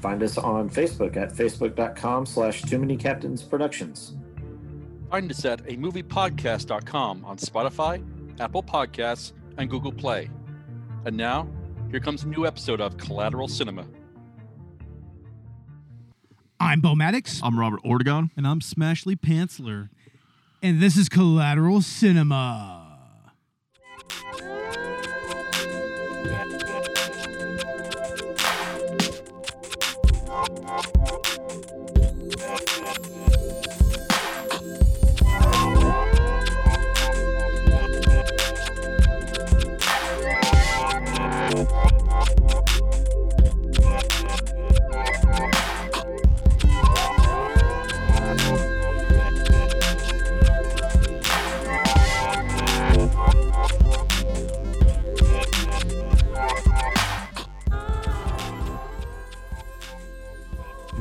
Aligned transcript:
Find 0.00 0.22
us 0.22 0.38
on 0.38 0.70
Facebook 0.70 1.16
at 1.16 1.32
facebook.com 1.32 2.24
slash 2.26 2.62
too 2.62 2.78
many 2.78 2.96
captains 2.96 3.42
productions. 3.42 4.14
Find 5.10 5.30
us 5.30 5.44
at 5.44 5.60
a 5.62 5.76
moviepodcast.com 5.76 7.24
on 7.24 7.36
Spotify, 7.36 8.02
Apple 8.40 8.62
Podcasts, 8.62 9.32
and 9.58 9.68
Google 9.68 9.92
Play. 9.92 10.30
And 11.04 11.16
now, 11.16 11.48
here 11.90 12.00
comes 12.00 12.22
a 12.22 12.28
new 12.28 12.46
episode 12.46 12.80
of 12.80 12.96
Collateral 12.96 13.48
Cinema. 13.48 13.86
I'm 16.58 16.80
Bo 16.80 16.94
Maddox, 16.94 17.40
I'm 17.42 17.58
Robert 17.58 17.82
Ortegon. 17.82 18.30
And 18.36 18.46
I'm 18.46 18.60
Smashley 18.60 19.16
Pantsler. 19.18 19.88
and 20.62 20.80
this 20.80 20.96
is 20.96 21.08
Collateral 21.08 21.80
Cinema. 21.82 22.79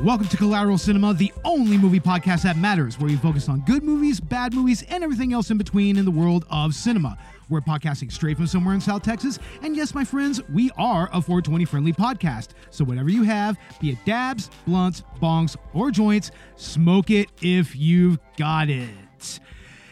Welcome 0.10 0.28
to 0.30 0.38
Collateral 0.38 0.80
Cinema, 0.80 1.14
the 1.14 1.32
only 1.46 1.78
movie 1.78 2.00
podcast 2.00 2.42
that 2.42 2.58
matters, 2.58 2.98
where 2.98 3.12
we 3.12 3.16
focus 3.16 3.48
on 3.48 3.60
good 3.60 3.84
movies, 3.84 4.20
bad 4.20 4.56
movies, 4.56 4.82
and 4.90 5.04
everything 5.04 5.34
else 5.34 5.52
in 5.52 5.60
between 5.60 5.98
in 5.98 6.04
the 6.04 6.10
world 6.10 6.48
of 6.50 6.74
cinema. 6.74 7.16
We're 7.48 7.62
podcasting 7.62 8.12
straight 8.12 8.36
from 8.36 8.48
somewhere 8.48 8.74
in 8.74 8.82
South 8.82 9.04
Texas, 9.04 9.38
and 9.62 9.76
yes, 9.76 9.94
my 9.94 10.04
friends, 10.04 10.42
we 10.50 10.72
are 10.80 11.10
a 11.14 11.22
420 11.22 11.64
friendly 11.66 11.94
podcast. 11.94 12.54
So 12.72 12.84
whatever 12.84 13.12
you 13.12 13.22
have, 13.22 13.56
be 13.80 13.92
it 13.92 14.04
dabs, 14.04 14.50
blunts, 14.66 15.04
bongs, 15.22 15.56
or 15.76 15.92
joints, 15.92 16.32
smoke 16.56 17.12
it 17.12 17.30
if 17.44 17.76
you've 17.76 18.18
got 18.36 18.72
it. 18.72 19.40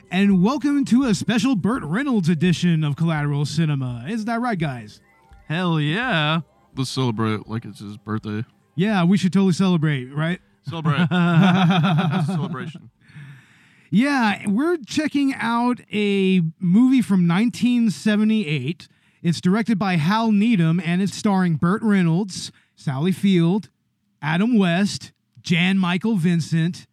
And 0.09 0.43
welcome 0.43 0.83
to 0.85 1.03
a 1.03 1.13
special 1.13 1.55
Burt 1.55 1.83
Reynolds 1.83 2.27
edition 2.27 2.83
of 2.83 2.95
Collateral 2.95 3.45
Cinema. 3.45 4.03
Isn't 4.09 4.25
that 4.25 4.41
right, 4.41 4.57
guys? 4.57 4.99
Hell 5.47 5.79
yeah. 5.79 6.39
Let's 6.75 6.89
celebrate 6.89 7.47
like 7.47 7.65
it's 7.65 7.81
his 7.81 7.97
birthday. 7.97 8.45
Yeah, 8.77 9.03
we 9.03 9.17
should 9.17 9.33
totally 9.33 9.53
celebrate, 9.53 10.13
right? 10.13 10.39
Celebrate. 10.69 11.07
Celebration. 12.27 12.91
Yeah, 13.89 14.43
we're 14.47 14.77
checking 14.85 15.33
out 15.33 15.79
a 15.91 16.41
movie 16.59 17.01
from 17.01 17.27
1978. 17.27 18.87
It's 19.23 19.41
directed 19.41 19.79
by 19.79 19.95
Hal 19.95 20.31
Needham 20.31 20.79
and 20.79 21.01
it's 21.01 21.15
starring 21.15 21.55
Burt 21.55 21.81
Reynolds, 21.81 22.51
Sally 22.75 23.11
Field, 23.11 23.69
Adam 24.21 24.57
West, 24.59 25.11
Jan 25.41 25.79
Michael 25.79 26.15
Vincent, 26.15 26.85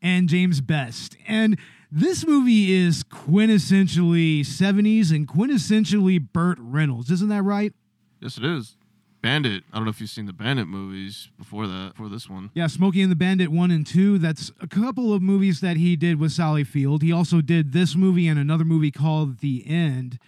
and 0.00 0.28
James 0.28 0.60
Best. 0.60 1.16
And 1.26 1.58
this 1.90 2.24
movie 2.24 2.72
is 2.72 3.02
quintessentially 3.02 4.40
70s 4.42 5.10
and 5.10 5.26
quintessentially 5.26 6.24
Burt 6.32 6.58
Reynolds. 6.60 7.10
Isn't 7.10 7.30
that 7.30 7.42
right? 7.42 7.72
Yes, 8.20 8.38
it 8.38 8.44
is. 8.44 8.76
Bandit. 9.22 9.62
I 9.72 9.76
don't 9.76 9.84
know 9.84 9.90
if 9.90 10.00
you've 10.00 10.10
seen 10.10 10.26
the 10.26 10.32
Bandit 10.32 10.66
movies 10.66 11.30
before 11.38 11.68
that, 11.68 11.92
before 11.94 12.08
this 12.08 12.28
one. 12.28 12.50
Yeah, 12.54 12.66
Smokey 12.66 13.02
and 13.02 13.10
the 13.10 13.16
Bandit 13.16 13.50
1 13.50 13.70
and 13.70 13.86
2. 13.86 14.18
That's 14.18 14.50
a 14.60 14.66
couple 14.66 15.14
of 15.14 15.22
movies 15.22 15.60
that 15.60 15.76
he 15.76 15.94
did 15.94 16.18
with 16.18 16.32
Sally 16.32 16.64
Field. 16.64 17.02
He 17.02 17.12
also 17.12 17.40
did 17.40 17.72
this 17.72 17.94
movie 17.94 18.26
and 18.26 18.38
another 18.38 18.64
movie 18.64 18.90
called 18.90 19.38
The 19.38 19.64
End. 19.66 20.18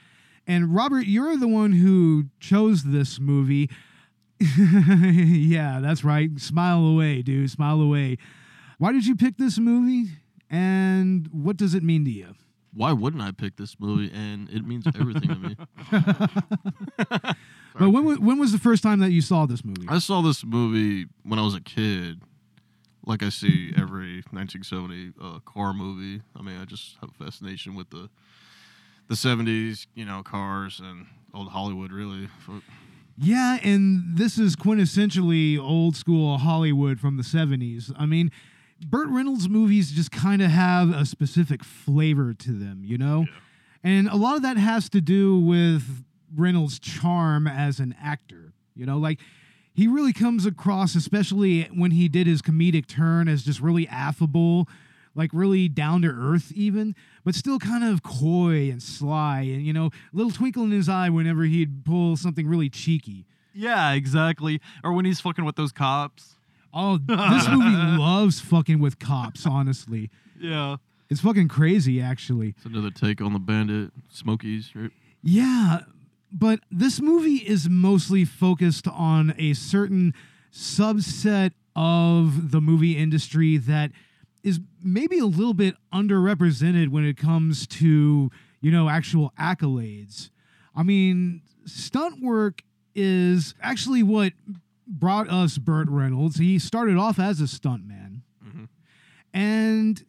And 0.47 0.73
Robert, 0.75 1.07
you're 1.07 1.37
the 1.37 1.49
one 1.49 1.73
who 1.73 2.27
chose 2.39 2.85
this 2.85 3.19
movie. 3.19 3.69
yeah, 4.39 5.81
that's 5.81 6.05
right. 6.05 6.31
Smile 6.39 6.87
away, 6.87 7.23
dude. 7.23 7.51
Smile 7.51 7.81
away. 7.81 8.17
Why 8.79 8.93
did 8.93 9.07
you 9.07 9.17
pick 9.17 9.39
this 9.39 9.59
movie? 9.59 10.11
And 10.49 11.29
what 11.33 11.57
does 11.57 11.75
it 11.75 11.83
mean 11.83 12.05
to 12.05 12.11
you? 12.11 12.35
Why 12.73 12.93
wouldn't 12.93 13.23
I 13.23 13.33
pick 13.33 13.57
this 13.57 13.81
movie? 13.81 14.13
And 14.15 14.49
it 14.51 14.65
means 14.65 14.87
everything 14.87 15.29
to 15.29 15.37
me. 15.37 15.57
But 17.79 17.91
when, 17.91 18.05
wa- 18.05 18.15
when 18.17 18.39
was 18.39 18.53
the 18.53 18.59
first 18.59 18.83
time 18.83 19.01
that 19.01 19.11
you 19.11 19.21
saw 19.21 19.47
this 19.47 19.65
movie? 19.65 19.87
I 19.89 19.99
saw 19.99 20.23
this 20.23 20.45
movie 20.45 21.07
when 21.25 21.39
I 21.39 21.43
was 21.43 21.55
a 21.55 21.61
kid, 21.61 22.21
like 23.05 23.23
I 23.23 23.29
see 23.31 23.73
every 23.77 24.23
1970 24.31 25.13
uh, 25.21 25.39
car 25.41 25.73
movie. 25.75 26.23
I 26.39 26.43
mean, 26.43 26.61
I 26.61 26.65
just 26.65 26.97
have 27.01 27.11
a 27.19 27.25
fascination 27.25 27.75
with 27.75 27.91
the 27.91 28.09
the 29.09 29.15
70s, 29.15 29.87
you 29.95 30.07
know, 30.07 30.23
cars 30.23 30.81
and 30.81 31.07
old 31.35 31.51
Hollywood, 31.51 31.93
really. 31.93 32.29
Yeah, 33.19 33.59
and 33.63 34.17
this 34.17 34.39
is 34.39 34.57
quintessentially 34.57 35.59
old 35.59 35.95
school 35.95 36.39
Hollywood 36.39 36.99
from 36.99 37.17
the 37.19 37.23
70s. 37.23 37.93
I 37.99 38.07
mean, 38.07 38.31
Burt 38.87 39.09
Reynolds 39.09 39.49
movies 39.49 39.93
just 39.93 40.11
kind 40.11 40.41
of 40.41 40.51
have 40.51 40.91
a 40.91 41.05
specific 41.05 41.63
flavor 41.63 42.33
to 42.33 42.53
them, 42.53 42.83
you 42.83 42.97
know? 42.97 43.27
And 43.83 44.09
a 44.09 44.17
lot 44.17 44.37
of 44.37 44.43
that 44.43 44.57
has 44.57 44.89
to 44.91 45.01
do 45.03 45.39
with 45.39 46.03
Reynolds' 46.37 46.79
charm 46.79 47.47
as 47.47 47.81
an 47.81 47.95
actor, 48.03 48.53
you 48.75 48.87
know? 48.87 48.99
Like, 48.99 49.21
he 49.75 49.89
really 49.89 50.13
comes 50.13 50.47
across, 50.47 50.95
especially 50.95 51.65
when 51.75 51.91
he 51.91 52.09
did 52.09 52.27
his 52.27 52.43
comedic 52.43 52.87
turn, 52.87 53.29
as 53.29 53.43
just 53.43 53.61
really 53.61 53.89
affable, 53.89 54.69
like 55.15 55.31
really 55.33 55.69
down 55.69 56.03
to 56.03 56.09
earth, 56.09 56.53
even, 56.55 56.95
but 57.25 57.35
still 57.35 57.59
kind 57.59 57.83
of 57.85 58.03
coy 58.03 58.71
and 58.71 58.83
sly, 58.83 59.41
and, 59.41 59.65
you 59.65 59.73
know, 59.73 59.91
little 60.13 60.33
twinkle 60.33 60.65
in 60.65 60.71
his 60.71 60.89
eye 60.89 61.09
whenever 61.09 61.43
he'd 61.45 61.85
pull 61.85 62.17
something 62.17 62.47
really 62.47 62.69
cheeky. 62.69 63.27
Yeah, 63.53 63.93
exactly. 63.93 64.61
Or 64.83 64.93
when 64.93 65.05
he's 65.05 65.21
fucking 65.21 65.45
with 65.45 65.57
those 65.57 65.73
cops. 65.73 66.35
Oh, 66.73 66.99
this 66.99 67.49
movie 67.49 67.77
loves 67.99 68.41
fucking 68.41 68.81
with 68.81 68.99
cops, 68.99 69.47
honestly. 69.47 70.11
Yeah. 70.41 70.77
It's 71.09 71.21
fucking 71.21 71.49
crazy, 71.49 72.01
actually. 72.01 72.55
It's 72.57 72.65
another 72.65 72.91
take 72.91 73.21
on 73.21 73.33
the 73.33 73.39
Bandit, 73.39 73.93
Smokies, 74.11 74.73
right? 74.75 74.91
Yeah, 75.23 75.81
but 76.35 76.61
this 76.69 77.01
movie 77.01 77.37
is 77.37 77.69
mostly 77.71 78.25
focused 78.25 78.89
on 78.89 79.35
a 79.39 79.55
certain 79.55 80.13
subset 80.53 81.53
of 81.77 82.51
the 82.51 82.61
movie 82.61 82.97
industry 82.99 83.57
that 83.57 83.93
is 84.43 84.61
maybe 84.83 85.19
a 85.19 85.27
little 85.27 85.55
bit 85.55 85.77
underrepresented 85.93 86.89
when 86.89 87.05
it 87.05 87.17
comes 87.17 87.67
to, 87.69 88.31
you 88.61 88.71
know, 88.71 88.89
actual 88.89 89.33
accolades. 89.39 90.31
I 90.75 90.83
mean, 90.83 91.43
stunt 91.67 92.21
work 92.21 92.63
is 92.97 93.55
actually 93.63 94.03
what 94.03 94.33
brought 94.87 95.29
us 95.31 95.57
Burt 95.57 95.89
Reynolds. 95.89 96.37
He 96.37 96.59
started 96.59 96.97
off 96.97 97.19
as 97.19 97.41
a 97.41 97.45
stuntman. 97.45 98.23
Mhm. 98.45 98.69
And 99.33 100.05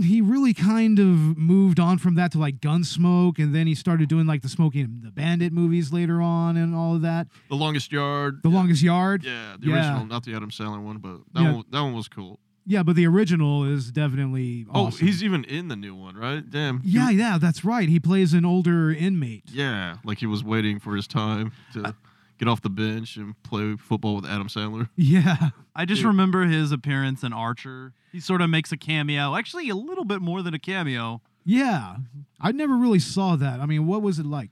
he 0.00 0.20
really 0.20 0.54
kind 0.54 0.98
of 0.98 1.06
moved 1.36 1.80
on 1.80 1.98
from 1.98 2.14
that 2.16 2.32
to 2.32 2.38
like 2.38 2.60
Gunsmoke, 2.60 3.38
and 3.38 3.54
then 3.54 3.66
he 3.66 3.74
started 3.74 4.08
doing 4.08 4.26
like 4.26 4.42
the 4.42 4.48
Smokey 4.48 4.80
and 4.80 5.02
the 5.02 5.10
Bandit 5.10 5.52
movies 5.52 5.92
later 5.92 6.20
on, 6.22 6.56
and 6.56 6.74
all 6.74 6.94
of 6.94 7.02
that. 7.02 7.26
The 7.48 7.56
Longest 7.56 7.90
Yard. 7.92 8.40
The 8.42 8.48
Longest 8.48 8.82
Yard, 8.82 9.24
Yeah, 9.24 9.56
the 9.58 9.68
Yeah. 9.68 9.74
original, 9.76 10.06
not 10.06 10.24
the 10.24 10.34
Adam 10.34 10.50
Sandler 10.50 10.80
one, 10.82 10.98
but 10.98 11.20
that 11.34 11.42
Yeah. 11.42 11.52
one 11.52 11.64
that 11.70 11.80
one 11.82 11.94
was 11.94 12.08
cool. 12.08 12.38
yeah, 12.66 12.82
but 12.82 12.96
the 12.96 13.06
original 13.06 13.64
is 13.64 13.90
definitely 13.90 14.66
Oh, 14.74 14.86
he's 14.90 15.22
even 15.24 15.44
in 15.44 15.68
the 15.68 15.76
new 15.76 15.94
one, 15.94 16.16
right? 16.16 16.48
Damn. 16.48 16.80
Yeah, 16.84 17.08
yeah, 17.10 17.38
that's 17.38 17.64
right. 17.64 17.88
He 17.88 17.98
plays 17.98 18.34
an 18.34 18.44
older 18.44 18.90
inmate. 18.92 19.44
Yeah, 19.52 19.96
like 20.04 20.18
he 20.18 20.26
was 20.26 20.44
waiting 20.44 20.78
for 20.78 20.94
his 20.94 21.06
time 21.06 21.52
to 21.72 21.94
get 22.38 22.48
off 22.48 22.60
the 22.62 22.70
bench 22.70 23.16
and 23.16 23.40
play 23.42 23.76
football 23.76 24.16
with 24.16 24.24
Adam 24.26 24.48
Sandler. 24.48 24.88
Yeah, 24.96 25.50
I 25.74 25.84
just 25.84 26.00
Dude. 26.00 26.08
remember 26.08 26.44
his 26.46 26.72
appearance 26.72 27.22
in 27.22 27.32
Archer. 27.32 27.92
He 28.12 28.20
sort 28.20 28.40
of 28.40 28.50
makes 28.50 28.72
a 28.72 28.76
cameo. 28.76 29.34
Actually, 29.36 29.68
a 29.68 29.74
little 29.74 30.04
bit 30.04 30.20
more 30.22 30.42
than 30.42 30.54
a 30.54 30.58
cameo. 30.58 31.20
yeah. 31.44 31.96
I 32.40 32.52
never 32.52 32.76
really 32.76 33.00
saw 33.00 33.34
that. 33.36 33.58
I 33.60 33.66
mean, 33.66 33.86
what 33.86 34.00
was 34.02 34.18
it 34.18 34.26
like? 34.26 34.50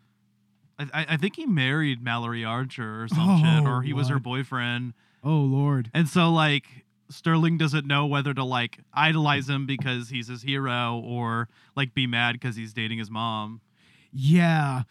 I, 0.78 0.86
I, 0.92 1.06
I 1.10 1.16
think 1.16 1.36
he 1.36 1.46
married 1.46 2.02
Mallory 2.02 2.44
Archer 2.44 3.02
or 3.02 3.08
some 3.08 3.18
oh, 3.20 3.38
shit, 3.38 3.66
Oh, 3.66 3.70
or 3.70 3.82
he 3.82 3.92
was 3.92 4.08
her 4.08 4.18
boyfriend. 4.18 4.92
Oh 5.22 5.38
Lord. 5.38 5.90
And 5.94 6.08
so, 6.08 6.30
like, 6.30 6.64
Sterling 7.08 7.56
doesn't 7.58 7.86
know 7.86 8.06
whether 8.06 8.34
to 8.34 8.42
like 8.44 8.78
idolize 8.92 9.48
him 9.48 9.66
because 9.66 10.08
he's 10.08 10.26
his 10.28 10.42
hero 10.42 11.00
or 11.04 11.48
like 11.76 11.94
be 11.94 12.06
mad 12.08 12.32
because 12.32 12.56
he's 12.56 12.72
dating 12.72 12.98
his 12.98 13.10
mom. 13.10 13.60
Yeah. 14.12 14.82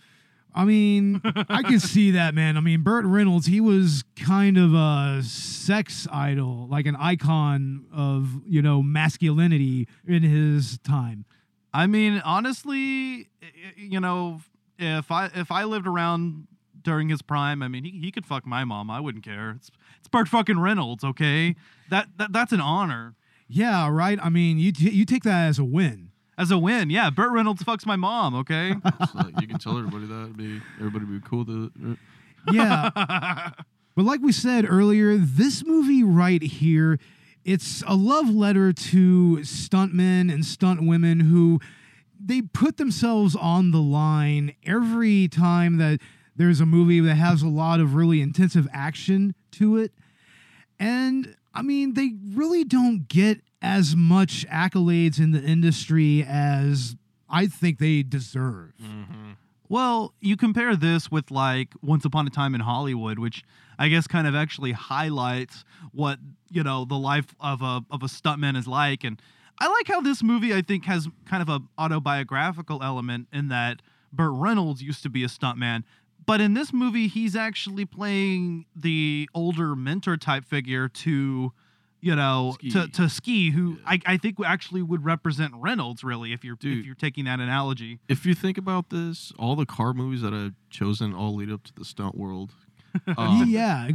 I 0.55 0.63
mean, 0.63 1.21
I 1.49 1.61
can 1.63 1.79
see 1.81 2.11
that, 2.11 2.33
man. 2.33 2.55
I 2.55 2.61
mean, 2.61 2.81
Burt 2.81 3.05
Reynolds, 3.05 3.47
he 3.47 3.59
was 3.59 4.03
kind 4.15 4.57
of 4.57 4.73
a 4.73 5.21
sex 5.21 6.07
idol, 6.11 6.67
like 6.69 6.85
an 6.85 6.95
icon 6.95 7.85
of, 7.93 8.41
you 8.47 8.61
know, 8.61 8.81
masculinity 8.81 9.87
in 10.07 10.23
his 10.23 10.79
time. 10.79 11.25
I 11.73 11.87
mean, 11.87 12.21
honestly, 12.23 13.27
you 13.75 13.99
know, 13.99 14.39
if 14.79 15.11
I 15.11 15.29
if 15.35 15.51
I 15.51 15.65
lived 15.65 15.87
around 15.87 16.47
during 16.81 17.09
his 17.09 17.21
prime, 17.21 17.61
I 17.61 17.67
mean, 17.67 17.83
he, 17.83 17.91
he 17.91 18.11
could 18.11 18.25
fuck 18.25 18.45
my 18.45 18.63
mom. 18.63 18.89
I 18.89 19.01
wouldn't 19.01 19.25
care. 19.25 19.51
It's 19.57 19.69
it's 19.99 20.07
Burt 20.07 20.29
fucking 20.29 20.59
Reynolds, 20.59 21.03
okay? 21.03 21.55
That, 21.89 22.07
that 22.17 22.31
that's 22.31 22.53
an 22.53 22.61
honor. 22.61 23.15
Yeah, 23.47 23.89
right? 23.89 24.17
I 24.23 24.29
mean, 24.29 24.57
you, 24.57 24.71
t- 24.71 24.89
you 24.89 25.05
take 25.05 25.23
that 25.23 25.47
as 25.47 25.59
a 25.59 25.65
win. 25.65 26.11
As 26.37 26.51
a 26.51 26.57
win, 26.57 26.89
yeah. 26.89 27.09
Burt 27.09 27.31
Reynolds 27.31 27.63
fucks 27.63 27.85
my 27.85 27.95
mom, 27.95 28.35
okay? 28.35 28.73
Like, 29.15 29.39
you 29.39 29.47
can 29.47 29.57
tell 29.57 29.77
everybody 29.77 30.05
that. 30.07 30.23
It'd 30.23 30.37
Be 30.37 30.61
everybody 30.79 31.05
would 31.05 31.23
be 31.23 31.27
cool 31.29 31.45
to. 31.45 31.71
it. 31.75 31.97
Uh. 32.47 32.51
Yeah. 32.51 33.49
But 33.95 34.03
like 34.03 34.19
we 34.21 34.33
said 34.33 34.65
earlier, 34.69 35.15
this 35.15 35.63
movie 35.65 36.03
right 36.03 36.43
here, 36.43 36.99
it's 37.45 37.81
a 37.87 37.95
love 37.95 38.29
letter 38.29 38.73
to 38.73 39.37
stuntmen 39.43 40.29
and 40.33 40.43
stunt 40.43 40.85
women 40.85 41.21
who 41.21 41.61
they 42.19 42.41
put 42.41 42.75
themselves 42.75 43.37
on 43.37 43.71
the 43.71 43.79
line 43.81 44.53
every 44.65 45.29
time 45.29 45.77
that 45.77 46.01
there's 46.35 46.59
a 46.59 46.65
movie 46.65 46.99
that 46.99 47.15
has 47.15 47.41
a 47.41 47.47
lot 47.47 47.79
of 47.79 47.95
really 47.95 48.19
intensive 48.21 48.67
action 48.73 49.33
to 49.51 49.77
it. 49.77 49.93
And 50.77 51.37
I 51.53 51.61
mean, 51.61 51.93
they 51.93 52.15
really 52.33 52.65
don't 52.65 53.07
get 53.07 53.39
as 53.65 53.95
much 53.95 54.45
accolades 54.47 55.19
in 55.19 55.31
the 55.31 55.41
industry 55.41 56.23
as 56.23 56.95
I 57.27 57.47
think 57.47 57.79
they 57.79 58.03
deserve. 58.03 58.73
Mm-hmm. 58.81 59.31
Well, 59.67 60.13
you 60.21 60.37
compare 60.37 60.75
this 60.75 61.09
with 61.09 61.31
like 61.31 61.73
Once 61.81 62.05
Upon 62.05 62.27
a 62.27 62.29
Time 62.29 62.53
in 62.53 62.61
Hollywood, 62.61 63.17
which 63.17 63.43
I 63.79 63.87
guess 63.87 64.05
kind 64.05 64.27
of 64.27 64.35
actually 64.35 64.73
highlights 64.73 65.65
what 65.91 66.19
you 66.51 66.61
know 66.61 66.85
the 66.85 66.95
life 66.95 67.33
of 67.39 67.63
a 67.63 67.81
of 67.89 68.03
a 68.03 68.05
stuntman 68.05 68.55
is 68.55 68.67
like, 68.67 69.03
and 69.03 69.19
I 69.59 69.67
like 69.67 69.87
how 69.87 69.99
this 69.99 70.21
movie 70.21 70.53
I 70.53 70.61
think 70.61 70.85
has 70.85 71.07
kind 71.25 71.41
of 71.41 71.49
a 71.49 71.59
autobiographical 71.79 72.83
element 72.83 73.29
in 73.33 73.47
that 73.47 73.81
Burt 74.13 74.33
Reynolds 74.33 74.83
used 74.83 75.01
to 75.01 75.09
be 75.09 75.23
a 75.23 75.27
stuntman, 75.27 75.83
but 76.23 76.39
in 76.39 76.53
this 76.53 76.71
movie 76.71 77.07
he's 77.07 77.35
actually 77.35 77.85
playing 77.85 78.65
the 78.75 79.27
older 79.33 79.75
mentor 79.75 80.17
type 80.17 80.45
figure 80.45 80.87
to 80.87 81.51
you 82.01 82.15
know 82.15 82.55
to 82.61 82.69
Ski. 82.83 82.87
to 82.91 83.09
ski 83.09 83.51
who 83.51 83.77
I, 83.85 83.99
I 84.05 84.17
think 84.17 84.37
actually 84.45 84.81
would 84.81 85.03
represent 85.05 85.53
Reynolds 85.55 86.03
really 86.03 86.33
if 86.33 86.43
you're 86.43 86.57
if 86.61 86.85
you're 86.85 86.95
taking 86.95 87.25
that 87.25 87.39
analogy. 87.39 87.99
If 88.07 88.25
you 88.25 88.33
think 88.35 88.57
about 88.57 88.89
this, 88.89 89.31
all 89.39 89.55
the 89.55 89.65
car 89.65 89.93
movies 89.93 90.21
that 90.21 90.33
I've 90.33 90.53
chosen 90.69 91.13
all 91.13 91.35
lead 91.35 91.51
up 91.51 91.63
to 91.63 91.73
the 91.73 91.85
stunt 91.85 92.15
world. 92.17 92.51
Um, 93.17 93.45
yeah, 93.47 93.87
exactly. 93.87 93.93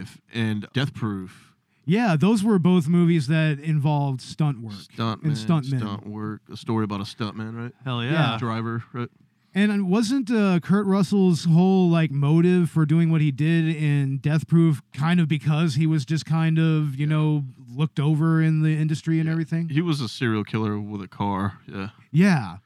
Drive 0.00 0.20
and 0.32 0.66
Death 0.74 0.92
Proof. 0.94 1.52
Yeah, 1.86 2.16
those 2.18 2.42
were 2.42 2.58
both 2.58 2.88
movies 2.88 3.26
that 3.26 3.60
involved 3.60 4.22
stunt 4.22 4.60
work. 4.62 4.72
Stuntman, 4.74 5.24
And 5.24 5.32
stuntmen. 5.36 5.78
stunt 5.78 6.06
work. 6.06 6.40
A 6.50 6.56
story 6.56 6.82
about 6.84 7.00
a 7.00 7.04
stuntman, 7.04 7.54
right? 7.54 7.72
Hell 7.84 8.02
Yeah. 8.02 8.36
Driver, 8.38 8.82
right? 8.94 9.10
And 9.56 9.88
wasn't 9.88 10.32
uh, 10.32 10.58
Kurt 10.58 10.84
Russell's 10.84 11.44
whole 11.44 11.88
like 11.88 12.10
motive 12.10 12.70
for 12.70 12.84
doing 12.84 13.10
what 13.12 13.20
he 13.20 13.30
did 13.30 13.68
in 13.76 14.18
Death 14.18 14.48
Proof 14.48 14.82
kind 14.92 15.20
of 15.20 15.28
because 15.28 15.76
he 15.76 15.86
was 15.86 16.04
just 16.04 16.26
kind 16.26 16.58
of 16.58 16.96
you 16.96 17.06
know 17.06 17.44
looked 17.72 18.00
over 18.00 18.42
in 18.42 18.62
the 18.62 18.70
industry 18.76 19.18
and 19.20 19.26
Yeah. 19.26 19.32
everything? 19.32 19.68
He 19.68 19.80
was 19.80 20.00
a 20.00 20.08
serial 20.08 20.42
killer 20.44 20.80
with 20.80 21.02
a 21.02 21.08
car. 21.08 21.58
Yeah. 21.72 21.90
Yeah, 22.10 22.56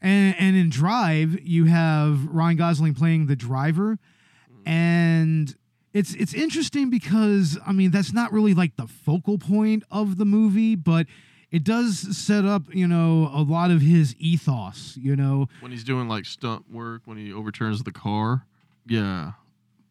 and 0.00 0.34
and 0.38 0.56
in 0.56 0.70
Drive 0.70 1.38
you 1.46 1.66
have 1.66 2.24
Ryan 2.26 2.56
Gosling 2.56 2.94
playing 2.94 3.26
the 3.26 3.36
driver, 3.36 3.98
and 4.64 5.54
it's 5.92 6.14
it's 6.14 6.32
interesting 6.34 6.88
because 6.90 7.58
I 7.66 7.72
mean 7.72 7.90
that's 7.90 8.12
not 8.12 8.32
really 8.32 8.54
like 8.54 8.76
the 8.76 8.86
focal 8.86 9.36
point 9.38 9.82
of 9.90 10.16
the 10.16 10.24
movie, 10.24 10.76
but 10.76 11.06
it 11.50 11.64
does 11.64 12.16
set 12.16 12.44
up 12.44 12.62
you 12.74 12.86
know 12.86 13.30
a 13.32 13.42
lot 13.42 13.70
of 13.70 13.80
his 13.80 14.14
ethos. 14.18 14.96
You 15.00 15.16
know, 15.16 15.48
When 15.60 15.72
he's 15.72 15.84
doing 15.84 16.08
like 16.08 16.24
stunt 16.26 16.70
work, 16.70 17.02
when 17.04 17.16
he 17.18 17.32
overturns 17.32 17.82
the 17.82 17.92
car. 17.92 18.46
Yeah. 18.86 19.32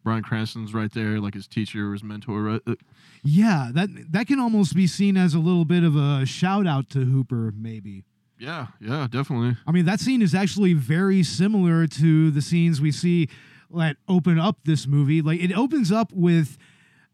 Bryan 0.04 0.24
Cranston's 0.24 0.74
right 0.74 0.92
there, 0.94 1.19
like 1.19 1.33
his 1.33 1.48
teacher 1.48 1.89
or 1.89 1.92
his 1.94 2.01
mentor, 2.04 2.42
right? 2.42 2.62
Uh, 2.65 2.75
Yeah, 3.24 3.71
that 3.74 3.89
that 4.12 4.27
can 4.27 4.39
almost 4.39 4.74
be 4.74 4.88
seen 4.88 5.18
as 5.18 5.33
a 5.33 5.39
little 5.39 5.65
bit 5.65 5.83
of 5.83 5.95
a 5.98 6.25
shout 6.25 6.65
out 6.65 6.89
to 6.92 7.00
Hooper, 7.00 7.51
maybe. 7.56 8.06
Yeah, 8.39 8.68
yeah, 8.80 9.07
definitely. 9.10 9.57
I 9.68 9.71
mean, 9.71 9.86
that 9.86 10.00
scene 10.00 10.21
is 10.21 10.33
actually 10.33 10.74
very 10.74 11.24
similar 11.24 11.88
to 11.88 12.31
the 12.31 12.42
scenes 12.42 12.80
we 12.80 12.92
see 12.92 13.27
that 13.74 13.98
open 14.07 14.39
up 14.39 14.60
this 14.63 14.88
movie. 14.88 15.21
Like 15.21 15.42
it 15.42 15.51
opens 15.51 15.92
up 15.92 16.13
with 16.13 16.57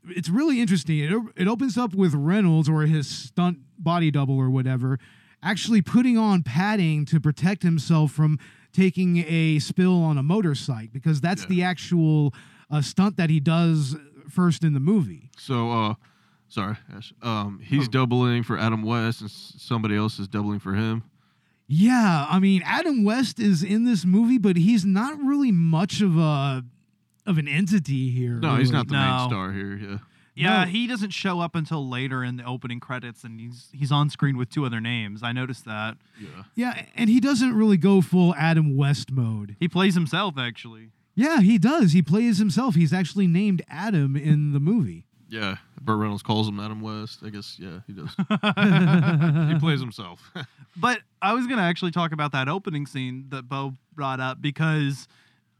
it's 0.09 0.29
really 0.29 0.61
interesting. 0.61 0.99
It, 0.99 1.13
it 1.35 1.47
opens 1.47 1.77
up 1.77 1.95
with 1.95 2.13
Reynolds 2.13 2.69
or 2.69 2.83
his 2.83 3.07
stunt 3.09 3.57
body 3.83 4.09
double 4.11 4.35
or 4.37 4.49
whatever 4.49 4.97
actually 5.45 5.81
putting 5.81 6.17
on 6.17 6.41
padding 6.41 7.03
to 7.05 7.19
protect 7.19 7.63
himself 7.63 8.11
from 8.13 8.39
taking 8.71 9.17
a 9.27 9.59
spill 9.59 10.01
on 10.01 10.17
a 10.17 10.23
motorcycle 10.23 10.89
because 10.93 11.19
that's 11.19 11.41
Yeah. 11.43 11.47
the 11.49 11.63
actual 11.63 12.33
uh, 12.71 12.81
stunt 12.81 13.17
that 13.17 13.29
he 13.29 13.39
does 13.41 13.95
first 14.29 14.63
in 14.63 14.73
the 14.73 14.79
movie. 14.79 15.29
So, 15.37 15.69
uh, 15.71 15.93
sorry, 16.47 16.77
Ash. 16.95 17.13
Um, 17.21 17.59
he's 17.61 17.87
doubling 17.89 18.41
for 18.43 18.57
Adam 18.57 18.83
West, 18.83 19.19
and 19.21 19.29
somebody 19.29 19.95
else 19.97 20.17
is 20.17 20.27
doubling 20.29 20.59
for 20.59 20.73
him. 20.75 21.03
Yeah, 21.67 22.25
I 22.29 22.39
mean 22.39 22.61
Adam 22.65 23.03
West 23.03 23.39
is 23.39 23.63
in 23.63 23.83
this 23.83 24.05
movie, 24.05 24.37
but 24.37 24.55
he's 24.57 24.85
not 24.85 25.21
really 25.21 25.51
much 25.51 26.01
of 26.01 26.17
a 26.17 26.63
of 27.25 27.37
an 27.37 27.47
entity 27.47 28.11
here. 28.11 28.35
No, 28.39 28.55
he's 28.55 28.71
not 28.71 28.87
the 28.87 28.93
No. 28.93 29.17
main 29.17 29.29
star 29.29 29.51
here. 29.51 29.75
Yeah. 29.77 29.97
Yeah, 30.35 30.63
No. 30.63 30.69
he 30.71 30.87
doesn't 30.87 31.11
show 31.11 31.39
up 31.39 31.55
until 31.55 31.87
later 31.87 32.23
in 32.23 32.37
the 32.37 32.43
opening 32.45 32.79
credits, 32.79 33.23
and 33.23 33.39
he's 33.39 33.69
he's 33.73 33.91
on 33.91 34.09
screen 34.09 34.35
with 34.37 34.49
two 34.49 34.65
other 34.65 34.81
names. 34.81 35.21
I 35.23 35.31
noticed 35.31 35.65
that 35.65 35.97
Yeah. 36.19 36.43
Yeah, 36.55 36.85
and 36.95 37.09
he 37.09 37.19
doesn't 37.19 37.53
really 37.53 37.77
go 37.77 38.01
full 38.01 38.33
Adam 38.35 38.75
West 38.75 39.11
mode. 39.11 39.55
he 39.59 39.67
plays 39.67 39.93
himself 39.95 40.37
actually. 40.37 40.89
Yeah, 41.15 41.41
he 41.41 41.59
does. 41.59 41.91
He 41.91 42.01
plays 42.01 42.39
himself. 42.39 42.73
He's 42.73 42.91
actually 42.91 43.27
named 43.27 43.61
Adam 43.69 44.15
in 44.15 44.51
the 44.53 44.59
movie. 44.59 45.05
Yeah. 45.29 45.57
Burt 45.79 45.99
Reynolds 45.99 46.23
calls 46.23 46.47
him 46.47 46.59
Adam 46.59 46.79
West. 46.81 47.19
I 47.23 47.29
guess, 47.29 47.57
yeah, 47.59 47.79
he 47.85 47.93
does. 47.93 48.09
he 49.53 49.59
plays 49.59 49.79
himself. 49.79 50.31
But 50.75 51.01
I 51.21 51.33
was 51.33 51.45
gonna 51.45 51.61
actually 51.61 51.91
talk 51.91 52.11
about 52.13 52.31
that 52.31 52.49
opening 52.49 52.87
scene 52.87 53.25
that 53.29 53.47
Bo 53.47 53.75
brought 53.93 54.19
up 54.19 54.41
because 54.41 55.07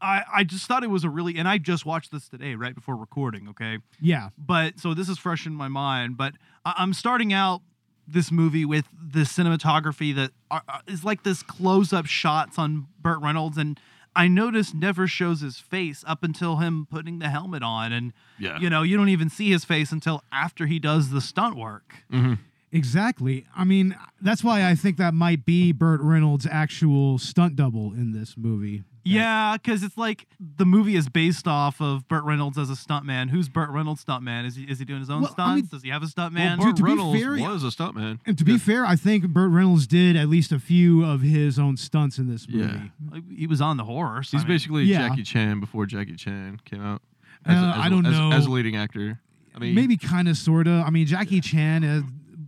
I 0.04 0.22
I 0.40 0.44
just 0.44 0.66
thought 0.66 0.84
it 0.84 0.90
was 0.90 1.04
a 1.04 1.10
really 1.10 1.36
and 1.38 1.48
I 1.48 1.58
just 1.58 1.86
watched 1.86 2.12
this 2.12 2.28
today 2.28 2.54
right 2.54 2.74
before 2.74 2.96
recording. 2.96 3.48
Okay, 3.48 3.78
Yeah. 4.00 4.28
but 4.38 4.78
so 4.78 4.94
this 4.94 5.08
is 5.08 5.18
fresh 5.18 5.46
in 5.46 5.54
my 5.54 5.68
mind. 5.68 6.16
But 6.16 6.34
I, 6.64 6.74
I'm 6.78 6.92
starting 6.92 7.32
out 7.32 7.62
this 8.06 8.30
movie 8.30 8.64
with 8.66 8.84
the 9.02 9.20
cinematography 9.20 10.14
that 10.14 10.30
are, 10.50 10.62
are- 10.68 10.82
is 10.86 11.04
like 11.04 11.22
this 11.22 11.42
close-up 11.42 12.04
shots 12.04 12.58
on 12.58 12.86
Burt 13.00 13.18
Reynolds, 13.22 13.56
and 13.56 13.80
I 14.14 14.28
noticed 14.28 14.74
never 14.74 15.06
shows 15.08 15.40
his 15.40 15.58
face 15.58 16.04
up 16.06 16.22
until 16.22 16.56
him 16.56 16.86
putting 16.90 17.18
the 17.18 17.30
helmet 17.30 17.62
on, 17.62 17.92
and 17.92 18.12
yeah. 18.38 18.58
you 18.60 18.68
know 18.68 18.82
you 18.82 18.96
don't 18.98 19.08
even 19.08 19.30
see 19.30 19.50
his 19.50 19.64
face 19.64 19.90
until 19.90 20.22
after 20.30 20.66
he 20.66 20.78
does 20.78 21.10
the 21.10 21.20
stunt 21.22 21.56
work. 21.56 22.04
Mhm. 22.12 22.38
Exactly. 22.70 23.46
I 23.56 23.64
mean, 23.64 23.96
that's 24.20 24.42
why 24.44 24.68
I 24.68 24.74
think 24.74 24.96
that 24.98 25.14
might 25.14 25.44
be 25.46 25.70
Burt 25.72 26.00
Reynolds' 26.02 26.46
actual 26.50 27.18
stunt 27.18 27.54
double 27.56 27.92
in 27.92 28.12
this 28.12 28.36
movie. 28.36 28.82
Yeah, 29.04 29.56
because 29.56 29.82
it's 29.82 29.98
like 29.98 30.26
the 30.40 30.64
movie 30.64 30.96
is 30.96 31.08
based 31.08 31.46
off 31.46 31.80
of 31.80 32.08
Burt 32.08 32.24
Reynolds 32.24 32.56
as 32.56 32.70
a 32.70 32.74
stuntman. 32.74 33.28
Who's 33.30 33.48
Burt 33.48 33.68
Reynolds' 33.70 34.04
stuntman? 34.04 34.46
Is 34.46 34.56
he 34.56 34.64
is 34.64 34.78
he 34.78 34.84
doing 34.84 35.00
his 35.00 35.10
own 35.10 35.22
Well, 35.22 35.30
stunts? 35.32 35.50
I 35.50 35.54
mean- 35.56 35.66
Does 35.66 35.82
he 35.82 35.90
have 35.90 36.02
a 36.02 36.08
Well, 36.16 36.30
stuntman? 36.30 36.58
Burt 36.58 36.76
to 36.76 36.82
be 36.82 36.88
Reynolds 36.90 37.20
fair, 37.20 37.32
was 37.32 37.64
a 37.64 37.66
stuntman. 37.68 38.18
And 38.24 38.38
to 38.38 38.44
be 38.44 38.56
fair, 38.58 38.86
I 38.86 38.96
think 38.96 39.28
Burt 39.28 39.50
Reynolds 39.50 39.86
did 39.86 40.16
at 40.16 40.28
least 40.28 40.52
a 40.52 40.58
few 40.58 41.04
of 41.04 41.20
his 41.20 41.58
own 41.58 41.76
stunts 41.76 42.18
in 42.18 42.28
this 42.28 42.46
Yeah. 42.48 42.66
movie. 42.66 42.90
Like, 43.10 43.22
he 43.36 43.46
was 43.46 43.60
on 43.60 43.76
the 43.76 43.84
horse. 43.84 44.30
He's 44.30 44.40
I 44.40 44.44
mean, 44.44 44.54
basically 44.54 44.84
Yeah. 44.84 45.08
Jackie 45.08 45.22
Chan 45.22 45.60
before 45.60 45.84
Jackie 45.86 46.16
Chan 46.16 46.60
came 46.64 46.80
out. 46.82 47.02
Uh, 47.46 47.52
a- 47.52 47.78
I 47.82 47.86
a- 47.86 47.90
don't 47.90 48.06
as, 48.06 48.12
know. 48.12 48.32
As 48.32 48.46
a 48.46 48.50
leading 48.50 48.74
actor. 48.76 49.20
I 49.54 49.58
mean, 49.58 49.74
Maybe 49.74 49.96
kind 49.98 50.28
of, 50.28 50.36
sort 50.38 50.66
of. 50.66 50.82
I 50.84 50.90
mean, 50.90 51.06
Jackie 51.06 51.40
Chan. 51.40 51.84
Uh, 51.84 52.02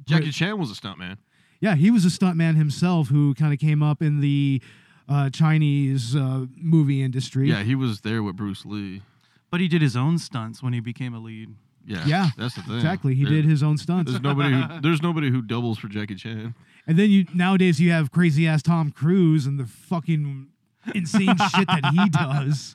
Jackie 0.06 0.30
Chan 0.32 0.58
was 0.58 0.70
a 0.70 0.74
stuntman. 0.74 1.18
Yeah, 1.60 1.74
he 1.74 1.90
was 1.90 2.04
a 2.04 2.08
stuntman 2.08 2.56
himself 2.56 3.08
who 3.08 3.34
kind 3.34 3.52
of 3.52 3.58
came 3.58 3.82
up 3.82 4.00
in 4.02 4.20
the 4.20 4.60
uh, 5.08 5.30
Chinese 5.30 6.14
uh, 6.16 6.46
movie 6.56 7.02
industry. 7.02 7.48
Yeah, 7.48 7.62
he 7.62 7.74
was 7.74 8.00
there 8.00 8.22
with 8.22 8.36
Bruce 8.36 8.64
Lee. 8.64 9.02
but 9.50 9.60
he 9.60 9.68
did 9.68 9.82
his 9.82 9.96
own 9.96 10.18
stunts 10.18 10.62
when 10.62 10.72
he 10.72 10.80
became 10.80 11.14
a 11.14 11.18
lead. 11.18 11.54
Yeah, 11.86 12.04
Yeah, 12.04 12.28
that's 12.36 12.56
the 12.56 12.62
thing. 12.62 12.74
Exactly. 12.76 13.14
He 13.14 13.22
There- 13.24 13.34
did 13.34 13.44
his 13.44 13.62
own 13.62 13.78
stunts. 13.78 14.10
There's 14.10 14.22
nobody. 14.22 14.54
Who, 14.60 14.80
there's 14.80 15.02
nobody 15.02 15.30
who 15.30 15.40
doubles 15.42 15.78
for 15.78 15.86
Jackie 15.88 16.16
Chan. 16.16 16.54
And 16.88 16.98
then 16.98 17.10
you 17.10 17.26
nowadays 17.32 17.80
you 17.80 17.92
have 17.92 18.10
crazy 18.10 18.46
ass 18.48 18.62
Tom 18.62 18.90
Cruise 18.90 19.46
and 19.46 19.58
the 19.58 19.66
fucking 19.66 20.48
insane 20.94 21.36
shit 21.54 21.66
that 21.68 21.92
he 21.92 22.08
does. 22.08 22.74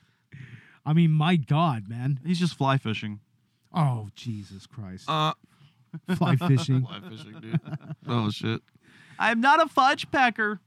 I 0.86 0.92
mean, 0.94 1.10
my 1.12 1.36
God, 1.36 1.88
man. 1.88 2.20
He's 2.24 2.38
just 2.40 2.54
fly 2.56 2.78
fishing. 2.78 3.20
Oh, 3.74 4.08
Jesus 4.16 4.66
Christ. 4.66 5.04
Uh, 5.08 5.32
Fly 6.16 6.36
fishing. 6.36 6.82
Fly 6.86 7.00
fishing, 7.08 7.38
dude. 7.40 7.60
Oh 8.08 8.30
shit. 8.30 8.62
I'm 9.18 9.40
not 9.42 9.62
a 9.62 9.68
fudge 9.68 10.10
pecker. 10.10 10.60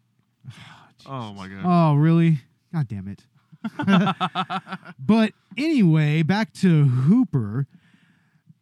Oh 1.07 1.33
my 1.33 1.47
god. 1.47 1.61
Oh, 1.63 1.95
really? 1.95 2.39
God 2.73 2.87
damn 2.87 3.07
it. 3.07 3.23
but 4.99 5.33
anyway, 5.57 6.23
back 6.23 6.53
to 6.53 6.85
Hooper. 6.85 7.67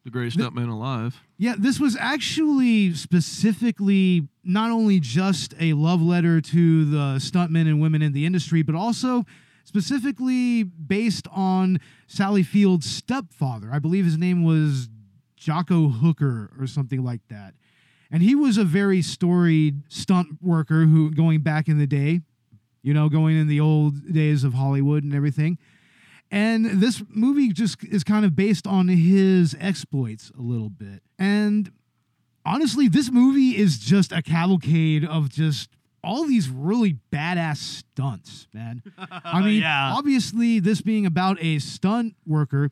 The 0.04 0.12
greatest 0.12 0.38
stuntman 0.38 0.70
alive. 0.70 1.22
Yeah, 1.38 1.56
this 1.58 1.80
was 1.80 1.96
actually 1.98 2.94
specifically 2.94 4.28
not 4.44 4.70
only 4.72 5.00
just 5.00 5.54
a 5.60 5.74
love 5.74 6.02
letter 6.02 6.42
to 6.42 6.86
the 6.86 7.20
stuntmen 7.20 7.62
and 7.62 7.82
women 7.82 8.02
in 8.02 8.12
the 8.12 8.26
industry, 8.26 8.64
but 8.64 8.76
also 8.76 9.26
specifically 9.64 10.64
based 10.64 11.28
on 11.32 11.80
Sally 12.08 12.44
Field's 12.44 12.90
stepfather. 12.90 13.70
I 13.72 13.80
believe 13.80 14.04
his 14.04 14.18
name 14.18 14.44
was 14.44 14.90
Jocko 15.38 15.88
Hooker 15.90 16.52
or 16.60 16.68
something 16.68 17.04
like 17.04 17.22
that. 17.30 17.54
And 18.12 18.22
he 18.22 18.36
was 18.36 18.58
a 18.58 18.64
very 18.64 19.02
storied 19.02 19.84
stunt 19.88 20.38
worker 20.42 20.86
who 20.86 21.12
going 21.12 21.42
back 21.42 21.68
in 21.68 21.80
the 21.80 21.88
day, 21.88 22.22
you 22.84 22.94
know, 22.94 23.10
going 23.10 23.36
in 23.38 23.48
the 23.48 23.60
old 23.60 24.12
days 24.14 24.44
of 24.44 24.54
Hollywood 24.54 25.04
and 25.04 25.16
everything. 25.16 25.58
And 26.30 26.66
this 26.82 27.02
movie 27.10 27.50
just 27.54 27.84
is 27.84 28.04
kind 28.04 28.26
of 28.26 28.36
based 28.36 28.66
on 28.68 28.88
his 28.88 29.56
exploits 29.60 30.32
a 30.38 30.42
little 30.42 30.70
bit. 30.70 31.02
And 31.20 31.72
honestly, 32.46 32.88
this 32.88 33.12
movie 33.12 33.56
is 33.58 33.78
just 33.80 34.12
a 34.12 34.22
cavalcade 34.22 35.06
of 35.06 35.30
just 35.30 35.70
all 36.04 36.26
these 36.26 36.50
really 36.50 36.98
badass 37.12 37.58
stunts, 37.58 38.48
man. 38.54 38.84
I 38.98 39.42
mean, 39.46 39.62
Yeah. 39.62 39.94
obviously, 39.94 40.60
this 40.60 40.82
being 40.82 41.06
about 41.06 41.38
a 41.42 41.60
stunt 41.60 42.16
worker, 42.26 42.72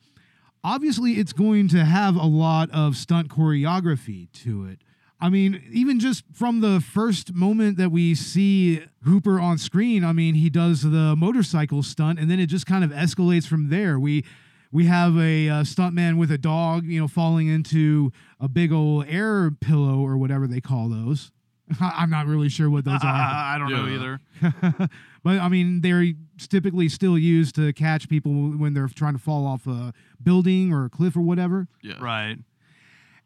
obviously, 0.62 1.12
it's 1.12 1.32
going 1.32 1.68
to 1.68 1.84
have 1.84 2.16
a 2.16 2.26
lot 2.26 2.68
of 2.72 2.96
stunt 2.96 3.28
choreography 3.28 4.30
to 4.44 4.66
it. 4.66 4.80
I 5.22 5.28
mean, 5.28 5.62
even 5.70 6.00
just 6.00 6.24
from 6.34 6.60
the 6.62 6.80
first 6.80 7.32
moment 7.32 7.76
that 7.76 7.92
we 7.92 8.16
see 8.16 8.82
Hooper 9.04 9.38
on 9.38 9.56
screen, 9.56 10.04
I 10.04 10.12
mean, 10.12 10.34
he 10.34 10.50
does 10.50 10.82
the 10.82 11.14
motorcycle 11.16 11.84
stunt, 11.84 12.18
and 12.18 12.28
then 12.28 12.40
it 12.40 12.46
just 12.46 12.66
kind 12.66 12.82
of 12.82 12.90
escalates 12.90 13.46
from 13.46 13.70
there. 13.70 14.00
We 14.00 14.24
we 14.72 14.86
have 14.86 15.16
a 15.16 15.48
uh, 15.48 15.62
stuntman 15.62 16.18
with 16.18 16.32
a 16.32 16.38
dog, 16.38 16.86
you 16.86 17.00
know, 17.00 17.06
falling 17.06 17.46
into 17.46 18.10
a 18.40 18.48
big 18.48 18.72
old 18.72 19.06
air 19.06 19.52
pillow 19.52 20.00
or 20.00 20.16
whatever 20.16 20.48
they 20.48 20.60
call 20.60 20.88
those. 20.88 21.30
I'm 21.80 22.10
not 22.10 22.26
really 22.26 22.48
sure 22.48 22.68
what 22.68 22.84
those 22.84 23.04
are. 23.04 23.06
I 23.06 23.56
don't 23.58 23.70
know 23.70 23.86
either. 23.86 24.88
but 25.22 25.38
I 25.38 25.48
mean, 25.48 25.82
they're 25.82 26.04
typically 26.36 26.88
still 26.88 27.16
used 27.16 27.54
to 27.54 27.72
catch 27.72 28.08
people 28.08 28.32
when 28.32 28.74
they're 28.74 28.88
trying 28.88 29.12
to 29.12 29.20
fall 29.20 29.46
off 29.46 29.68
a 29.68 29.92
building 30.20 30.72
or 30.72 30.86
a 30.86 30.90
cliff 30.90 31.16
or 31.16 31.20
whatever. 31.20 31.68
Yeah. 31.80 32.02
Right. 32.02 32.38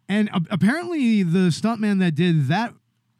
And 0.08 0.28
a- 0.30 0.42
apparently, 0.50 1.22
the 1.22 1.48
stuntman 1.50 1.98
that 2.00 2.14
did 2.14 2.48
that 2.48 2.74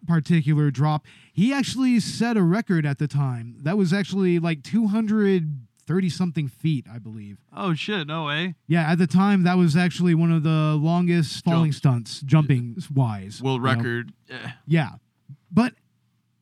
particular 0.07 0.71
drop, 0.71 1.05
he 1.33 1.53
actually 1.53 1.99
set 2.01 2.37
a 2.37 2.43
record 2.43 2.87
at 2.87 2.99
the 2.99 3.09
time. 3.09 3.57
That 3.63 3.77
was 3.77 3.93
actually 3.93 4.39
like 4.39 4.63
230 4.63 6.09
something 6.09 6.49
feet, 6.49 6.87
I 6.93 6.99
believe. 6.99 7.39
Oh 7.53 7.75
shit, 7.75 8.07
no 8.07 8.25
way. 8.27 8.55
Yeah, 8.69 8.91
at 8.91 8.99
the 8.99 9.07
time, 9.07 9.43
that 9.45 9.57
was 9.57 9.77
actually 9.77 10.15
one 10.15 10.31
of 10.33 10.43
the 10.43 10.77
longest 10.81 11.45
falling 11.45 11.73
Jumps. 11.73 11.77
stunts, 11.79 12.21
jumping 12.21 12.77
wise. 12.95 13.43
World 13.43 13.61
you 13.63 13.67
know? 13.67 13.75
record. 13.75 14.13
Eh. 14.31 14.51
Yeah. 14.67 14.91
But 15.51 15.75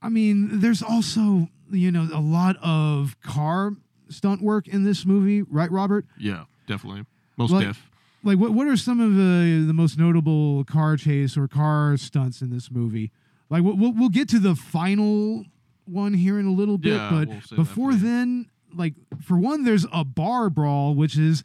I 0.02 0.10
mean, 0.10 0.60
there's 0.60 0.82
also, 0.82 1.48
you 1.70 1.90
know, 1.90 2.08
a 2.12 2.20
lot 2.20 2.56
of 2.62 3.18
car 3.22 3.72
stunt 4.10 4.42
work 4.42 4.68
in 4.68 4.84
this 4.84 5.06
movie, 5.06 5.40
right, 5.42 5.70
Robert? 5.70 6.04
Yeah, 6.18 6.44
definitely. 6.66 7.04
Most 7.38 7.52
Like- 7.52 7.66
deaf. 7.66 7.90
Like 8.24 8.38
what 8.38 8.52
what 8.52 8.66
are 8.66 8.76
some 8.76 9.00
of 9.00 9.14
the 9.14 9.64
the 9.66 9.74
most 9.74 9.98
notable 9.98 10.64
car 10.64 10.96
chase 10.96 11.36
or 11.36 11.46
car 11.46 11.96
stunts 11.96 12.40
in 12.40 12.50
this 12.50 12.70
movie? 12.70 13.12
Like 13.50 13.62
we'll 13.62 13.92
we'll, 13.92 14.08
get 14.08 14.28
to 14.30 14.38
the 14.38 14.54
final 14.56 15.44
one 15.84 16.14
here 16.14 16.38
in 16.38 16.46
a 16.46 16.50
little 16.50 16.78
bit, 16.78 16.94
Yeah, 16.94 17.10
but 17.10 17.28
we'll 17.28 17.40
before 17.56 17.94
then, 17.94 18.46
like 18.74 18.94
for 19.22 19.36
one 19.36 19.64
there's 19.64 19.86
a 19.92 20.04
bar 20.04 20.48
brawl 20.48 20.94
which 20.94 21.18
is 21.18 21.42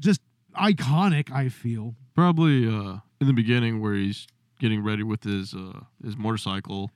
just 0.00 0.20
iconic, 0.54 1.30
I 1.30 1.50
feel. 1.50 1.94
Probably 2.14 2.66
uh, 2.66 2.98
in 3.20 3.26
the 3.26 3.34
beginning 3.34 3.80
where 3.82 3.92
he's 3.94 4.26
getting 4.58 4.82
ready 4.82 5.02
with 5.02 5.22
his 5.24 5.52
uh, 5.54 5.80
his 6.02 6.16
motorcycle, 6.16 6.90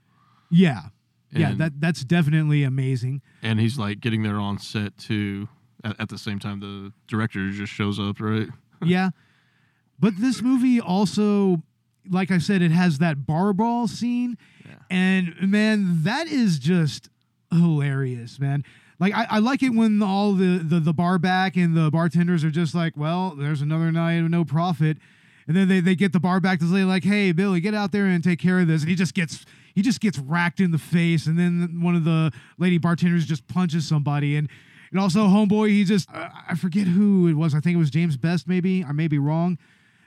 Yeah. 0.50 0.84
yeah, 1.30 1.52
that 1.58 1.78
that's 1.80 2.02
definitely 2.04 2.62
amazing. 2.64 3.20
and 3.42 3.60
he's 3.60 3.76
like 3.78 4.00
getting 4.00 4.22
there 4.22 4.38
on 4.40 4.58
set 4.58 4.96
too. 4.96 5.48
At, 5.84 6.00
at 6.00 6.08
the 6.08 6.18
same 6.18 6.38
time, 6.38 6.60
the 6.60 6.92
director 7.06 7.50
just 7.50 7.72
shows 7.72 8.00
up, 8.00 8.20
right? 8.20 8.48
yeah. 8.84 9.10
But 9.98 10.14
this 10.18 10.42
movie 10.42 10.80
also, 10.80 11.62
like 12.08 12.30
I 12.30 12.38
said, 12.38 12.62
it 12.62 12.70
has 12.70 12.98
that 12.98 13.26
bar 13.26 13.52
brawl 13.52 13.86
scene. 13.86 14.38
Yeah. 14.66 14.74
And 14.90 15.50
man, 15.50 16.02
that 16.04 16.26
is 16.26 16.58
just 16.58 17.10
hilarious, 17.50 18.38
man. 18.38 18.64
Like 18.98 19.14
I, 19.14 19.26
I 19.30 19.38
like 19.38 19.62
it 19.62 19.70
when 19.70 20.02
all 20.02 20.34
the, 20.34 20.58
the 20.58 20.78
the 20.78 20.92
bar 20.92 21.18
back 21.18 21.56
and 21.56 21.76
the 21.76 21.90
bartenders 21.90 22.44
are 22.44 22.50
just 22.50 22.74
like, 22.74 22.96
well, 22.96 23.34
there's 23.36 23.62
another 23.62 23.90
night 23.90 24.22
of 24.22 24.30
no 24.30 24.44
profit. 24.44 24.98
And 25.46 25.56
then 25.56 25.68
they, 25.68 25.80
they 25.80 25.96
get 25.96 26.12
the 26.12 26.20
bar 26.20 26.38
back 26.38 26.60
to 26.60 26.70
say, 26.70 26.84
like, 26.84 27.02
hey, 27.02 27.32
Billy, 27.32 27.60
get 27.60 27.74
out 27.74 27.90
there 27.92 28.04
and 28.04 28.22
take 28.22 28.38
care 28.38 28.60
of 28.60 28.68
this. 28.68 28.82
And 28.82 28.90
he 28.90 28.94
just 28.94 29.14
gets 29.14 29.44
he 29.74 29.82
just 29.82 30.00
gets 30.00 30.18
racked 30.18 30.60
in 30.60 30.70
the 30.70 30.78
face. 30.78 31.26
And 31.26 31.38
then 31.38 31.80
one 31.80 31.96
of 31.96 32.04
the 32.04 32.30
lady 32.58 32.78
bartenders 32.78 33.26
just 33.26 33.46
punches 33.48 33.88
somebody. 33.88 34.36
And 34.36 34.48
and 34.90 35.00
also 35.00 35.20
homeboy, 35.26 35.68
he 35.70 35.84
just 35.84 36.08
uh, 36.12 36.28
I 36.48 36.54
forget 36.56 36.86
who 36.86 37.28
it 37.28 37.34
was. 37.34 37.54
I 37.54 37.60
think 37.60 37.74
it 37.76 37.78
was 37.78 37.90
James 37.90 38.16
Best, 38.16 38.48
maybe. 38.48 38.84
I 38.84 38.92
may 38.92 39.08
be 39.08 39.18
wrong. 39.18 39.58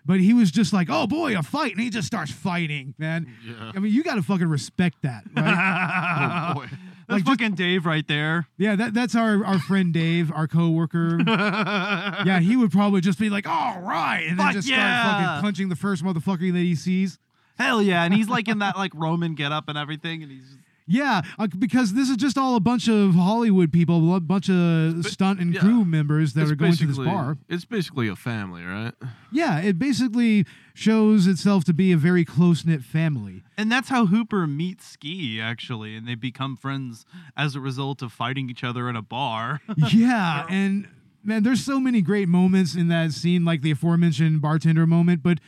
But 0.06 0.20
he 0.20 0.34
was 0.34 0.52
just 0.52 0.74
like, 0.74 0.90
oh 0.92 1.08
boy, 1.08 1.38
a 1.38 1.42
fight. 1.42 1.72
And 1.72 1.80
he 1.80 1.90
just 1.90 2.08
starts 2.08 2.30
fighting, 2.30 2.94
man. 2.98 3.26
Yeah. 3.48 3.72
I 3.74 3.80
mean, 3.80 3.94
you 3.94 4.04
got 4.04 4.16
to 4.16 4.22
fucking 4.22 4.50
respect 4.50 4.98
that, 5.04 5.24
right? 5.36 6.50
Oh 6.52 6.54
boy. 6.56 6.66
That's 7.08 7.10
Like, 7.10 7.24
just- 7.26 7.28
fucking 7.42 7.56
Dave 7.56 7.86
right 7.86 8.06
there. 8.08 8.48
yeah, 8.58 8.76
that, 8.78 8.94
that's 8.94 9.14
our, 9.16 9.46
our 9.46 9.60
friend 9.60 9.94
Dave, 9.94 10.30
our 10.32 10.48
coworker. 10.48 11.20
yeah, 11.28 12.40
he 12.40 12.56
would 12.58 12.72
probably 12.72 13.00
just 13.02 13.18
be 13.20 13.30
like, 13.30 13.48
all 13.48 13.80
right. 13.82 14.26
And 14.28 14.38
then 14.40 14.46
Fuck 14.48 14.56
just 14.56 14.70
yeah. 14.70 15.04
start 15.04 15.24
fucking 15.26 15.42
punching 15.42 15.70
the 15.70 15.76
first 15.78 16.04
motherfucker 16.04 16.52
that 16.52 16.60
he 16.60 16.76
sees. 16.76 17.18
Hell 17.58 17.82
yeah, 17.82 18.04
and 18.04 18.14
he's 18.14 18.28
like 18.30 18.48
in 18.48 18.60
that 18.60 18.76
like 18.78 18.92
Roman 18.96 19.36
getup 19.36 19.70
and 19.70 19.78
everything, 19.78 20.24
and 20.24 20.32
he's 20.32 20.58
Yeah, 20.86 21.22
uh, 21.40 21.48
because 21.58 21.94
this 21.94 22.10
is 22.10 22.18
just 22.18 22.38
all 22.38 22.56
a 22.56 22.60
bunch 22.60 22.88
of 22.88 23.14
Hollywood 23.14 23.72
people, 23.72 24.16
a 24.16 24.20
bunch 24.20 24.50
of 24.50 25.06
stunt 25.06 25.40
and 25.40 25.54
yeah. 25.54 25.62
crew 25.62 25.86
members 25.86 26.34
that 26.34 26.44
It's 26.44 26.52
are 26.52 26.56
going 26.56 26.74
to 26.74 26.88
this 26.88 26.98
bar. 26.98 27.38
It's 27.48 27.66
basically 27.66 28.08
a 28.08 28.16
family, 28.16 28.64
right? 28.64 28.94
Yeah, 29.32 29.60
it 29.60 29.80
basically 29.80 30.46
shows 30.74 31.28
itself 31.28 31.64
to 31.66 31.74
be 31.74 31.92
a 31.92 31.98
very 31.98 32.26
close 32.26 32.66
knit 32.66 32.84
family. 32.84 33.44
and 33.58 33.72
that's 33.72 33.90
how 33.90 34.08
Hooper 34.08 34.48
meets 34.48 34.86
Ski 34.86 35.40
actually, 35.40 35.96
and 35.96 36.08
they 36.08 36.16
become 36.16 36.58
friends 36.58 37.06
as 37.38 37.56
a 37.56 37.60
result 37.60 38.02
of 38.02 38.12
fighting 38.12 38.50
each 38.50 38.64
other 38.64 38.90
in 38.90 38.96
a 38.96 39.02
bar. 39.02 39.62
yeah, 39.92 40.46
and 40.50 40.88
man, 41.24 41.44
there's 41.44 41.64
so 41.64 41.80
many 41.80 42.02
great 42.02 42.28
moments 42.28 42.76
in 42.76 42.90
that 42.90 43.12
scene, 43.12 43.46
like 43.46 43.62
the 43.62 43.72
aforementioned 43.72 44.42
bartender 44.42 44.86
moment, 44.86 45.24
but 45.24 45.40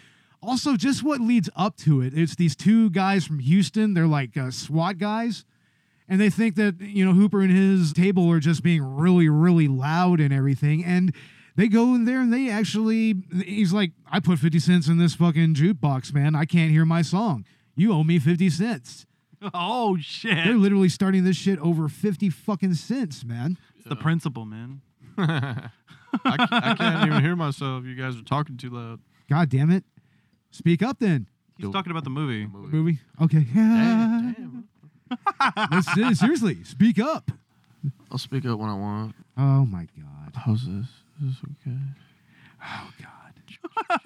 also 0.45 0.75
just 0.75 1.03
what 1.03 1.19
leads 1.21 1.49
up 1.55 1.75
to 1.77 2.01
it. 2.01 2.13
It's 2.15 2.35
these 2.35 2.55
two 2.55 2.89
guys 2.89 3.25
from 3.25 3.39
Houston. 3.39 3.93
They're 3.93 4.07
like 4.07 4.37
uh, 4.37 4.51
SWAT 4.51 4.97
guys, 4.97 5.45
and 6.07 6.19
they 6.21 6.29
think 6.29 6.55
that 6.55 6.79
you 6.79 7.05
know 7.05 7.13
Hooper 7.13 7.41
and 7.41 7.51
his 7.51 7.93
table 7.93 8.29
are 8.31 8.39
just 8.39 8.63
being 8.63 8.83
really, 8.83 9.29
really 9.29 9.67
loud 9.67 10.19
and 10.19 10.33
everything, 10.33 10.83
and. 10.83 11.13
They 11.57 11.69
go 11.69 11.95
in 11.95 12.03
there 12.03 12.19
and 12.19 12.33
they 12.33 12.49
actually, 12.49 13.15
he's 13.45 13.71
like, 13.71 13.93
I 14.11 14.19
put 14.19 14.39
50 14.39 14.59
cents 14.59 14.89
in 14.89 14.97
this 14.97 15.15
fucking 15.15 15.53
jukebox, 15.53 16.13
man. 16.13 16.35
I 16.35 16.43
can't 16.43 16.69
hear 16.69 16.83
my 16.83 17.01
song. 17.01 17.45
You 17.77 17.93
owe 17.93 18.03
me 18.03 18.19
50 18.19 18.49
cents. 18.49 19.05
oh 19.53 19.95
shit 19.97 20.35
They're 20.35 20.55
literally 20.55 20.89
starting 20.89 21.23
this 21.23 21.37
shit 21.37 21.57
over 21.59 21.87
50 21.87 22.29
fucking 22.29 22.73
cents, 22.73 23.23
man. 23.23 23.57
It's 23.77 23.87
the 23.87 23.95
principle, 23.95 24.43
man. 24.43 24.81
I, 25.17 25.69
I 26.23 26.75
can't 26.77 27.07
even 27.07 27.23
hear 27.23 27.37
myself. 27.37 27.85
You 27.85 27.95
guys 27.95 28.17
are 28.17 28.23
talking 28.23 28.57
too 28.57 28.71
loud. 28.71 28.99
God 29.29 29.49
damn 29.49 29.71
it. 29.71 29.85
Speak 30.55 30.81
up 30.81 30.99
then. 30.99 31.27
He's 31.57 31.69
talking 31.69 31.91
about 31.91 32.03
the 32.05 32.09
movie. 32.09 32.47
Movie. 32.47 32.75
Movie. 32.77 32.99
Okay. 33.21 33.45
Damn, 33.53 34.33
damn. 34.33 35.69
Let's 35.71 36.19
seriously 36.19 36.63
speak 36.63 36.99
up. 36.99 37.31
I'll 38.11 38.17
speak 38.17 38.45
up 38.45 38.57
when 38.57 38.69
I 38.69 38.73
want. 38.75 39.15
Oh 39.37 39.65
my 39.65 39.87
god. 39.97 40.33
How's 40.35 40.65
this? 40.65 40.87
Is 41.23 41.35
this 41.35 41.35
okay? 41.67 41.77
Oh 42.63 42.89
god. 43.01 43.11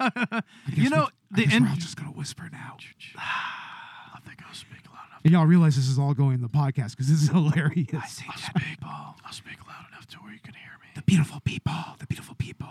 I 0.00 0.42
guess 0.70 0.76
You 0.78 0.90
know, 0.90 1.08
we, 1.30 1.36
I 1.36 1.36
the 1.36 1.44
guess 1.44 1.54
en- 1.54 1.62
we're 1.62 1.68
all 1.70 1.76
just 1.76 1.96
gonna 1.96 2.10
whisper 2.10 2.48
now. 2.52 2.76
I 3.16 4.18
think 4.26 4.42
I'll 4.46 4.54
speak 4.54 4.84
loud 4.92 5.06
enough. 5.08 5.20
And 5.24 5.32
y'all 5.32 5.46
realize 5.46 5.76
this 5.76 5.88
is 5.88 5.98
all 5.98 6.14
going 6.14 6.34
in 6.34 6.42
the 6.42 6.48
podcast 6.48 6.90
because 6.92 7.08
this 7.08 7.22
is 7.22 7.28
hilarious. 7.30 7.88
I'll 7.94 8.36
speak. 8.36 8.78
I'll 8.82 9.32
speak 9.32 9.66
loud 9.66 9.86
enough 9.92 10.06
to 10.08 10.16
where 10.18 10.32
you 10.32 10.40
can 10.40 10.54
hear 10.54 10.72
me. 10.82 10.88
the 10.96 11.02
beautiful 11.02 11.40
people. 11.40 11.72
The 11.98 12.06
beautiful 12.06 12.34
people. 12.34 12.68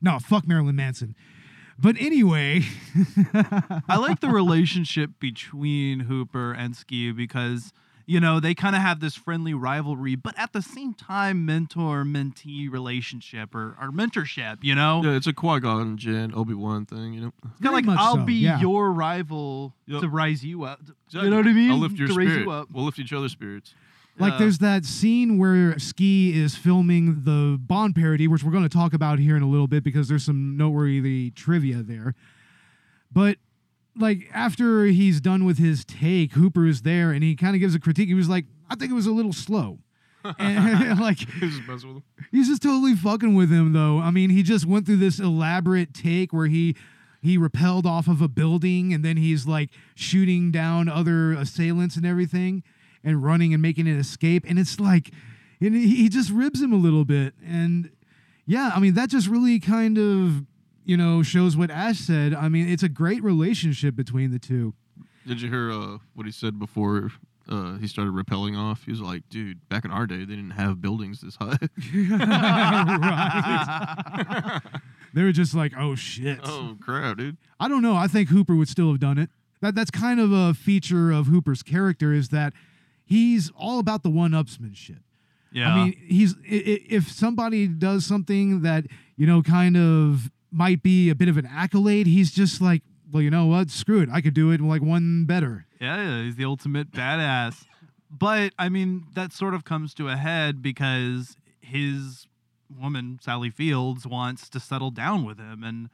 No, 0.00 0.18
fuck 0.20 0.46
Marilyn 0.46 0.76
Manson. 0.76 1.16
But 1.78 1.96
anyway, 2.00 2.62
I 3.88 3.96
like 3.98 4.20
the 4.20 4.30
relationship 4.30 5.10
between 5.20 6.00
Hooper 6.00 6.52
and 6.52 6.74
Ski 6.74 7.12
because 7.12 7.72
you 8.08 8.20
know, 8.20 8.40
they 8.40 8.54
kind 8.54 8.74
of 8.74 8.80
have 8.80 9.00
this 9.00 9.14
friendly 9.14 9.52
rivalry, 9.52 10.14
but 10.16 10.34
at 10.38 10.54
the 10.54 10.62
same 10.62 10.94
time, 10.94 11.44
mentor 11.44 12.04
mentee 12.04 12.72
relationship 12.72 13.54
or, 13.54 13.76
or 13.78 13.90
mentorship, 13.92 14.56
you 14.62 14.74
know? 14.74 15.02
Yeah, 15.04 15.10
it's 15.10 15.26
a 15.26 15.34
Qui 15.34 15.60
Gon 15.60 15.98
Jinn 15.98 16.32
Obi 16.34 16.54
Wan 16.54 16.86
thing, 16.86 17.12
you 17.12 17.20
know. 17.20 17.32
It's 17.44 17.60
kind 17.60 17.78
of 17.78 17.86
like 17.86 17.98
I'll 18.00 18.14
so, 18.16 18.24
be 18.24 18.36
yeah. 18.36 18.60
your 18.60 18.90
rival 18.92 19.74
Yep. 19.88 20.00
to 20.00 20.08
rise 20.08 20.42
you 20.42 20.64
up. 20.64 20.80
You 21.10 21.28
know 21.28 21.36
what 21.36 21.46
I 21.46 21.52
mean? 21.52 21.70
I'll 21.70 21.76
lift 21.76 21.98
your 21.98 22.08
to 22.08 22.14
raise 22.14 22.28
spirit. 22.30 22.44
you 22.44 22.50
up. 22.50 22.68
We'll 22.72 22.86
lift 22.86 22.98
each 22.98 23.12
other's 23.12 23.32
spirits. 23.32 23.74
Like 24.18 24.32
Yeah. 24.34 24.38
there's 24.38 24.58
that 24.58 24.84
scene 24.84 25.38
where 25.38 25.78
Ski 25.78 26.38
is 26.38 26.56
filming 26.56 27.22
the 27.24 27.56
Bond 27.60 27.94
parody, 27.94 28.26
which 28.26 28.42
we're 28.42 28.50
going 28.52 28.62
to 28.64 28.68
talk 28.68 28.92
about 28.92 29.18
here 29.18 29.36
in 29.36 29.42
a 29.42 29.48
little 29.48 29.68
bit 29.68 29.84
because 29.84 30.08
there's 30.08 30.24
some 30.24 30.56
noteworthy 30.56 31.30
trivia 31.30 31.82
there. 31.82 32.14
But 33.12 33.38
like 33.96 34.28
after 34.32 34.84
he's 34.86 35.20
done 35.20 35.44
with 35.44 35.58
his 35.58 35.84
take, 35.84 36.32
Hooper 36.32 36.66
is 36.66 36.82
there 36.82 37.10
and 37.12 37.22
he 37.22 37.34
kind 37.36 37.54
of 37.54 37.60
gives 37.60 37.74
a 37.74 37.80
critique. 37.80 38.08
He 38.08 38.14
was 38.14 38.28
like, 38.28 38.46
"I 38.70 38.74
think 38.76 38.90
it 38.90 38.94
was 38.94 39.06
a 39.06 39.12
little 39.12 39.32
slow." 39.32 39.78
and 40.38 40.98
like 41.00 41.18
He's 41.18 41.56
just 41.56 41.68
messing 41.68 41.94
with 41.94 41.96
him. 41.98 42.02
He's 42.32 42.48
just 42.48 42.62
totally 42.62 42.94
fucking 42.94 43.34
with 43.34 43.50
him 43.50 43.72
though. 43.72 43.98
I 43.98 44.10
mean, 44.10 44.30
he 44.30 44.42
just 44.42 44.66
went 44.66 44.84
through 44.86 44.96
this 44.96 45.18
elaborate 45.20 45.94
take 45.94 46.32
where 46.32 46.46
he 46.48 46.76
he 47.22 47.38
repelled 47.38 47.86
off 47.86 48.06
of 48.08 48.20
a 48.22 48.28
building 48.28 48.92
and 48.92 49.04
then 49.04 49.16
he's 49.16 49.46
like 49.46 49.70
shooting 49.94 50.50
down 50.50 50.88
other 50.88 51.32
assailants 51.32 51.96
and 51.96 52.04
everything 52.06 52.62
and 53.04 53.22
running 53.22 53.52
and 53.52 53.62
making 53.62 53.88
an 53.88 53.98
escape 53.98 54.44
and 54.48 54.58
it's 54.58 54.80
like 54.80 55.10
and 55.60 55.74
he 55.74 55.96
he 55.96 56.08
just 56.08 56.30
ribs 56.30 56.60
him 56.60 56.72
a 56.72 56.76
little 56.76 57.04
bit 57.04 57.34
and 57.44 57.90
yeah, 58.48 58.72
I 58.74 58.80
mean 58.80 58.94
that 58.94 59.10
just 59.10 59.28
really 59.28 59.60
kind 59.60 59.98
of 59.98 60.46
you 60.84 60.96
know 60.96 61.22
shows 61.22 61.56
what 61.56 61.70
Ash 61.70 61.98
said. 61.98 62.34
I 62.34 62.48
mean, 62.48 62.66
it's 62.66 62.82
a 62.82 62.88
great 62.88 63.22
relationship 63.22 63.94
between 63.94 64.32
the 64.32 64.38
two. 64.38 64.72
Did 65.26 65.42
you 65.42 65.50
hear 65.50 65.70
uh, 65.70 65.98
what 66.14 66.24
he 66.24 66.32
said 66.32 66.58
before 66.58 67.10
uh, 67.46 67.76
he 67.76 67.86
started 67.86 68.14
rappelling 68.14 68.56
off? 68.56 68.84
He 68.84 68.90
was 68.90 69.02
like, 69.02 69.28
dude, 69.28 69.68
back 69.68 69.84
in 69.84 69.90
our 69.90 70.06
day, 70.06 70.20
they 70.20 70.34
didn't 70.34 70.52
have 70.52 70.80
buildings 70.80 71.20
this 71.20 71.36
high. 71.36 71.58
right. 74.32 74.60
they 75.12 75.22
were 75.22 75.32
just 75.32 75.54
like, 75.54 75.74
"Oh 75.76 75.94
shit." 75.94 76.40
oh, 76.42 76.78
crap, 76.80 77.18
dude. 77.18 77.36
I 77.60 77.68
don't 77.68 77.82
know. 77.82 77.96
I 77.96 78.06
think 78.06 78.30
Hooper 78.30 78.56
would 78.56 78.70
still 78.70 78.88
have 78.90 78.98
done 78.98 79.18
it. 79.18 79.28
That 79.60 79.74
that's 79.74 79.90
kind 79.90 80.20
of 80.20 80.32
a 80.32 80.54
feature 80.54 81.12
of 81.12 81.26
Hooper's 81.26 81.62
character 81.62 82.14
is 82.14 82.30
that 82.30 82.54
he's 83.08 83.50
all 83.56 83.78
about 83.78 84.02
the 84.02 84.10
one-upsmanship. 84.10 85.00
Yeah. 85.50 85.72
I 85.72 85.76
mean, 85.76 85.94
he's 86.06 86.34
if 86.44 87.10
somebody 87.10 87.66
does 87.66 88.04
something 88.04 88.60
that 88.62 88.84
you 89.16 89.26
know 89.26 89.42
kind 89.42 89.76
of 89.78 90.30
might 90.50 90.82
be 90.82 91.08
a 91.08 91.14
bit 91.14 91.28
of 91.28 91.38
an 91.38 91.46
accolade, 91.46 92.06
he's 92.06 92.30
just 92.30 92.60
like, 92.60 92.82
well, 93.10 93.22
you 93.22 93.30
know 93.30 93.46
what? 93.46 93.70
Screw 93.70 94.00
it. 94.00 94.10
I 94.12 94.20
could 94.20 94.34
do 94.34 94.50
it 94.50 94.60
like 94.60 94.82
one 94.82 95.24
better. 95.24 95.66
Yeah, 95.80 95.96
yeah, 95.96 96.22
he's 96.24 96.36
the 96.36 96.44
ultimate 96.44 96.92
badass. 96.92 97.64
But 98.10 98.52
I 98.58 98.68
mean, 98.68 99.06
that 99.14 99.32
sort 99.32 99.54
of 99.54 99.64
comes 99.64 99.94
to 99.94 100.08
a 100.08 100.16
head 100.16 100.60
because 100.60 101.36
his 101.60 102.26
woman, 102.78 103.18
Sally 103.22 103.50
Fields, 103.50 104.06
wants 104.06 104.50
to 104.50 104.60
settle 104.60 104.90
down 104.90 105.24
with 105.24 105.38
him, 105.38 105.64
and 105.64 105.88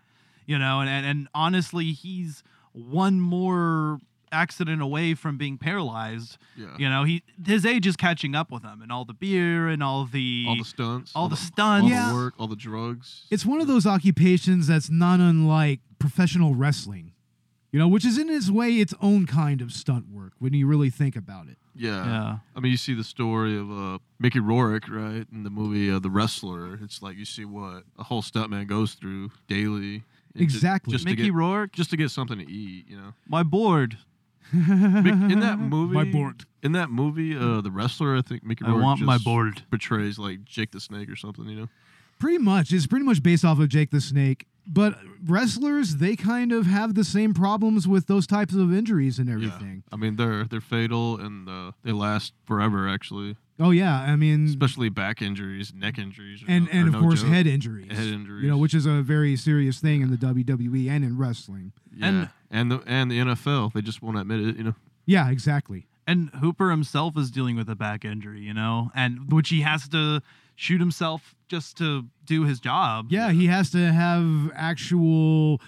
you 0.47 0.59
know, 0.59 0.81
and 0.81 0.91
and, 0.91 1.07
and 1.07 1.29
honestly, 1.33 1.93
he's 1.93 2.43
one 2.73 3.21
more 3.21 4.01
accident 4.35 4.83
away 4.83 5.15
from 5.15 5.39
being 5.39 5.57
paralyzed. 5.57 6.37
Yeah. 6.57 6.77
You 6.77 6.89
know, 6.91 7.05
he 7.05 7.23
his 7.47 7.65
age 7.65 7.87
is 7.87 7.97
catching 7.97 8.35
up 8.35 8.51
with 8.51 8.63
him, 8.63 8.83
and 8.83 8.93
all 8.93 9.05
the 9.05 9.15
beer 9.15 9.69
and 9.69 9.83
all 9.83 10.05
the 10.05 10.45
All 10.49 10.57
the 10.57 10.65
stunts. 10.65 11.13
all 11.15 11.29
the 11.29 11.35
all 11.35 11.37
stunts. 11.37 11.91
Yeah. 11.91 12.09
the 12.09 12.15
work, 12.15 12.35
all 12.39 12.49
the 12.49 12.57
drugs. 12.57 13.25
It's 13.31 13.47
one 13.47 13.61
of 13.61 13.67
those 13.67 13.87
occupations 13.87 14.67
that's 14.67 14.91
not 14.91 15.21
unlike 15.21 15.81
professional 15.99 16.55
wrestling. 16.55 17.13
You 17.73 17.81
know, 17.81 17.89
which 17.89 18.05
is 18.05 18.19
in 18.19 18.31
its 18.31 18.51
way 18.51 18.75
its 18.75 18.95
own 19.03 19.27
kind 19.27 19.61
of 19.61 19.73
stunt 19.73 20.09
work 20.09 20.35
when 20.39 20.53
you 20.55 20.65
really 20.69 20.91
think 20.91 21.17
about 21.17 21.49
it. 21.49 21.57
Yeah. 21.75 22.07
Yeah. 22.07 22.39
I 22.55 22.61
mean, 22.61 22.71
you 22.71 22.77
see 22.79 22.95
the 22.95 23.03
story 23.03 23.59
of 23.59 23.69
uh, 23.69 23.99
Mickey 24.21 24.39
Rourke, 24.39 24.89
right, 24.89 25.27
in 25.33 25.43
the 25.43 25.51
movie 25.51 25.91
uh, 25.91 25.99
The 25.99 26.09
Wrestler. 26.09 26.79
It's 26.81 27.03
like 27.03 27.17
you 27.17 27.25
see 27.25 27.45
what 27.45 27.83
a 27.99 28.05
whole 28.05 28.23
stuntman 28.23 28.69
goes 28.69 28.95
through 28.95 29.33
daily. 29.49 30.05
Exactly. 30.37 30.93
Just, 30.93 31.05
to 31.05 31.11
Mickey 31.11 31.25
get, 31.25 31.35
Rourke, 31.35 31.73
just 31.73 31.91
to 31.91 31.97
get 31.97 32.11
something 32.13 32.39
to 32.39 32.49
eat, 32.49 32.89
you 32.89 32.97
know. 32.97 33.13
my 33.29 33.43
board. 33.43 33.99
Mick- 34.53 35.33
in 35.33 35.41
that 35.41 35.59
movie, 35.75 35.95
My 35.95 36.05
board. 36.05 36.45
In 36.63 36.73
that 36.73 36.91
movie, 36.91 37.37
uh, 37.37 37.61
The 37.61 37.71
Wrestler, 37.71 38.17
I 38.17 38.23
think 38.23 38.43
Mickey 38.45 38.65
I 38.65 38.71
Rourke 38.71 38.83
want 38.83 39.01
my 39.03 39.19
board. 39.19 39.63
portrays 39.71 40.19
like 40.19 40.45
Jake 40.45 40.71
the 40.73 40.81
Snake 40.81 41.11
or 41.11 41.17
something, 41.17 41.47
you 41.49 41.57
know. 41.57 41.69
Pretty 42.19 42.39
much. 42.39 42.73
It's 42.73 42.87
pretty 42.87 43.05
much 43.05 43.23
based 43.23 43.45
off 43.45 43.59
of 43.59 43.69
Jake 43.69 43.91
the 43.91 44.01
Snake. 44.01 44.47
But 44.67 44.99
wrestlers, 45.27 45.97
they 45.97 46.17
kind 46.17 46.51
of 46.53 46.65
have 46.67 46.95
the 46.95 47.05
same 47.05 47.35
problems 47.35 47.87
with 47.87 48.07
those 48.07 48.27
types 48.27 48.55
of 48.55 48.73
injuries 48.73 49.19
and 49.19 49.29
everything. 49.29 49.83
I 49.93 49.97
mean, 49.97 50.17
they're 50.17 50.45
they're 50.45 50.63
fatal 50.63 51.21
and 51.21 51.47
uh, 51.49 51.73
they 51.83 51.93
last 51.93 52.33
forever, 52.47 52.89
actually. 52.89 53.37
Oh 53.61 53.71
yeah, 53.71 54.01
I 54.01 54.17
mean, 54.17 54.47
Especially 54.47 54.89
back 54.89 55.23
injuries, 55.23 55.73
neck 55.75 55.97
injuries, 55.99 56.43
are 56.43 56.47
and 56.49 56.65
no- 56.65 56.71
and 56.73 56.85
are 56.85 56.89
of 56.89 56.93
no 56.95 57.01
course 57.01 57.21
joke. 57.23 57.31
head 57.31 57.47
injuries. 57.47 57.87
Head 57.93 58.09
injuries. 58.09 58.43
You 58.45 58.51
know, 58.51 58.59
which 58.59 58.75
is 58.75 58.85
a 58.87 59.01
very 59.03 59.37
serious 59.37 59.79
thing 59.79 60.01
in 60.03 60.11
the 60.11 60.17
WWE 60.17 60.89
and 60.91 61.05
in 61.05 61.17
wrestling. 61.17 61.73
Yeah. 61.95 62.07
and- 62.09 62.29
And, 62.51 62.71
the 62.71 62.83
and 62.87 63.11
the 63.11 63.19
NFL, 63.19 63.73
they 63.73 63.81
just 63.83 64.01
won't 64.03 64.17
admit 64.19 64.41
it, 64.41 64.57
you 64.57 64.63
know. 64.65 64.75
Yeah, 65.07 65.29
exactly. 65.31 65.87
And 66.07 66.31
Hooper 66.41 66.71
himself 66.71 67.17
is 67.17 67.31
dealing 67.31 67.57
with 67.57 67.69
a 67.69 67.75
back 67.77 68.05
injury, 68.05 68.41
you 68.43 68.55
know, 68.55 68.91
and 68.95 69.33
which 69.33 69.49
he 69.51 69.61
has 69.63 69.89
to 69.89 70.21
shoot 70.57 70.79
himself 70.81 71.35
just 71.49 71.77
to 71.79 72.07
do 72.25 72.45
his 72.45 72.61
job. 72.61 73.07
Yeah, 73.11 73.33
he 73.33 73.47
has 73.47 73.71
to 73.71 73.93
have 73.93 74.51
actual 74.55 75.61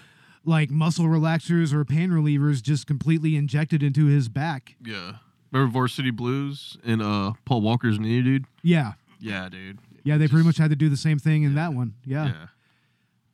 like 0.45 0.69
muscle 0.69 1.05
relaxers 1.05 1.73
or 1.73 1.83
pain 1.83 2.09
relievers 2.09 2.61
just 2.61 2.87
completely 2.87 3.35
injected 3.35 3.83
into 3.83 4.05
his 4.05 4.29
back. 4.29 4.75
Yeah. 4.83 5.13
Remember 5.51 5.71
Varsity 5.71 6.11
Blues 6.11 6.77
and 6.83 7.01
uh 7.01 7.33
Paul 7.45 7.61
Walker's 7.61 7.99
knee, 7.99 8.21
dude? 8.21 8.45
Yeah. 8.63 8.93
Yeah, 9.19 9.49
dude. 9.49 9.79
Yeah, 10.03 10.17
they 10.17 10.27
pretty 10.27 10.45
much 10.45 10.57
had 10.57 10.69
to 10.69 10.75
do 10.75 10.89
the 10.89 10.97
same 10.97 11.19
thing 11.19 11.43
in 11.43 11.55
that 11.55 11.73
one. 11.73 11.95
Yeah. 12.05 12.27
Yeah. 12.27 12.47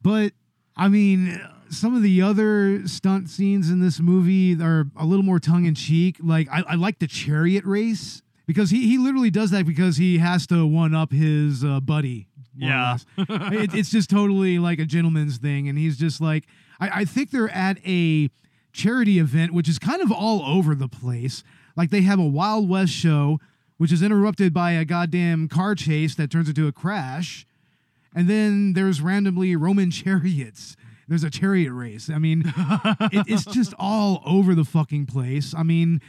But 0.02 0.34
I 0.76 0.88
mean, 0.88 1.42
some 1.70 1.96
of 1.96 2.02
the 2.02 2.22
other 2.22 2.88
stunt 2.88 3.30
scenes 3.30 3.70
in 3.70 3.80
this 3.80 4.00
movie 4.00 4.62
are 4.62 4.86
a 4.96 5.06
little 5.06 5.24
more 5.24 5.40
tongue 5.40 5.66
in 5.66 5.76
cheek. 5.76 6.18
Like 6.22 6.48
I, 6.52 6.64
I 6.70 6.76
like 6.76 7.00
the 7.00 7.08
chariot 7.08 7.66
race 7.66 8.22
because 8.46 8.70
he, 8.70 8.88
he 8.88 8.98
literally 8.98 9.30
does 9.30 9.52
that 9.52 9.66
because 9.66 9.98
he 9.98 10.18
has 10.20 10.48
to 10.48 10.66
one 10.66 10.94
up 10.94 11.12
his 11.12 11.64
uh, 11.64 11.80
buddy. 11.80 12.28
Yeah. 12.56 12.98
it, 13.18 13.74
it's 13.74 13.90
just 13.90 14.10
totally 14.10 14.60
like 14.60 14.80
a 14.80 14.86
gentleman's 14.86 15.38
thing, 15.38 15.68
and 15.68 15.78
he's 15.78 15.98
just 15.98 16.22
like 16.22 16.46
I, 16.80 17.02
I 17.02 17.06
think 17.06 17.32
they're 17.32 17.50
at 17.50 17.78
a 17.86 18.30
charity 18.72 19.20
event, 19.20 19.54
which 19.54 19.70
is 19.70 19.80
kind 19.80 20.02
of 20.02 20.12
all 20.12 20.44
over 20.44 20.76
the 20.76 20.88
place. 20.88 21.44
Like 21.76 21.90
they 21.90 22.02
have 22.02 22.20
a 22.20 22.26
Wild 22.26 22.70
West 22.70 22.94
show, 22.94 23.40
which 23.78 23.92
is 23.92 24.02
interrupted 24.02 24.54
by 24.54 24.72
a 24.72 24.86
goddamn 24.86 25.48
car 25.48 25.76
chase 25.76 26.16
that 26.16 26.32
turns 26.32 26.50
into 26.50 26.68
a 26.68 26.72
crash. 26.72 27.46
And 28.16 28.30
then 28.30 28.74
there's 28.74 29.02
randomly 29.02 29.56
Roman 29.56 29.92
chariots. 29.92 30.76
There's 31.08 31.24
a 31.24 31.30
chariot 31.30 31.74
race. 31.74 32.10
I 32.10 32.18
mean, 32.18 32.44
it, 33.12 33.26
it's 33.28 33.46
just 33.46 33.74
all 33.78 34.22
over 34.26 34.56
the 34.56 34.64
fucking 34.64 35.06
place. 35.08 35.54
I 35.54 35.64
mean, 35.64 36.02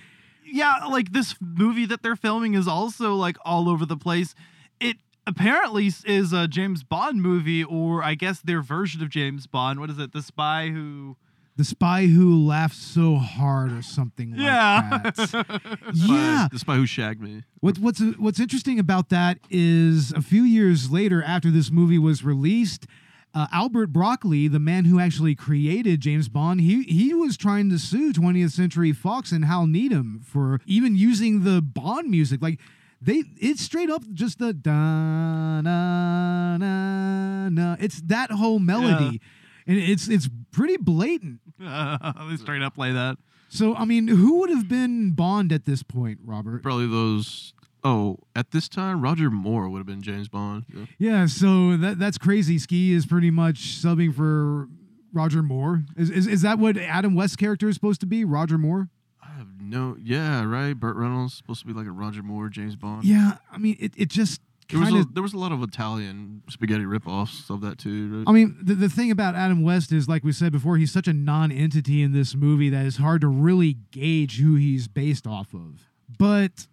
yeah, 0.45 0.87
like 0.89 1.13
this 1.13 1.35
movie 1.41 1.87
that 1.87 2.03
they're 2.03 2.17
filming 2.17 2.55
is 2.55 2.69
also 2.69 3.15
like 3.15 3.37
all 3.45 3.69
over 3.69 3.85
the 3.85 3.97
place. 3.97 4.35
It 4.81 4.97
apparently 5.27 5.91
is 6.05 6.33
a 6.33 6.47
James 6.47 6.85
Bond 6.85 7.21
movie, 7.23 7.65
or 7.65 8.05
I 8.05 8.15
guess 8.15 8.41
their 8.41 8.63
version 8.63 9.03
of 9.03 9.11
James 9.11 9.47
Bond. 9.47 9.81
What 9.81 9.91
is 9.91 9.99
it? 9.99 10.13
The 10.13 10.23
spy 10.23 10.69
who. 10.69 11.17
The 11.57 11.65
spy 11.65 12.07
who 12.07 12.45
laughed 12.45 12.75
so 12.77 13.17
hard, 13.17 13.73
or 13.73 13.83
something 13.83 14.33
like 14.33 14.41
Yeah. 14.41 15.01
that. 15.05 15.61
Yeah. 15.95 16.49
The 16.51 16.59
spy 16.59 16.77
who 16.77 16.87
shagged 16.87 17.21
me. 17.21 17.43
What, 17.61 17.79
what's 17.79 18.01
what's 18.19 18.41
interesting 18.41 18.79
about 18.79 19.09
that 19.11 19.39
is 19.51 20.13
a 20.13 20.21
few 20.23 20.43
years 20.43 20.91
later, 20.91 21.23
after 21.23 21.51
this 21.51 21.71
movie 21.71 21.99
was 21.99 22.25
released, 22.25 22.87
uh, 23.35 23.47
Albert 23.53 23.89
Broccoli, 23.89 24.49
the 24.49 24.59
man 24.61 24.85
who 24.85 24.99
actually 25.01 25.35
created 25.35 26.01
James 26.01 26.29
Bond, 26.29 26.61
he 26.61 26.83
he 26.85 27.15
was 27.15 27.37
trying 27.37 27.71
to 27.71 27.79
sue 27.79 28.13
20th 28.13 28.51
Century 28.53 28.93
Fox 28.93 29.33
and 29.33 29.45
Hal 29.45 29.67
Needham 29.67 30.21
for 30.25 30.61
even 30.67 30.97
using 30.97 31.43
the 31.45 31.61
Bond 31.63 32.11
music. 32.11 32.43
Like 32.43 32.61
they, 33.01 33.23
it's 33.37 33.61
straight 33.63 33.91
up 33.91 34.03
just 34.13 34.39
the 34.39 34.53
da 34.53 35.61
na 35.61 36.57
na 36.57 37.49
na. 37.49 37.77
It's 37.81 38.01
that 38.03 38.31
whole 38.31 38.59
melody, 38.59 39.21
and 39.67 39.79
it's 39.79 40.09
it's 40.09 40.29
pretty 40.53 40.77
blatant. 40.77 41.41
they 42.31 42.37
straight 42.37 42.63
up 42.63 42.75
play 42.75 42.93
that. 42.93 43.17
So 43.49 43.75
I 43.75 43.85
mean, 43.85 44.09
who 44.09 44.41
would 44.41 44.51
have 44.51 44.69
been 44.69 45.13
Bond 45.13 45.53
at 45.53 45.65
this 45.65 45.83
point, 45.83 46.19
Robert? 46.25 46.63
Probably 46.63 46.87
those 46.87 47.55
oh, 47.85 48.19
at 48.35 48.51
this 48.51 48.69
time 48.69 49.01
Roger 49.01 49.31
Moore 49.31 49.69
would 49.69 49.79
have 49.79 49.87
been 49.87 50.03
James 50.03 50.29
Bond. 50.29 50.65
Yeah. 50.75 50.87
Yeah, 50.99 51.27
so 51.27 51.77
that 51.77 51.99
that's 51.99 52.19
crazy. 52.19 52.59
Ski 52.59 52.93
is 52.93 53.07
pretty 53.07 53.31
much 53.31 53.81
subbing 53.81 54.15
for 54.15 54.69
Roger 55.13 55.43
Moore. 55.43 55.85
Is, 55.97 56.11
is 56.11 56.27
is 56.27 56.43
that 56.43 56.59
what 56.59 56.77
Adam 56.77 57.15
West's 57.15 57.37
character 57.37 57.69
is 57.69 57.77
supposed 57.77 58.01
to 58.01 58.07
be? 58.07 58.25
Roger 58.25 58.59
Moore? 58.59 58.89
I 59.23 59.39
have 59.39 59.49
no 59.61 59.97
yeah, 60.03 60.45
right. 60.45 60.75
Burt 60.75 60.97
Reynolds 60.97 61.35
supposed 61.35 61.61
to 61.61 61.67
be 61.67 61.73
like 61.73 61.87
a 61.87 61.93
Roger 61.93 62.23
Moore, 62.23 62.49
James 62.49 62.75
Bond. 62.77 63.05
Yeah, 63.05 63.37
I 63.53 63.59
mean 63.59 63.77
it, 63.79 63.93
it 63.97 64.09
just 64.09 64.41
There 64.71 64.81
was, 64.81 64.95
a, 64.95 65.05
there 65.13 65.23
was 65.23 65.35
a 65.35 65.39
lot 65.39 65.53
of 65.53 65.63
Italian 65.63 66.43
spaghetti 66.49 66.85
ripoffs 66.85 67.51
of 67.51 67.61
that 67.61 67.79
too. 67.79 68.19
Right? 68.19 68.25
I 68.27 68.33
mean, 68.33 68.57
the, 68.63 68.75
the 68.75 68.89
thing 68.89 69.11
about 69.11 69.35
Adam 69.35 69.63
West 69.63 69.93
is, 69.93 70.09
like 70.09 70.25
we 70.25 70.33
said 70.33 70.53
before, 70.53 70.77
he's 70.77 70.93
such 70.93 71.07
a 71.07 71.13
non 71.13 71.53
entity 71.53 72.03
in 72.03 72.13
this 72.13 72.35
movie 72.35 72.71
that 72.71 72.87
it's 72.87 72.97
hard 72.97 73.21
to 73.21 73.29
really 73.29 73.77
gauge 73.91 74.39
who 74.39 74.55
he's 74.55 74.89
based 74.89 75.27
off 75.27 75.53
of. 75.53 75.89
But 76.19 76.67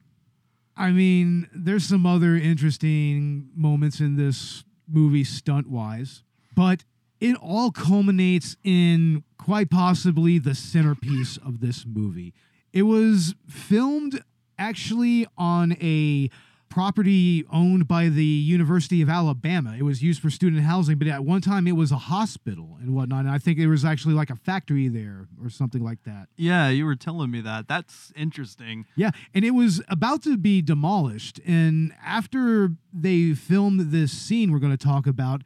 I 0.76 0.92
mean, 0.92 1.50
there's 1.54 1.86
some 1.86 2.06
other 2.06 2.36
interesting 2.36 3.50
moments 3.56 4.00
in 4.00 4.16
this 4.16 4.64
movie 4.88 5.24
stunt 5.24 5.68
wise, 5.68 6.24
but 6.56 6.84
it 7.20 7.36
all 7.42 7.72
culminates 7.72 8.56
in 8.64 9.24
quite 9.38 9.70
possibly 9.70 10.40
the 10.40 10.56
centerpiece 10.56 11.38
of 11.38 11.60
this 11.60 11.86
movie. 11.86 12.34
It 12.74 12.84
was 12.84 13.36
filmed 13.48 14.24
actually 14.58 15.28
on 15.38 15.74
a 15.82 16.30
property 16.72 17.46
owned 17.52 17.88
by 17.88 18.08
the 18.10 18.26
University 18.26 19.02
of 19.02 19.10
Alabama. 19.10 19.76
It 19.78 19.84
was 19.84 20.02
used 20.02 20.22
for 20.22 20.32
student 20.32 20.64
housing, 20.64 20.98
but 20.98 21.08
at 21.08 21.24
one 21.24 21.42
time 21.42 21.68
it 21.68 21.74
was 21.74 21.92
a 21.92 21.98
hospital 21.98 22.78
and 22.82 22.96
whatnot. 22.96 23.26
And 23.26 23.30
I 23.30 23.38
think 23.38 23.60
there 23.60 23.70
was 23.70 23.86
actually 23.86 24.16
like 24.16 24.32
a 24.32 24.36
factory 24.36 24.88
there 24.88 25.28
or 25.44 25.50
something 25.50 25.84
like 25.84 26.04
that. 26.06 26.30
Yeah, 26.38 26.70
you 26.70 26.86
were 26.86 26.96
telling 26.96 27.30
me 27.30 27.42
that. 27.42 27.68
That's 27.68 28.12
interesting. 28.16 28.86
Yeah, 28.96 29.12
and 29.34 29.46
it 29.46 29.52
was 29.52 29.82
about 29.90 30.24
to 30.24 30.38
be 30.38 30.62
demolished. 30.62 31.40
And 31.46 31.94
after 32.04 32.72
they 32.92 33.34
filmed 33.34 33.92
this 33.92 34.12
scene 34.12 34.52
we're 34.52 34.60
going 34.60 34.76
to 34.76 34.84
talk 34.84 35.06
about, 35.06 35.44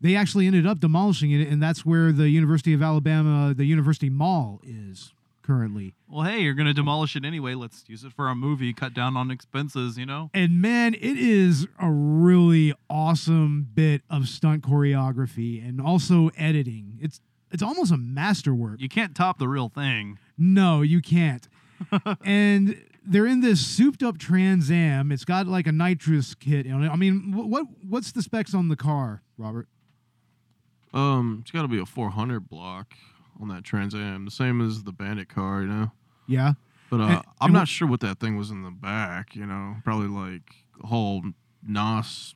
they 0.00 0.16
actually 0.16 0.46
ended 0.46 0.66
up 0.66 0.80
demolishing 0.80 1.30
it, 1.32 1.46
and 1.46 1.62
that's 1.62 1.84
where 1.84 2.10
the 2.10 2.30
University 2.30 2.72
of 2.72 2.82
Alabama, 2.82 3.52
the 3.54 3.66
University 3.66 4.08
Mall, 4.08 4.60
is 4.64 5.12
currently. 5.50 5.94
Well, 6.08 6.24
hey, 6.24 6.42
you're 6.42 6.54
gonna 6.54 6.72
demolish 6.72 7.16
it 7.16 7.24
anyway. 7.24 7.54
Let's 7.54 7.82
use 7.88 8.04
it 8.04 8.12
for 8.12 8.28
a 8.28 8.36
movie. 8.36 8.72
Cut 8.72 8.94
down 8.94 9.16
on 9.16 9.32
expenses. 9.32 9.98
You 9.98 10.06
know. 10.06 10.30
And 10.32 10.62
man, 10.62 10.94
it 10.94 11.18
is 11.18 11.66
a 11.80 11.90
really 11.90 12.72
awesome 12.88 13.66
bit 13.74 14.02
of 14.08 14.28
stunt 14.28 14.62
choreography 14.62 15.66
and 15.66 15.80
also 15.80 16.30
editing. 16.36 16.98
It's 17.00 17.20
it's 17.50 17.64
almost 17.64 17.90
a 17.90 17.96
masterwork. 17.96 18.80
You 18.80 18.88
can't 18.88 19.16
top 19.16 19.38
the 19.40 19.48
real 19.48 19.68
thing. 19.68 20.20
No, 20.38 20.82
you 20.82 21.00
can't. 21.00 21.48
and 22.24 22.80
they're 23.04 23.26
in 23.26 23.40
this 23.40 23.66
souped 23.66 24.04
up 24.04 24.18
Trans 24.18 24.70
Am. 24.70 25.10
It's 25.10 25.24
got 25.24 25.48
like 25.48 25.66
a 25.66 25.72
nitrous 25.72 26.36
kit 26.36 26.70
on 26.70 26.84
it. 26.84 26.90
I 26.90 26.96
mean, 26.96 27.32
what 27.34 27.66
what's 27.88 28.12
the 28.12 28.22
specs 28.22 28.54
on 28.54 28.68
the 28.68 28.76
car, 28.76 29.22
Robert? 29.36 29.66
Um, 30.94 31.38
it's 31.42 31.50
got 31.50 31.62
to 31.62 31.68
be 31.68 31.80
a 31.80 31.86
400 31.86 32.48
block 32.48 32.94
on 33.40 33.48
that 33.48 33.64
Trans 33.64 33.94
Am, 33.94 34.24
the 34.24 34.30
same 34.30 34.60
as 34.60 34.82
the 34.84 34.92
Bandit 34.92 35.28
car, 35.28 35.62
you 35.62 35.68
know. 35.68 35.90
Yeah. 36.26 36.52
But 36.90 37.00
uh, 37.00 37.04
And- 37.04 37.16
I'm 37.40 37.46
and 37.46 37.52
not 37.54 37.68
sure 37.68 37.86
what 37.88 38.00
that 38.00 38.18
thing 38.20 38.36
was 38.36 38.50
in 38.50 38.62
the 38.62 38.70
back. 38.70 39.34
You 39.36 39.46
know, 39.46 39.76
probably 39.84 40.08
like 40.08 40.42
a 40.82 40.86
whole 40.86 41.22
NOS. 41.66 42.34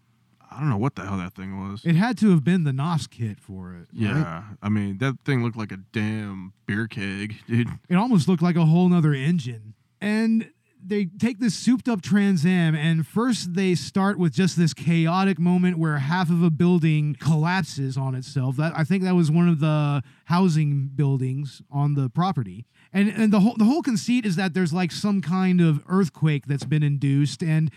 I 0.50 0.60
don't 0.60 0.70
know 0.70 0.76
what 0.76 0.94
the 0.94 1.04
hell 1.04 1.16
that 1.18 1.34
thing 1.34 1.68
was. 1.68 1.84
It 1.84 1.96
had 1.96 2.16
to 2.18 2.30
have 2.30 2.44
been 2.44 2.62
the 2.64 2.72
NOS 2.72 3.06
kit 3.08 3.40
for 3.40 3.72
it. 3.72 3.78
right? 3.78 3.86
yeah, 3.92 4.42
I 4.62 4.68
mean 4.68 4.98
that 4.98 5.18
thing 5.24 5.42
looked 5.42 5.56
like 5.56 5.72
a 5.72 5.78
damn 5.92 6.52
beer 6.66 6.86
keg, 6.86 7.36
dude. 7.48 7.68
It 7.88 7.96
almost 7.96 8.28
looked 8.28 8.42
like 8.42 8.54
a 8.56 8.64
whole 8.66 8.88
nother 8.88 9.12
engine. 9.12 9.74
And 10.00 10.50
they 10.86 11.06
take 11.06 11.38
this 11.38 11.54
souped 11.54 11.88
up 11.88 12.02
Trans 12.02 12.44
Am, 12.44 12.74
and 12.74 13.06
first 13.06 13.54
they 13.54 13.74
start 13.74 14.18
with 14.18 14.32
just 14.32 14.56
this 14.56 14.74
chaotic 14.74 15.38
moment 15.38 15.78
where 15.78 15.98
half 15.98 16.30
of 16.30 16.42
a 16.42 16.50
building 16.50 17.16
collapses 17.18 17.96
on 17.96 18.14
itself. 18.14 18.56
That 18.56 18.72
I 18.76 18.84
think 18.84 19.02
that 19.04 19.14
was 19.14 19.30
one 19.30 19.48
of 19.48 19.60
the 19.60 20.02
housing 20.26 20.90
buildings 20.94 21.62
on 21.70 21.94
the 21.94 22.08
property. 22.10 22.66
And 22.92 23.08
and 23.08 23.32
the 23.32 23.40
whole 23.40 23.54
the 23.56 23.64
whole 23.64 23.82
conceit 23.82 24.26
is 24.26 24.36
that 24.36 24.54
there's 24.54 24.72
like 24.72 24.92
some 24.92 25.20
kind 25.22 25.60
of 25.60 25.82
earthquake 25.88 26.46
that's 26.46 26.64
been 26.64 26.82
induced, 26.82 27.42
and 27.42 27.70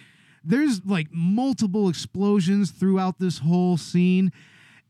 there's 0.44 0.86
like 0.86 1.08
multiple 1.12 1.90
explosions 1.90 2.72
throughout 2.72 3.20
this 3.20 3.40
whole 3.40 3.78
scene. 3.78 4.32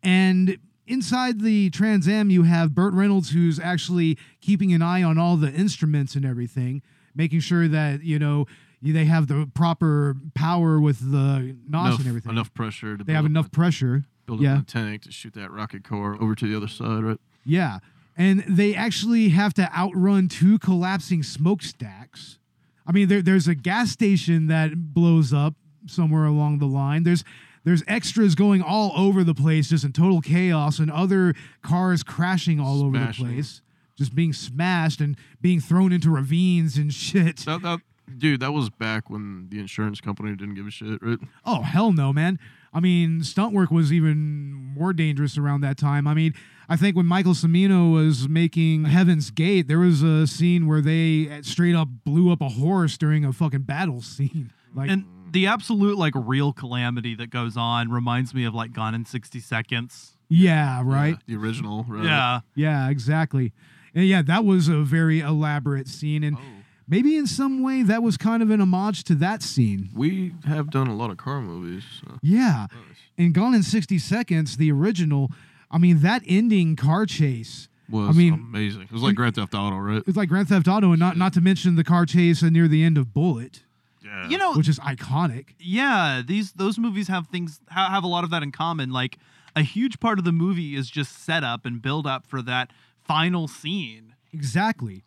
And 0.04 0.58
inside 0.86 1.42
the 1.42 1.70
Trans 1.70 2.08
Am, 2.08 2.30
you 2.30 2.44
have 2.44 2.74
Burt 2.74 2.94
Reynolds, 2.94 3.32
who's 3.32 3.60
actually 3.60 4.18
keeping 4.42 4.74
an 4.74 4.82
eye 4.82 5.04
on 5.04 5.18
all 5.18 5.38
the 5.38 5.52
instruments 5.52 6.16
and 6.16 6.26
everything, 6.26 6.82
making 7.18 7.42
sure 7.42 7.68
that, 7.68 8.04
you 8.04 8.20
know, 8.20 8.46
they 8.82 9.06
have 9.06 9.28
the 9.28 9.50
proper 9.54 10.16
power 10.36 10.80
with 10.80 11.00
the 11.00 11.56
NOS 11.68 11.88
enough, 11.88 12.00
and 12.00 12.08
everything. 12.08 12.32
enough 12.32 12.54
pressure 12.54 12.96
to 12.96 13.04
they 13.04 13.14
have 13.14 13.26
enough 13.26 13.48
a- 13.48 13.50
pressure. 13.50 14.04
build 14.28 14.42
yeah. 14.42 14.58
up 14.58 14.64
a 14.64 14.66
tank 14.66 15.02
to 15.04 15.12
shoot 15.12 15.34
that 15.34 15.52
rocket 15.52 15.84
core 15.84 16.16
over 16.22 16.36
to 16.36 16.48
the 16.48 16.56
other 16.56 16.68
side, 16.68 17.04
right? 17.04 17.20
Yeah. 17.44 17.80
And 18.16 18.44
they 18.48 18.74
actually 18.76 19.30
have 19.30 19.54
to 19.56 19.72
outrun 19.76 20.28
two 20.28 20.60
collapsing 20.60 21.24
smokestacks. 21.24 22.40
I 22.86 22.92
mean, 22.92 23.08
there, 23.08 23.22
there's 23.22 23.48
a 23.48 23.56
gas 23.56 23.92
station 23.92 24.48
that 24.48 24.94
blows 24.94 25.34
up 25.34 25.56
somewhere 25.88 26.26
along 26.26 26.60
the 26.60 26.66
line. 26.68 27.04
There's 27.04 27.24
there's 27.64 27.84
extras 27.86 28.34
going 28.34 28.62
all 28.62 28.94
over 28.96 29.26
the 29.26 29.34
place, 29.34 29.70
just 29.70 29.84
in 29.84 29.92
total 29.92 30.22
chaos, 30.22 30.80
and 30.80 30.90
other 30.90 31.34
cars 31.62 32.02
crashing 32.02 32.62
all 32.62 32.82
over 32.82 32.98
the 32.98 33.14
place, 33.14 33.62
just 33.98 34.14
being 34.16 34.34
smashed 34.34 35.02
and 35.02 35.18
being 35.42 35.60
thrown 35.60 35.92
into 35.92 36.10
ravines 36.10 36.78
and 36.78 36.94
shit. 37.06 37.38
That, 37.40 37.62
that, 37.64 37.80
dude, 38.18 38.40
that 38.40 38.52
was 38.54 38.70
back 38.70 39.10
when 39.10 39.48
the 39.50 39.60
insurance 39.60 40.00
company 40.02 40.36
didn't 40.36 40.56
give 40.56 40.68
a 40.68 40.72
shit, 40.72 41.02
right? 41.02 41.20
Oh 41.46 41.62
hell 41.62 41.92
no, 41.92 42.14
man! 42.14 42.40
I 42.74 42.80
mean, 42.80 43.24
stunt 43.24 43.54
work 43.54 43.72
was 43.72 43.92
even 43.92 44.54
more 44.54 44.94
dangerous 44.94 45.38
around 45.38 45.62
that 45.62 45.78
time. 45.78 46.08
I 46.08 46.14
mean, 46.14 46.34
I 46.70 46.76
think 46.76 46.96
when 46.96 47.06
Michael 47.06 47.34
Cimino 47.34 47.92
was 47.94 48.28
making 48.30 48.86
Heaven's 48.86 49.32
Gate, 49.32 49.68
there 49.68 49.80
was 49.80 50.04
a 50.04 50.28
scene 50.28 50.68
where 50.68 50.82
they 50.82 51.42
straight 51.42 51.76
up 51.76 51.88
blew 52.04 52.32
up 52.32 52.42
a 52.42 52.50
horse 52.50 52.98
during 52.98 53.26
a 53.26 53.34
fucking 53.34 53.62
battle 53.64 54.02
scene. 54.02 54.52
Like, 54.76 54.92
And 54.92 55.06
the 55.32 55.48
absolute 55.48 55.98
like 55.98 56.14
real 56.16 56.54
calamity 56.54 57.16
that 57.16 57.32
goes 57.32 57.58
on 57.58 57.90
reminds 57.90 58.36
me 58.36 58.44
of 58.44 58.54
like 58.54 58.74
Gone 58.74 58.94
in 58.94 59.06
60 59.06 59.40
Seconds. 59.40 60.18
yeah, 60.30 60.84
right. 60.86 61.18
Yeah, 61.26 61.36
the 61.36 61.42
original, 61.42 61.84
right? 61.88 62.04
Yeah. 62.04 62.42
Yeah, 62.54 62.90
exactly. 62.90 63.54
And 63.98 64.06
yeah, 64.08 64.22
that 64.22 64.46
was 64.46 64.68
a 64.68 64.84
very 64.84 65.22
elaborate 65.22 65.88
scene, 65.88 66.24
and 66.24 66.38
Oh. 66.38 66.42
maybe 66.88 67.18
in 67.18 67.26
some 67.26 67.64
way 67.64 67.82
that 67.84 68.04
was 68.04 68.16
kind 68.16 68.44
of 68.44 68.52
an 68.52 68.62
homage 68.62 69.04
to 69.06 69.16
that 69.16 69.42
scene. 69.42 69.90
We 69.96 70.34
have 70.46 70.70
done 70.70 70.86
a 70.88 70.96
lot 70.96 71.10
of 71.10 71.18
car 71.18 71.42
movies. 71.42 71.84
So. 72.02 72.20
Yeah. 72.22 72.68
Nice. 72.72 72.98
And 73.18 73.34
Gone 73.34 73.56
in 73.56 73.64
60 73.64 73.98
Seconds, 73.98 74.58
the 74.58 74.72
original, 74.72 75.32
I 75.72 75.80
mean, 75.80 76.02
that 76.02 76.22
ending 76.28 76.76
car 76.76 77.08
chase. 77.08 77.70
Was 77.90 78.16
mean- 78.16 78.34
amazing. 78.36 78.82
It 78.84 78.92
was 78.92 79.02
like 79.02 79.16
Grand 79.16 79.34
Theft 79.36 79.56
Auto, 79.56 79.78
right? 79.78 80.04
It's 80.06 80.18
like 80.18 80.30
Grand 80.30 80.50
Theft 80.50 80.68
Auto, 80.68 80.92
and 80.92 81.00
not 81.00 81.16
not 81.18 81.34
to 81.34 81.42
mention 81.42 81.76
the 81.76 81.84
car 81.86 82.06
chase 82.06 82.44
near 82.44 82.68
the 82.68 82.84
end 82.84 82.98
of 82.98 83.14
Bullitt, 83.14 83.64
Yeah. 84.06 84.28
You 84.30 84.38
know, 84.38 84.54
which 84.54 84.68
is 84.70 84.78
iconic. 84.80 85.56
yeah, 85.58 86.22
these 86.26 86.52
those 86.52 86.78
movies 86.78 87.08
have 87.08 87.28
things 87.30 87.62
have 87.70 88.04
a 88.04 88.08
lot 88.08 88.24
of 88.26 88.30
that 88.30 88.44
in 88.44 88.52
common. 88.52 88.92
Like 88.92 89.18
a 89.56 89.62
huge 89.64 90.00
part 90.02 90.20
of 90.20 90.26
the 90.26 90.32
movie 90.34 90.76
is 90.76 90.90
just 90.90 91.24
set 91.24 91.44
up 91.46 91.66
and 91.66 91.82
build 91.82 92.06
up 92.06 92.28
for 92.28 92.42
that 92.44 92.72
final 93.08 93.48
scene. 93.48 94.16
Exactly. 94.34 95.04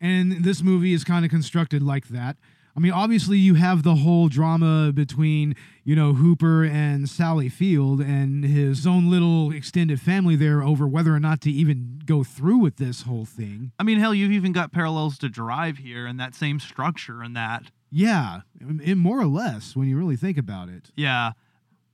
And 0.00 0.44
this 0.44 0.62
movie 0.62 0.92
is 0.92 1.04
kind 1.04 1.24
of 1.24 1.30
constructed 1.30 1.82
like 1.82 2.08
that. 2.08 2.36
I 2.74 2.80
mean, 2.80 2.92
obviously, 2.92 3.36
you 3.36 3.54
have 3.54 3.82
the 3.82 3.96
whole 3.96 4.28
drama 4.28 4.92
between, 4.92 5.54
you 5.84 5.94
know, 5.94 6.14
Hooper 6.14 6.64
and 6.64 7.06
Sally 7.06 7.50
Field 7.50 8.00
and 8.00 8.44
his 8.44 8.86
own 8.86 9.10
little 9.10 9.52
extended 9.52 10.00
family 10.00 10.36
there 10.36 10.62
over 10.62 10.88
whether 10.88 11.14
or 11.14 11.20
not 11.20 11.42
to 11.42 11.50
even 11.50 12.00
go 12.06 12.24
through 12.24 12.58
with 12.58 12.76
this 12.76 13.02
whole 13.02 13.26
thing. 13.26 13.72
I 13.78 13.82
mean, 13.82 13.98
hell, 13.98 14.14
you've 14.14 14.32
even 14.32 14.52
got 14.52 14.72
parallels 14.72 15.18
to 15.18 15.28
Drive 15.28 15.78
here 15.78 16.06
and 16.06 16.18
that 16.18 16.34
same 16.34 16.58
structure 16.58 17.20
and 17.20 17.36
that. 17.36 17.64
Yeah, 17.90 18.40
it, 18.82 18.96
more 18.96 19.20
or 19.20 19.26
less 19.26 19.76
when 19.76 19.86
you 19.86 19.98
really 19.98 20.16
think 20.16 20.38
about 20.38 20.70
it. 20.70 20.90
Yeah. 20.96 21.32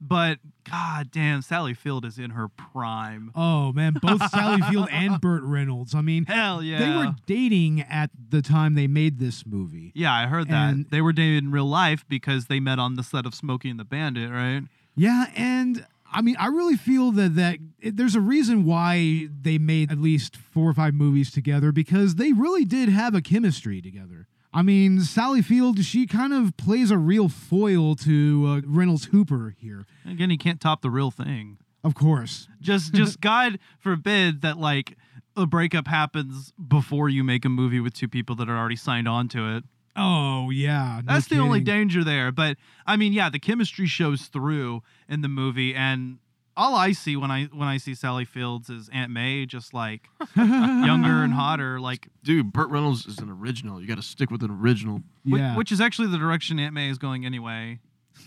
But 0.01 0.39
god 0.71 1.11
damn, 1.11 1.43
Sally 1.43 1.75
Field 1.75 2.05
is 2.05 2.19
in 2.19 2.31
her 2.31 2.49
prime. 2.49 3.31
Oh 3.35 3.73
man, 3.73 3.95
both 4.01 4.27
Sally 4.31 4.63
Field 4.63 4.89
and 4.93 5.21
Burt 5.21 5.43
Reynolds. 5.43 5.95
I 5.95 6.01
mean, 6.03 6.25
Hell 6.27 6.63
yeah. 6.63 6.79
they 6.79 6.97
were 6.97 7.15
dating 7.27 7.81
at 7.83 8.11
the 8.31 8.43
time 8.43 8.75
they 8.75 8.87
made 8.87 9.19
this 9.19 9.45
movie. 9.47 9.93
Yeah, 9.95 10.13
I 10.15 10.27
heard 10.27 10.49
that. 10.49 10.73
And- 10.73 10.87
they 10.91 11.01
were 11.01 11.13
dating 11.13 11.39
in 11.39 11.51
real 11.51 11.67
life 11.67 12.05
because 12.09 12.47
they 12.47 12.61
met 12.61 12.79
on 12.79 12.95
the 12.95 13.03
set 13.03 13.27
of 13.27 13.35
Smokey 13.35 13.71
and 13.71 13.79
the 13.81 13.85
Bandit, 13.85 14.31
right? 14.31 14.63
Yeah, 14.95 15.27
and 15.37 15.85
I 16.13 16.23
mean, 16.23 16.37
I 16.39 16.47
really 16.47 16.77
feel 16.77 17.11
that 17.13 17.35
that 17.37 17.59
it, 17.81 17.97
there's 17.97 18.15
a 18.15 18.21
reason 18.21 18.65
why 18.65 19.29
they 19.43 19.59
made 19.59 19.91
at 19.93 19.99
least 19.99 20.37
four 20.37 20.71
or 20.71 20.75
five 20.75 20.95
movies 20.95 21.31
together 21.31 21.73
because 21.73 22.15
they 22.15 22.33
really 22.33 22.65
did 22.65 22.89
have 22.89 23.15
a 23.15 23.21
chemistry 23.21 23.83
together. 23.83 24.27
I 24.53 24.63
mean, 24.63 25.01
Sally 25.01 25.43
Field, 25.43 25.85
she 25.85 26.07
kind 26.07 26.33
of 26.33 26.57
plays 26.57 26.91
a 26.91 26.99
real 26.99 27.29
foil 27.29 27.95
to 27.97 28.45
uh, 28.47 28.61
Reynolds 28.67 29.07
Hooper 29.07 29.55
here. 29.59 29.87
Again, 30.09 30.31
he 30.31 30.39
can't 30.39 30.61
top 30.61 30.81
the 30.81 30.91
real 30.91 31.11
thing. 31.11 31.59
Of 31.85 31.95
course. 31.95 32.49
Just 32.61 32.95
just 32.95 33.21
God 33.21 33.59
forbid 33.79 34.43
that 34.43 34.59
like 34.59 34.97
a 35.37 35.47
breakup 35.47 35.87
happens 35.87 36.53
before 36.53 37.09
you 37.09 37.23
make 37.23 37.45
a 37.45 37.49
movie 37.49 37.81
with 37.81 37.95
two 37.95 38.09
people 38.09 38.35
that 38.37 38.49
are 38.49 38.57
already 38.57 38.77
signed 38.77 39.07
on 39.07 39.29
to 39.29 39.57
it. 39.57 39.65
Oh 39.97 40.51
yeah, 40.51 41.01
no 41.05 41.13
That's 41.13 41.27
the 41.27 41.39
only 41.39 41.61
danger 41.61 42.05
there. 42.05 42.31
But 42.31 42.57
I 42.87 42.97
mean, 42.97 43.13
yeah, 43.13 43.31
the 43.31 43.39
chemistry 43.39 43.87
shows 43.87 44.27
through 44.27 44.83
in 45.09 45.23
the 45.23 45.29
movie, 45.29 45.75
and 45.75 46.19
all 46.59 46.75
I 46.75 46.93
see 46.93 47.17
when 47.17 47.31
I 47.31 47.45
when 47.47 47.69
I 47.69 47.79
see 47.79 47.95
Sally 47.95 48.25
Fields 48.27 48.69
is 48.69 48.91
Aunt 48.93 49.11
May, 49.11 49.47
just 49.47 49.73
like 49.73 50.09
younger 50.37 51.23
and 51.23 51.33
hotter, 51.33 51.81
like 51.89 52.09
Dude, 52.25 52.53
Burt 52.53 52.69
Reynolds 52.69 53.07
is 53.07 53.19
an 53.19 53.31
original. 53.31 53.81
You 53.81 53.87
got 53.87 53.97
to 53.97 54.03
stick 54.03 54.31
with 54.31 54.43
an 54.43 54.51
original. 54.51 55.03
whi- 55.25 55.39
Yeah, 55.39 55.57
which 55.57 55.73
is 55.73 55.81
actually 55.81 56.09
the 56.09 56.19
direction 56.19 56.59
Aunt 56.59 56.75
May 56.75 56.91
is 56.91 56.99
going 56.99 57.25
anyway, 57.25 57.79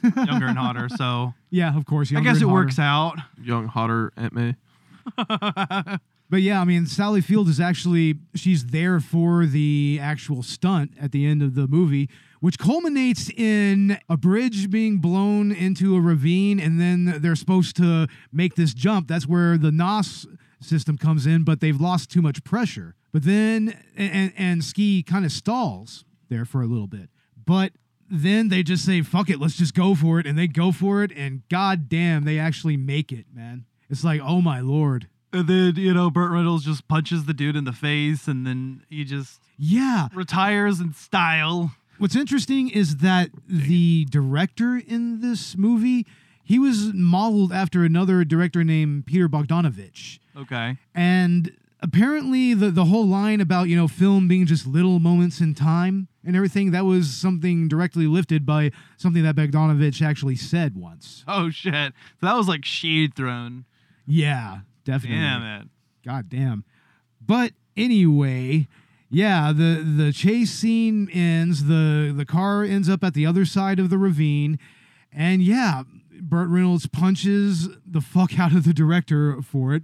younger 0.02 0.48
and 0.48 0.58
hotter. 0.58 0.90
So 0.90 1.34
yeah, 1.52 1.76
of 1.78 1.86
course. 1.86 2.10
I 2.12 2.16
younger 2.16 2.30
guess 2.30 2.38
and 2.42 2.44
it 2.44 2.46
hotter. 2.50 2.64
works 2.66 2.80
out. 2.80 3.18
Young, 3.42 3.68
hotter 3.68 4.12
Aunt 4.18 4.34
May. 4.34 4.56
But 6.30 6.44
yeah, 6.44 6.62
I 6.62 6.64
mean, 6.64 6.86
Sally 6.86 7.20
Field 7.20 7.50
is 7.50 7.60
actually 7.60 8.16
she's 8.36 8.68
there 8.68 9.02
for 9.02 9.46
the 9.46 10.00
actual 10.02 10.44
stunt 10.44 10.92
at 10.98 11.12
the 11.12 11.26
end 11.26 11.44
of 11.44 11.56
the 11.56 11.68
movie, 11.68 12.10
which 12.42 12.60
culminates 12.60 13.30
in 13.30 13.98
a 14.10 14.18
bridge 14.18 14.70
being 14.70 14.98
blown 14.98 15.52
into 15.54 15.96
a 15.96 16.02
ravine, 16.02 16.60
and 16.60 16.80
then 16.82 17.22
they're 17.22 17.36
supposed 17.36 17.76
to 17.78 18.08
make 18.34 18.56
this 18.56 18.74
jump. 18.74 19.08
That's 19.08 19.26
where 19.26 19.58
the 19.58 19.72
NOS 19.72 20.28
system 20.60 20.98
comes 20.98 21.26
in, 21.26 21.44
but 21.44 21.62
they've 21.62 21.80
lost 21.80 22.12
too 22.12 22.22
much 22.22 22.44
pressure. 22.44 22.96
But 23.14 23.24
then 23.24 23.78
and 23.96 24.34
and 24.38 24.64
Ski 24.64 25.02
kind 25.04 25.24
of 25.26 25.32
stalls 25.32 26.04
there 26.30 26.44
for 26.46 26.62
a 26.62 26.68
little 26.68 26.88
bit, 26.88 27.10
but. 27.46 27.72
Then 28.14 28.50
they 28.50 28.62
just 28.62 28.84
say, 28.86 29.02
fuck 29.04 29.30
it, 29.30 29.40
let's 29.40 29.56
just 29.56 29.74
go 29.74 29.96
for 29.96 30.20
it. 30.20 30.28
And 30.28 30.38
they 30.38 30.46
go 30.46 30.74
for 30.74 31.02
it. 31.02 31.14
And 31.16 31.44
god 31.48 31.88
damn, 31.88 32.26
they 32.26 32.38
actually 32.40 32.76
make 32.76 33.10
it, 33.14 33.26
man. 33.34 33.64
It's 33.90 34.04
like, 34.04 34.20
oh 34.22 34.42
my 34.42 34.60
lord. 34.60 35.08
And 35.32 35.48
then, 35.48 35.76
you 35.78 35.94
know, 35.94 36.10
Burt 36.12 36.30
Reynolds 36.30 36.66
just 36.66 36.90
punches 36.90 37.24
the 37.24 37.34
dude 37.34 37.56
in 37.56 37.64
the 37.64 37.72
face 37.72 38.28
and 38.28 38.46
then 38.46 38.84
he 38.90 39.06
just 39.06 39.40
Yeah. 39.58 40.10
retires 40.14 40.82
in 40.82 40.94
style. 40.94 41.72
What's 42.02 42.16
interesting 42.16 42.72
is 42.72 42.98
that 42.98 43.30
the 43.48 44.06
director 44.06 44.76
in 44.76 45.22
this 45.22 45.56
movie, 45.56 46.08
he 46.44 46.58
was 46.58 46.92
modeled 46.96 47.54
after 47.54 47.84
another 47.84 48.24
director 48.26 48.64
named 48.64 49.06
Peter 49.06 49.30
Bogdanovich. 49.30 50.18
Okay. 50.36 50.78
And 50.96 51.56
apparently 51.80 52.56
the, 52.56 52.72
the 52.72 52.86
whole 52.86 53.06
line 53.06 53.40
about, 53.40 53.68
you 53.68 53.76
know, 53.76 53.88
film 53.88 54.28
being 54.28 54.48
just 54.48 54.66
little 54.66 54.98
moments 54.98 55.42
in 55.42 55.54
time 55.54 56.08
and 56.26 56.36
everything, 56.36 56.72
that 56.72 56.86
was 56.86 57.14
something 57.14 57.68
directly 57.68 58.08
lifted 58.08 58.48
by 58.48 58.72
something 58.98 59.22
that 59.22 59.36
Bogdanovich 59.36 60.02
actually 60.02 60.38
said 60.38 60.76
once. 60.76 61.24
Oh 61.28 61.52
shit. 61.52 61.94
So 62.20 62.26
that 62.26 62.36
was 62.36 62.48
like 62.48 62.66
shade 62.66 63.14
thrown. 63.14 63.66
Yeah, 64.08 64.62
definitely. 64.86 65.20
Damn 65.20 65.44
it. 65.44 65.68
God 66.04 66.30
damn. 66.30 66.66
But 67.24 67.54
anyway, 67.78 68.68
yeah, 69.12 69.52
the 69.54 69.84
the 69.84 70.12
chase 70.14 70.52
scene 70.52 71.10
ends. 71.12 71.66
The 71.66 72.14
the 72.16 72.26
car 72.26 72.64
ends 72.64 72.90
up 72.90 73.04
at 73.04 73.14
the 73.14 73.26
other 73.26 73.46
side 73.46 73.78
of 73.80 73.90
the 73.90 73.98
ravine, 73.98 74.58
and 75.12 75.42
yeah, 75.44 75.84
Burt 76.20 76.50
Reynolds 76.50 76.88
punches 76.88 77.68
the 77.86 78.02
fuck 78.02 78.40
out 78.40 78.54
of 78.54 78.64
the 78.64 78.74
director 78.74 79.42
for 79.42 79.74
it. 79.76 79.84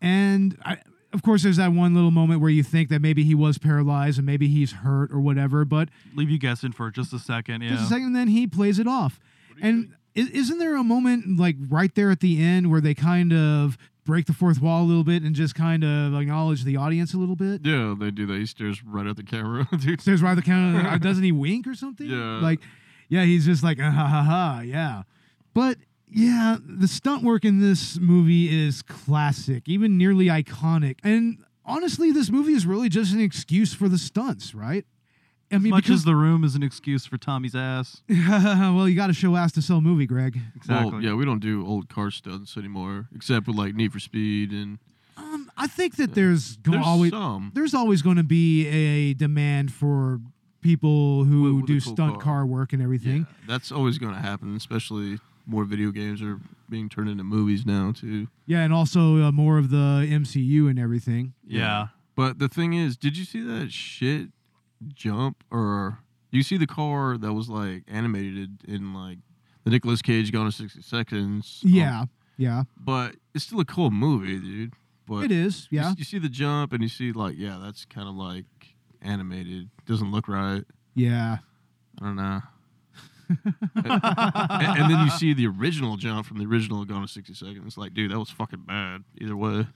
And 0.00 0.56
I, 0.64 0.78
of 1.12 1.22
course, 1.22 1.42
there's 1.42 1.56
that 1.56 1.72
one 1.72 1.94
little 1.94 2.10
moment 2.10 2.40
where 2.40 2.50
you 2.50 2.62
think 2.62 2.88
that 2.90 3.00
maybe 3.00 3.24
he 3.24 3.34
was 3.34 3.58
paralyzed 3.58 4.18
and 4.18 4.26
maybe 4.26 4.48
he's 4.48 4.72
hurt 4.72 5.10
or 5.10 5.20
whatever. 5.20 5.64
But 5.64 5.88
Leave 6.14 6.30
you 6.30 6.38
guessing 6.38 6.72
for 6.72 6.90
just 6.90 7.12
a 7.12 7.18
second. 7.18 7.62
Yeah. 7.62 7.70
just 7.70 7.84
a 7.84 7.88
second, 7.88 8.12
then 8.12 8.28
he 8.28 8.46
plays 8.46 8.78
it 8.78 8.86
off. 8.86 9.18
And 9.60 9.94
i- 10.16 10.30
isn't 10.32 10.58
there 10.58 10.76
a 10.76 10.84
moment 10.84 11.38
like 11.38 11.56
right 11.68 11.92
there 11.94 12.10
at 12.10 12.20
the 12.20 12.40
end 12.42 12.70
where 12.70 12.80
they 12.80 12.94
kind 12.94 13.32
of 13.32 13.76
break 14.08 14.24
the 14.24 14.32
fourth 14.32 14.58
wall 14.62 14.82
a 14.82 14.86
little 14.86 15.04
bit 15.04 15.22
and 15.22 15.34
just 15.34 15.54
kind 15.54 15.84
of 15.84 16.14
acknowledge 16.14 16.64
the 16.64 16.78
audience 16.78 17.12
a 17.12 17.18
little 17.18 17.36
bit? 17.36 17.60
Yeah, 17.62 17.94
they 17.96 18.10
do 18.10 18.24
that. 18.24 18.38
He 18.38 18.46
stares 18.46 18.82
right 18.82 19.06
at 19.06 19.16
the 19.16 19.22
camera, 19.22 19.68
dude. 19.78 20.00
Stares 20.00 20.22
right 20.22 20.30
at 20.30 20.36
the 20.36 20.42
camera. 20.42 20.98
doesn't 20.98 21.22
he 21.22 21.30
wink 21.30 21.66
or 21.66 21.74
something? 21.74 22.06
Yeah. 22.08 22.40
Like, 22.40 22.60
yeah, 23.10 23.24
he's 23.24 23.44
just 23.44 23.62
like, 23.62 23.78
ah, 23.78 23.90
ha 23.90 24.06
ha 24.06 24.22
ha, 24.22 24.60
yeah. 24.64 25.02
But 25.52 25.76
yeah, 26.10 26.56
the 26.58 26.88
stunt 26.88 27.22
work 27.22 27.44
in 27.44 27.60
this 27.60 27.98
movie 27.98 28.48
is 28.66 28.80
classic, 28.80 29.68
even 29.68 29.98
nearly 29.98 30.26
iconic. 30.26 31.00
And 31.04 31.44
honestly, 31.66 32.10
this 32.10 32.30
movie 32.30 32.54
is 32.54 32.64
really 32.64 32.88
just 32.88 33.12
an 33.12 33.20
excuse 33.20 33.74
for 33.74 33.90
the 33.90 33.98
stunts, 33.98 34.54
right? 34.54 34.86
I 35.50 35.56
as 35.56 35.62
mean, 35.62 35.70
much 35.70 35.84
because 35.84 36.00
as 36.00 36.04
the 36.04 36.14
room 36.16 36.44
is 36.44 36.54
an 36.54 36.62
excuse 36.62 37.06
for 37.06 37.16
Tommy's 37.16 37.54
ass. 37.56 38.02
well, 38.08 38.88
you 38.88 38.94
got 38.94 39.06
to 39.08 39.14
show 39.14 39.34
ass 39.36 39.52
to 39.52 39.62
sell 39.62 39.78
a 39.78 39.80
movie, 39.80 40.06
Greg. 40.06 40.38
Exactly. 40.54 40.92
Well, 40.92 41.02
yeah, 41.02 41.14
we 41.14 41.24
don't 41.24 41.40
do 41.40 41.66
old 41.66 41.88
car 41.88 42.10
stunts 42.10 42.56
anymore, 42.56 43.08
except 43.14 43.46
with 43.46 43.56
like 43.56 43.74
Need 43.74 43.92
for 43.92 43.98
Speed 44.00 44.50
and 44.52 44.78
Um, 45.16 45.50
I 45.56 45.66
think 45.66 45.96
that 45.96 46.14
there's 46.14 46.56
going 46.58 46.78
there's 46.78 46.86
always 46.86 47.10
some. 47.12 47.52
there's 47.54 47.74
always 47.74 48.02
going 48.02 48.16
to 48.16 48.22
be 48.22 48.66
a 48.68 49.14
demand 49.14 49.72
for 49.72 50.20
people 50.60 51.24
who 51.24 51.42
With- 51.44 51.54
with 51.54 51.66
do 51.66 51.80
cool 51.80 51.92
stunt 51.94 52.12
car. 52.14 52.22
car 52.22 52.46
work 52.46 52.72
and 52.72 52.82
everything. 52.82 53.26
Yeah, 53.28 53.46
that's 53.46 53.72
always 53.72 53.96
going 53.98 54.14
to 54.14 54.20
happen, 54.20 54.54
especially 54.56 55.18
more 55.46 55.64
video 55.64 55.90
games 55.92 56.20
are 56.20 56.40
being 56.68 56.90
turned 56.90 57.08
into 57.08 57.24
movies 57.24 57.64
now 57.64 57.92
too. 57.92 58.28
Yeah, 58.46 58.60
and 58.64 58.72
also 58.74 59.22
uh, 59.22 59.32
more 59.32 59.56
of 59.56 59.70
the 59.70 60.06
MCU 60.10 60.68
and 60.68 60.78
everything. 60.78 61.32
Yeah. 61.46 61.86
But 62.14 62.38
the 62.38 62.48
thing 62.48 62.74
is, 62.74 62.96
did 62.96 63.16
you 63.16 63.24
see 63.24 63.40
that 63.42 63.70
shit 63.72 64.28
jump 64.94 65.42
or 65.50 65.98
you 66.30 66.42
see 66.42 66.56
the 66.56 66.66
car 66.66 67.16
that 67.18 67.32
was 67.32 67.48
like 67.48 67.84
animated 67.88 68.62
in 68.66 68.92
like 68.94 69.18
the 69.64 69.70
Nicolas 69.70 70.02
Cage 70.02 70.30
Gone 70.32 70.46
in 70.46 70.52
60 70.52 70.82
Seconds? 70.82 71.62
um, 71.64 71.70
Yeah, 71.72 72.04
yeah, 72.36 72.62
but 72.76 73.16
it's 73.34 73.44
still 73.44 73.60
a 73.60 73.64
cool 73.64 73.90
movie, 73.90 74.38
dude. 74.38 74.74
But 75.06 75.24
it 75.24 75.30
is. 75.32 75.68
Yeah, 75.70 75.90
s- 75.90 75.94
You, 75.98 76.04
see 76.04 76.18
the 76.18 76.28
jump 76.28 76.72
and 76.74 76.82
you 76.82 76.88
see 76.88 77.12
like, 77.12 77.34
yeah, 77.38 77.58
that's 77.62 77.84
kind 77.86 78.08
of 78.08 78.14
like 78.14 78.44
animated. 79.02 79.70
Doesn't 79.86 80.10
look 80.12 80.28
right. 80.28 80.64
yeah. 80.94 81.38
I 82.00 82.04
don't 82.04 82.16
know. 82.16 82.40
and, 83.74 84.78
and 84.78 84.90
then 84.90 85.04
you 85.04 85.10
see 85.10 85.32
the 85.34 85.46
original 85.46 85.96
jump 85.96 86.26
from 86.26 86.38
the 86.38 86.44
original 86.46 86.84
Gone 86.84 87.02
in 87.02 87.08
60 87.08 87.34
Seconds. 87.34 87.62
It's 87.66 87.76
like, 87.76 87.94
dude, 87.94 88.10
that 88.12 88.18
was 88.18 88.30
fucking 88.30 88.60
bad. 88.66 89.04
Either 89.20 89.36
way. 89.36 89.66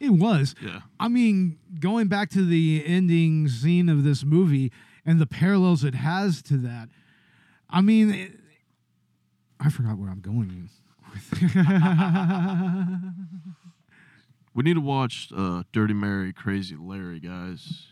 It 0.00 0.10
was. 0.10 0.54
Yeah. 0.60 0.80
I 1.00 1.08
mean, 1.08 1.58
going 1.80 2.08
back 2.08 2.28
to 2.30 2.44
the 2.44 2.82
ending 2.86 3.48
scene 3.48 3.88
of 3.88 4.02
this 4.04 4.24
movie 4.24 4.70
and 5.06 5.20
the 5.20 5.26
parallels 5.26 5.84
it 5.84 5.94
has 5.94 6.42
to 6.42 6.56
that. 6.58 6.88
I 7.70 7.80
mean, 7.80 8.10
it, 8.12 8.32
I 9.60 9.70
forgot 9.70 9.96
where 9.98 10.10
I'm 10.10 10.20
going 10.20 10.68
with. 11.12 11.54
We 14.54 14.62
need 14.62 14.74
to 14.74 14.80
watch 14.80 15.30
uh, 15.36 15.64
Dirty 15.72 15.94
Mary, 15.94 16.32
Crazy 16.32 16.76
Larry, 16.78 17.18
guys. 17.18 17.86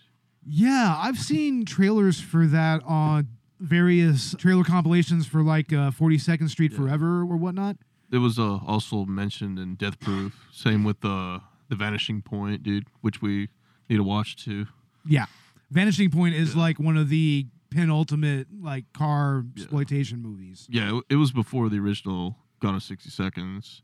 Yeah, 0.47 0.95
I've 0.97 1.19
seen 1.19 1.65
trailers 1.65 2.21
for 2.21 2.47
that 2.47 2.83
on 2.85 3.27
various 3.59 4.37
trailer 4.39 4.63
compilations 4.63 5.27
for 5.27 5.43
like 5.43 5.73
uh, 5.73 5.91
42nd 5.91 6.49
Street 6.49 6.71
Yeah. 6.71 6.79
Forever 6.79 7.23
or 7.23 7.37
whatnot. 7.37 7.79
It 8.13 8.19
was 8.19 8.39
uh, 8.39 8.59
also 8.65 9.05
mentioned 9.05 9.59
in 9.59 9.75
Death 9.75 9.99
Proof. 9.99 10.47
Same 10.53 10.85
with 10.85 11.05
uh, 11.05 11.41
The 11.73 11.77
Vanishing 11.77 12.21
Point, 12.21 12.63
dude, 12.63 12.85
which 13.01 13.23
we 13.23 13.49
need 13.89 13.97
to 13.97 14.05
watch 14.05 14.37
too. 14.37 14.67
Yeah. 15.07 15.25
Vanishing 15.71 16.11
Point 16.11 16.35
is 16.35 16.55
Yeah. 16.55 16.61
like 16.61 16.79
one 16.79 16.99
of 16.99 17.09
the 17.09 17.47
penultimate 17.71 18.47
like 18.61 18.93
car 18.93 19.47
Yeah. 19.57 19.63
exploitation 19.63 20.21
movies. 20.21 20.67
Yeah, 20.69 20.99
it, 20.99 21.05
it 21.09 21.17
was 21.17 21.33
before 21.33 21.71
the 21.71 21.79
original 21.79 22.37
Gone 22.61 22.75
in 22.75 22.81
60 22.81 23.09
Seconds. 23.09 23.81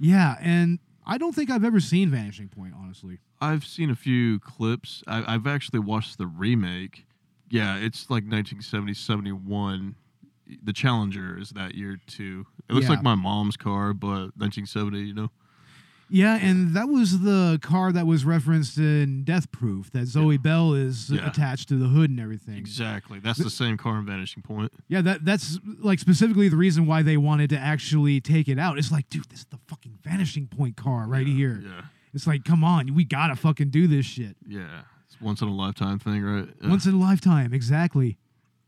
Yeah, 0.00 0.38
and 0.40 0.80
I 1.06 1.18
don't 1.18 1.32
think 1.32 1.50
I've 1.52 1.62
ever 1.62 1.78
seen 1.78 2.10
Vanishing 2.10 2.48
Point, 2.48 2.74
honestly. 2.76 3.18
I've 3.40 3.64
seen 3.64 3.90
a 3.90 3.94
few 3.94 4.40
clips. 4.40 5.04
I, 5.06 5.32
I've 5.34 5.46
actually 5.46 5.78
watched 5.78 6.18
the 6.18 6.26
remake. 6.26 7.06
Yeah, 7.48 7.76
it's 7.76 8.10
like 8.10 8.24
1970, 8.24 8.92
71. 8.94 9.94
The 10.64 10.72
Challenger 10.72 11.38
is 11.38 11.50
that 11.50 11.76
year 11.76 12.00
too. 12.08 12.44
It 12.68 12.72
looks 12.72 12.86
Yeah. 12.86 12.94
like 12.94 13.04
my 13.04 13.14
mom's 13.14 13.56
car, 13.56 13.94
but 13.94 14.36
1970, 14.36 14.98
you 15.02 15.14
know? 15.14 15.30
Yeah, 16.12 16.36
and 16.42 16.74
that 16.74 16.88
was 16.88 17.20
the 17.20 17.58
car 17.62 17.92
that 17.92 18.04
was 18.06 18.24
referenced 18.24 18.76
in 18.78 19.22
Death 19.22 19.50
Proof 19.52 19.90
that 19.92 20.06
Zoe 20.06 20.36
Bell 20.38 20.74
is 20.74 21.08
Yeah. 21.10 21.26
attached 21.28 21.68
to 21.68 21.76
the 21.76 21.86
hood 21.88 22.10
and 22.10 22.18
everything. 22.18 22.56
Exactly. 22.56 23.20
That's 23.20 23.38
the 23.38 23.48
same 23.48 23.76
car 23.76 23.98
in 24.00 24.06
Vanishing 24.06 24.42
Point. 24.42 24.72
Yeah, 24.88 25.02
that 25.02 25.24
that's 25.24 25.58
like 25.78 26.00
specifically 26.00 26.48
the 26.48 26.56
reason 26.56 26.86
why 26.86 27.02
they 27.02 27.16
wanted 27.16 27.50
to 27.50 27.58
actually 27.58 28.20
take 28.20 28.48
it 28.48 28.58
out. 28.58 28.76
It's 28.76 28.90
like, 28.90 29.08
dude, 29.08 29.26
this 29.30 29.40
is 29.40 29.46
the 29.46 29.58
fucking 29.68 29.98
Vanishing 30.02 30.48
Point 30.48 30.76
car 30.76 31.06
right 31.06 31.26
Yeah, 31.26 31.34
here. 31.34 31.62
Yeah. 31.64 31.82
It's 32.12 32.26
like, 32.26 32.42
come 32.44 32.64
on, 32.64 32.92
we 32.94 33.04
gotta 33.04 33.36
fucking 33.36 33.70
do 33.70 33.86
this 33.86 34.04
shit. 34.04 34.36
Yeah. 34.46 34.82
It's 35.06 35.20
once 35.20 35.40
in 35.42 35.48
a 35.48 35.54
lifetime 35.54 36.00
thing, 36.00 36.22
right? 36.22 36.48
Yeah. 36.60 36.68
Once 36.70 36.86
in 36.86 36.94
a 36.94 36.98
lifetime, 36.98 37.52
exactly. 37.54 38.18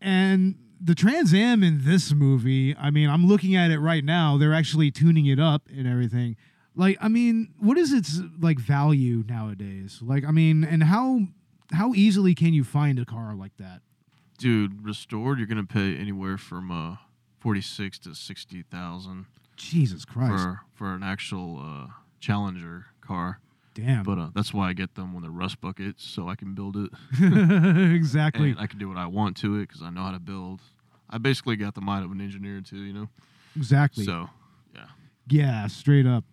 And 0.00 0.56
the 0.80 0.94
Trans 0.94 1.32
Am 1.34 1.62
in 1.62 1.84
this 1.84 2.12
movie, 2.12 2.76
I 2.76 2.90
mean, 2.90 3.08
I'm 3.08 3.26
looking 3.26 3.54
at 3.56 3.70
it 3.70 3.78
right 3.78 4.04
now. 4.04 4.36
They're 4.36 4.54
actually 4.54 4.90
tuning 4.90 5.26
it 5.26 5.38
up 5.40 5.68
and 5.76 5.86
everything. 5.86 6.36
Like, 6.74 6.98
I 7.00 7.08
mean, 7.08 7.52
what 7.58 7.76
is 7.76 7.92
its 7.92 8.20
like 8.40 8.58
value 8.58 9.24
nowadays? 9.28 9.98
Like, 10.00 10.24
I 10.24 10.30
mean, 10.30 10.64
and 10.64 10.82
how 10.82 11.26
how 11.72 11.94
easily 11.94 12.34
can 12.34 12.54
you 12.54 12.64
find 12.64 12.98
a 12.98 13.04
car 13.04 13.34
like 13.34 13.56
that? 13.58 13.80
Dude, 14.38 14.84
restored, 14.84 15.38
you're 15.38 15.46
gonna 15.46 15.64
pay 15.64 15.96
anywhere 15.96 16.38
from 16.38 16.70
uh 16.70 16.96
forty-six 17.40 17.98
to 18.00 18.14
sixty 18.14 18.62
thousand 18.62 19.26
Jesus 19.56 20.04
Christ. 20.04 20.42
for 20.42 20.60
for 20.74 20.94
an 20.94 21.02
actual 21.02 21.60
uh 21.60 21.92
Challenger 22.20 22.86
car. 23.00 23.40
Damn. 23.74 24.04
But 24.04 24.18
uh, 24.18 24.28
that's 24.34 24.52
why 24.52 24.68
I 24.68 24.74
get 24.74 24.94
them 24.94 25.12
when 25.12 25.22
they're 25.22 25.30
rust 25.30 25.60
buckets, 25.60 26.04
so 26.04 26.28
I 26.28 26.34
can 26.34 26.54
build 26.54 26.76
it. 26.76 26.90
exactly. 27.94 28.50
and 28.50 28.60
I 28.60 28.66
can 28.66 28.78
do 28.78 28.88
what 28.88 28.98
I 28.98 29.06
want 29.06 29.36
to 29.38 29.56
it 29.56 29.68
because 29.68 29.82
I 29.82 29.90
know 29.90 30.02
how 30.02 30.12
to 30.12 30.20
build. 30.20 30.60
I 31.08 31.18
basically 31.18 31.56
got 31.56 31.74
the 31.74 31.80
mind 31.80 32.04
of 32.04 32.12
an 32.12 32.20
engineer 32.20 32.60
too, 32.60 32.82
you 32.82 32.92
know. 32.92 33.08
exactly. 33.56 34.04
So, 34.04 34.28
yeah, 34.74 34.86
yeah, 35.28 35.66
straight 35.66 36.06
up. 36.06 36.24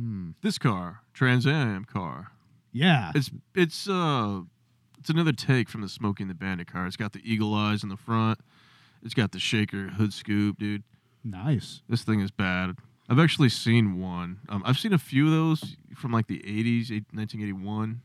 Hmm. 0.00 0.30
this 0.40 0.56
car, 0.58 1.02
Trans 1.12 1.46
Am 1.46 1.84
car, 1.84 2.32
Yeah. 2.72 3.12
it's 3.14 3.30
it's 3.54 3.88
uh, 3.88 4.42
it's 4.98 5.10
another 5.10 5.32
take 5.32 5.68
from 5.68 5.82
the 5.82 5.88
Smoking 5.88 6.28
the 6.28 6.34
Bandit 6.34 6.72
car. 6.72 6.86
It's 6.86 6.96
got 6.96 7.12
the 7.12 7.20
eagle 7.24 7.52
eyes 7.54 7.82
in 7.82 7.88
the 7.90 7.96
front. 7.96 8.38
It's 9.02 9.14
got 9.14 9.32
the 9.32 9.38
shaker 9.38 9.88
hood 9.88 10.12
scoop, 10.12 10.58
dude. 10.58 10.82
Nice. 11.22 11.82
This 11.88 12.02
thing 12.02 12.20
is 12.20 12.30
bad. 12.30 12.76
I've 13.08 13.18
actually 13.18 13.48
seen 13.50 14.00
one. 14.00 14.38
Um, 14.48 14.62
I've 14.64 14.78
seen 14.78 14.92
a 14.94 14.98
few 14.98 15.26
of 15.26 15.32
those 15.32 15.76
from 15.96 16.12
like 16.12 16.28
the 16.28 16.38
80s, 16.38 16.90
1981. 17.12 18.00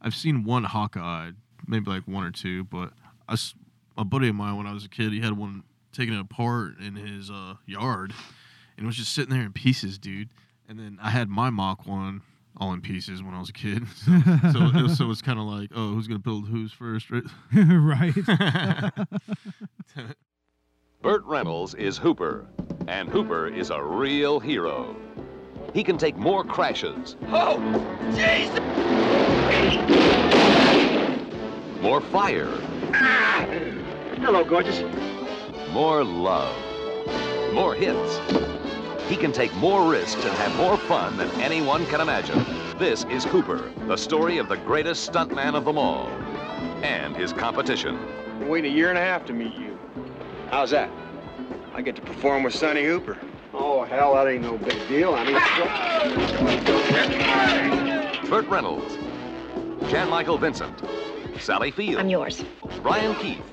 I've 0.00 0.14
seen 0.14 0.42
one 0.44 0.64
Hawkeye, 0.64 1.30
maybe 1.66 1.90
like 1.90 2.08
one 2.08 2.24
or 2.24 2.30
two, 2.32 2.64
but 2.64 2.92
I 3.28 3.34
s 3.34 3.54
a 3.98 4.04
buddy 4.04 4.28
of 4.28 4.34
mine 4.34 4.56
when 4.56 4.66
I 4.66 4.72
was 4.72 4.84
a 4.84 4.88
kid, 4.88 5.12
he 5.12 5.20
had 5.20 5.32
one 5.36 5.62
taken 5.92 6.16
apart 6.18 6.78
in 6.80 6.96
his 6.96 7.30
uh, 7.30 7.54
yard 7.66 8.12
and 8.76 8.84
it 8.84 8.86
was 8.86 8.96
just 8.96 9.12
sitting 9.14 9.32
there 9.34 9.42
in 9.44 9.52
pieces, 9.52 9.98
dude. 9.98 10.28
And 10.68 10.78
then 10.78 10.98
I 11.00 11.10
had 11.10 11.28
my 11.28 11.50
Mach 11.50 11.86
one 11.86 12.22
all 12.56 12.72
in 12.72 12.80
pieces 12.80 13.22
when 13.22 13.34
I 13.34 13.38
was 13.38 13.50
a 13.50 13.52
kid. 13.52 13.86
So, 13.88 14.10
so, 14.52 14.64
it 14.64 14.82
was, 14.82 14.98
so 14.98 15.10
it's 15.10 15.22
kind 15.22 15.38
of 15.38 15.44
like, 15.44 15.70
oh, 15.74 15.94
who's 15.94 16.08
going 16.08 16.20
to 16.20 16.24
build 16.24 16.48
who's 16.48 16.72
first, 16.72 17.10
right? 17.10 17.22
right. 17.54 18.14
Burt 21.02 21.24
Reynolds 21.24 21.74
is 21.74 21.96
Hooper, 21.98 22.46
and 22.88 23.08
Hooper 23.08 23.46
is 23.46 23.70
a 23.70 23.80
real 23.80 24.40
hero. 24.40 24.96
He 25.72 25.84
can 25.84 25.98
take 25.98 26.16
more 26.16 26.42
crashes. 26.42 27.16
Oh, 27.28 27.58
jeez! 28.12 28.50
More 31.80 32.00
fire. 32.00 32.50
Ah. 32.94 33.46
Hello, 34.16 34.42
gorgeous. 34.42 34.82
More 35.72 36.02
love. 36.02 36.56
More 37.52 37.74
hits. 37.74 38.55
He 39.08 39.16
can 39.16 39.30
take 39.30 39.54
more 39.54 39.88
risks 39.88 40.24
and 40.24 40.34
have 40.34 40.56
more 40.56 40.76
fun 40.76 41.16
than 41.16 41.30
anyone 41.40 41.86
can 41.86 42.00
imagine. 42.00 42.44
This 42.76 43.04
is 43.04 43.24
Hooper, 43.24 43.70
the 43.86 43.96
story 43.96 44.38
of 44.38 44.48
the 44.48 44.56
greatest 44.56 45.10
stuntman 45.10 45.54
of 45.54 45.64
them 45.64 45.78
all, 45.78 46.08
and 46.82 47.16
his 47.16 47.32
competition. 47.32 48.00
Been 48.40 48.48
waiting 48.48 48.72
a 48.72 48.74
year 48.74 48.88
and 48.88 48.98
a 48.98 49.00
half 49.00 49.24
to 49.26 49.32
meet 49.32 49.54
you. 49.54 49.78
How's 50.50 50.70
that? 50.70 50.90
I 51.72 51.82
get 51.82 51.94
to 51.96 52.02
perform 52.02 52.42
with 52.42 52.52
Sonny 52.52 52.82
Hooper. 52.84 53.16
Oh, 53.54 53.84
hell, 53.84 54.14
that 54.14 54.26
ain't 54.26 54.42
no 54.42 54.58
big 54.58 54.88
deal. 54.88 55.14
I 55.14 55.24
mean, 55.24 55.34
Burt 58.28 58.48
Reynolds, 58.48 58.96
Jan 59.88 60.10
Michael 60.10 60.36
Vincent, 60.36 60.82
Sally 61.38 61.70
Field. 61.70 62.00
I'm 62.00 62.08
yours. 62.08 62.44
Brian 62.82 63.14
Keith, 63.16 63.44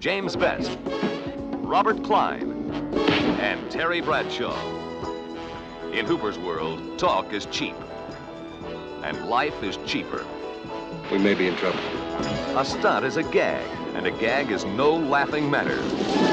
James 0.00 0.36
Best, 0.36 0.78
Robert 0.86 2.02
Klein, 2.02 2.50
and 3.40 3.70
Terry 3.70 4.00
Bradshaw. 4.00 4.85
In 5.96 6.04
Hooper's 6.04 6.38
world, 6.38 6.98
talk 6.98 7.32
is 7.32 7.46
cheap. 7.46 7.74
And 9.02 9.30
life 9.30 9.62
is 9.62 9.78
cheaper. 9.86 10.26
we 11.10 11.16
may 11.16 11.32
be 11.32 11.46
in 11.46 11.56
trouble. 11.56 11.80
A 12.54 12.66
stunt 12.66 13.06
is 13.06 13.16
a 13.16 13.22
gag, 13.22 13.66
and 13.94 14.06
a 14.06 14.10
gag 14.10 14.50
is 14.50 14.66
no 14.66 14.94
laughing 14.94 15.50
matter. 15.50 15.80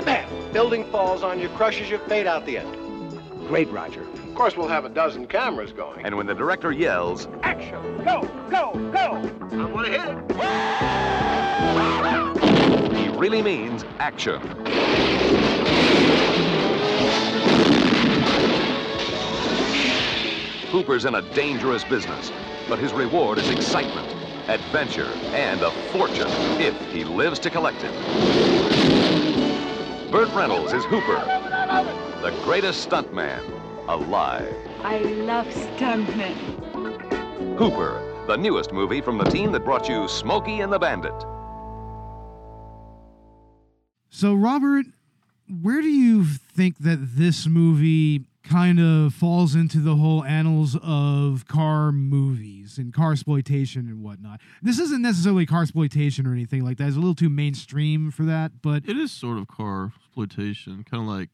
Bam! 0.04 0.28
Building 0.52 0.84
falls 0.92 1.24
on 1.24 1.40
you, 1.40 1.48
crushes 1.48 1.90
you, 1.90 1.98
fade 2.10 2.28
out 2.28 2.46
the 2.46 2.58
end. 2.58 2.78
Great, 3.48 3.72
Roger. 3.72 4.02
Of 4.02 4.36
course, 4.36 4.58
we'll 4.58 4.68
have 4.68 4.84
a 4.84 4.90
dozen 4.90 5.28
cameras 5.28 5.72
going. 5.72 6.06
And 6.06 6.18
when 6.18 6.28
the 6.28 6.36
director 6.36 6.74
yells, 6.74 7.30
Action! 7.42 8.04
Go, 8.04 8.30
go, 8.50 8.74
go! 8.92 9.32
I 9.54 9.64
want 9.64 9.88
to 9.88 9.94
hit 9.94 10.02
it. 12.92 12.98
he 12.98 13.08
really 13.18 13.42
means 13.42 13.86
action. 14.00 14.42
Hooper's 20.74 21.06
in 21.06 21.14
a 21.14 21.22
dangerous 21.36 21.84
business, 21.84 22.32
but 22.68 22.80
his 22.80 22.94
reward 22.94 23.38
is 23.38 23.48
excitement, 23.52 24.08
adventure, 24.48 25.12
and 25.32 25.62
a 25.62 25.70
fortune 25.92 26.26
if 26.60 26.76
he 26.92 27.04
lives 27.04 27.38
to 27.42 27.52
collect 27.52 27.78
it. 27.84 27.92
Burt 30.12 30.30
Reynolds 30.30 30.74
is 30.74 30.84
Hooper, 30.86 31.24
the 32.24 32.36
greatest 32.44 32.90
stuntman 32.90 33.40
alive. 33.88 34.52
I 34.82 34.98
love 34.98 35.46
stuntmen. 35.46 36.34
Hooper, 37.56 38.26
the 38.26 38.36
newest 38.36 38.74
movie 38.74 39.00
from 39.00 39.20
the 39.20 39.26
team 39.26 39.52
that 39.52 39.64
brought 39.64 39.88
you 39.88 40.08
Smokey 40.08 40.62
and 40.62 40.74
the 40.74 40.80
Bandit. 40.80 41.14
So, 44.10 44.34
Robert, 44.34 44.88
where 45.48 45.82
do 45.82 45.90
you 45.90 46.26
think 46.26 46.80
that 46.80 47.16
this 47.16 47.46
movie 47.46 48.26
kind 48.44 48.80
of 48.80 49.14
falls 49.14 49.56
into 49.56 49.80
the 49.80 49.96
whole 49.96 50.24
annals 50.26 50.78
of 50.84 51.46
car 51.48 51.92
movies 51.92 52.78
and 52.78 52.94
car 52.94 53.12
exploitation 53.14 53.88
and 53.88 54.04
whatnot? 54.04 54.42
This 54.62 54.80
isn't 54.80 55.02
necessarily 55.02 55.46
car 55.46 55.62
exploitation 55.64 56.28
or 56.28 56.34
anything 56.34 56.64
like 56.64 56.78
that. 56.78 56.88
It's 56.88 56.96
a 56.98 57.00
little 57.00 57.16
too 57.16 57.30
mainstream 57.30 58.12
for 58.12 58.24
that, 58.24 58.62
but 58.62 58.84
it 58.88 58.98
is 58.98 59.12
sort 59.12 59.38
of 59.38 59.48
car 59.48 59.92
exploitation, 59.96 60.84
kind 60.84 61.02
of 61.02 61.08
like 61.08 61.30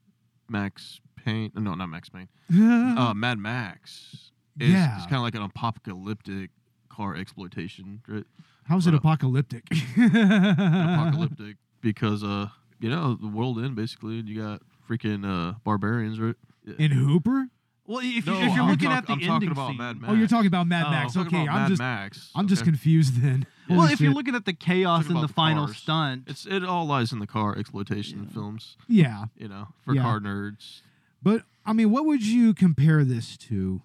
Max 0.49 1.01
Payne. 1.15 1.51
No, 1.55 1.73
not 1.75 1.87
Max 1.87 2.09
Payne. 2.09 2.27
uh, 2.97 3.13
Mad 3.15 3.39
Max. 3.39 4.31
Is, 4.59 4.69
Yeah. 4.71 4.97
It's 4.97 5.05
kind 5.05 5.17
of 5.17 5.23
like 5.23 5.35
an 5.35 5.41
apocalyptic 5.43 6.51
car 6.89 7.15
exploitation, 7.15 8.01
right? 8.07 8.25
how's 8.65 8.85
it 8.85 8.93
Uh, 8.93 8.97
apocalyptic? 8.97 9.63
apocalyptic 9.97 11.57
because 11.81 12.23
uh 12.23 12.47
you 12.79 12.89
know 12.89 13.15
the 13.15 13.27
world 13.27 13.57
end 13.59 13.75
basically 13.75 14.19
and 14.19 14.27
you 14.29 14.39
got 14.41 14.61
freaking 14.87 15.25
uh 15.25 15.53
barbarians 15.63 16.19
right. 16.19 16.35
In 16.77 16.91
Hooper? 16.91 17.47
Well, 17.87 18.01
if, 18.03 18.27
No, 18.27 18.33
you, 18.39 18.45
if 18.45 18.53
you're 18.55 18.63
I'm 18.65 18.69
looking 18.69 18.89
talk- 18.89 18.97
at 18.99 19.07
the 19.07 19.13
I'm 19.13 19.19
ending 19.19 19.29
talking 19.29 19.51
about 19.51 19.67
scene, 19.69 19.77
Mad 19.77 19.97
Oh, 20.07 20.13
you're 20.13 20.27
talking 20.27 20.47
about 20.47 20.67
Mad 20.67 20.85
Oh. 20.87 20.91
Max. 20.91 21.15
I'm 21.15 21.25
Okay, 21.27 21.41
about 21.43 21.49
I'm 21.55 21.61
Mad 21.63 21.67
just 21.69 21.79
Max 21.79 22.31
I'm 22.35 22.47
just 22.47 22.61
okay? 22.61 22.69
confused 22.71 23.21
then. 23.21 23.47
well, 23.67 23.91
if 23.91 23.99
you're 23.99 24.13
looking 24.13 24.35
at 24.35 24.45
the 24.45 24.53
chaos 24.53 25.07
in 25.07 25.15
the, 25.15 25.21
the 25.21 25.27
final 25.27 25.67
stunt, 25.67 26.23
it's 26.27 26.45
it 26.45 26.63
all 26.63 26.85
lies 26.85 27.11
in 27.11 27.17
the 27.19 27.25
car 27.27 27.57
exploitation 27.57 28.27
films 28.27 28.77
yeah, 28.87 29.25
you 29.35 29.47
know 29.47 29.69
for 29.83 29.95
Yeah. 29.95 30.03
car 30.03 30.19
nerds 30.19 30.81
but 31.23 31.43
I 31.65 31.73
mean, 31.73 31.89
what 31.91 32.05
would 32.05 32.23
you 32.25 32.53
compare 32.53 33.03
this 33.03 33.35
to? 33.37 33.81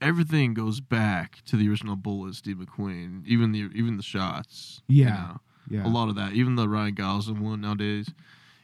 everything 0.00 0.54
goes 0.54 0.80
back 0.80 1.40
to 1.44 1.56
the 1.56 1.68
original 1.68 1.96
Bullitt 1.96 2.34
steve 2.34 2.56
mcqueen 2.56 3.22
even 3.26 3.52
the 3.52 3.68
even 3.74 3.96
the 3.98 4.02
shots 4.02 4.80
you 4.88 5.04
Yeah, 5.04 5.10
know. 5.10 5.40
Yeah, 5.68 5.86
a 5.86 5.90
lot 5.90 6.08
of 6.08 6.14
that 6.16 6.32
even 6.32 6.56
the 6.56 6.68
ryan 6.68 6.94
gosling 6.94 7.40
one 7.44 7.60
nowadays 7.60 8.08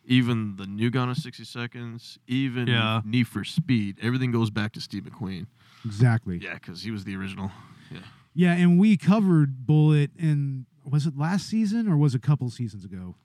even 0.07 0.57
the 0.57 0.67
new 0.67 0.91
Gone 0.91 1.09
in 1.09 1.15
60 1.15 1.45
Seconds, 1.45 2.19
even 2.27 2.67
Yeah. 2.69 3.03
Need 3.05 3.29
for 3.29 3.45
Speed, 3.45 3.99
everything 4.03 4.31
goes 4.33 4.51
back 4.51 4.73
to 4.73 4.81
Steve 4.81 5.03
McQueen. 5.05 5.47
exactly. 5.85 6.39
Yeah, 6.43 6.55
because 6.55 6.83
he 6.83 6.91
was 6.91 7.05
the 7.05 7.17
original. 7.17 7.51
Yeah. 7.91 7.99
Yeah, 8.35 8.53
and 8.55 8.79
we 8.79 8.97
covered 8.97 9.67
Bullitt 9.67 10.11
in 10.19 10.67
was 10.85 11.07
it 11.07 11.17
last 11.19 11.49
season 11.49 11.89
or 11.89 11.97
was 11.97 12.15
it 12.15 12.19
a 12.19 12.21
couple 12.27 12.49
seasons 12.51 12.85
ago? 12.85 13.17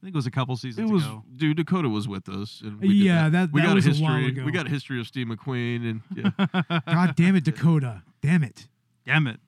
I 0.00 0.06
think 0.06 0.14
it 0.14 0.16
was 0.16 0.26
a 0.26 0.30
couple 0.30 0.56
seasons. 0.56 0.88
It 0.88 0.92
was, 0.92 1.04
ago. 1.04 1.22
dude. 1.36 1.58
Dakota 1.58 1.90
was 1.90 2.08
with 2.08 2.26
us, 2.30 2.62
and 2.64 2.80
we 2.80 2.88
did 2.88 2.94
Yeah, 2.96 3.28
that- 3.28 3.52
we 3.52 3.60
that 3.60 3.66
got 3.66 3.74
was 3.74 3.84
a 3.84 3.88
a 3.88 3.92
history. 3.92 4.06
while 4.06 4.24
ago. 4.26 4.44
We 4.46 4.52
got 4.52 4.66
a 4.66 4.70
history 4.70 4.98
of 4.98 5.06
Steve 5.06 5.26
McQueen, 5.26 5.90
and 5.90 6.00
yeah, 6.16 6.80
God 6.86 7.14
damn 7.16 7.36
it, 7.36 7.44
Dakota! 7.44 8.02
Damn 8.22 8.42
it! 8.42 8.68
Damn 9.04 9.26
it. 9.26 9.40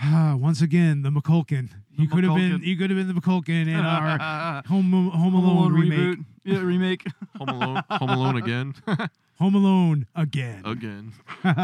Ah, 0.00 0.34
Once 0.38 0.62
again, 0.62 1.02
the 1.02 1.10
McCulkin. 1.10 1.68
The 1.98 2.04
You 2.04 2.08
could 2.08 2.24
have 2.24 2.34
been. 2.36 2.52
McCulkin. 2.60 2.64
You 2.64 2.76
could 2.76 2.90
have 2.90 2.96
been 2.96 3.08
the 3.08 3.20
McCulkin 3.20 3.68
in 3.68 3.74
our 3.74 4.62
Home 4.66 5.10
Home 5.10 5.34
Alone, 5.34 5.72
remake. 5.74 5.98
reboot. 5.98 6.24
Yeah, 6.44 6.60
remake. 6.60 7.04
Home 7.38 7.48
Alone, 7.50 7.82
Home 7.90 8.08
Alone 8.10 8.36
again, 8.36 8.74
Home 9.38 9.54
Alone 9.54 10.06
again. 10.14 10.62
again. 10.64 11.12
but 11.42 11.54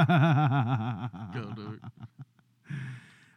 Go, 1.35 1.43
dog. 1.55 1.81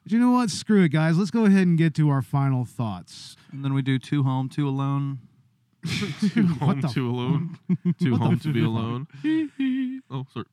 you 0.06 0.20
know 0.20 0.32
what? 0.32 0.50
Screw 0.50 0.84
it, 0.84 0.90
guys. 0.90 1.18
Let's 1.18 1.32
go 1.32 1.46
ahead 1.46 1.68
and 1.68 1.78
get 1.78 1.94
to 1.96 2.10
our 2.10 2.22
final 2.22 2.66
thoughts. 2.66 3.36
and 3.52 3.64
then 3.64 3.74
we 3.74 3.82
do 3.82 4.00
two 4.00 4.24
home, 4.24 4.50
two 4.50 4.68
alone. 4.68 5.20
Two 6.34 6.48
home, 6.60 6.82
two 6.82 7.10
alone, 7.10 7.58
two 8.02 8.18
home 8.18 8.40
to 8.40 8.52
be 8.52 8.64
alone. 8.64 9.08
oh, 10.10 10.26
sorry. 10.34 10.46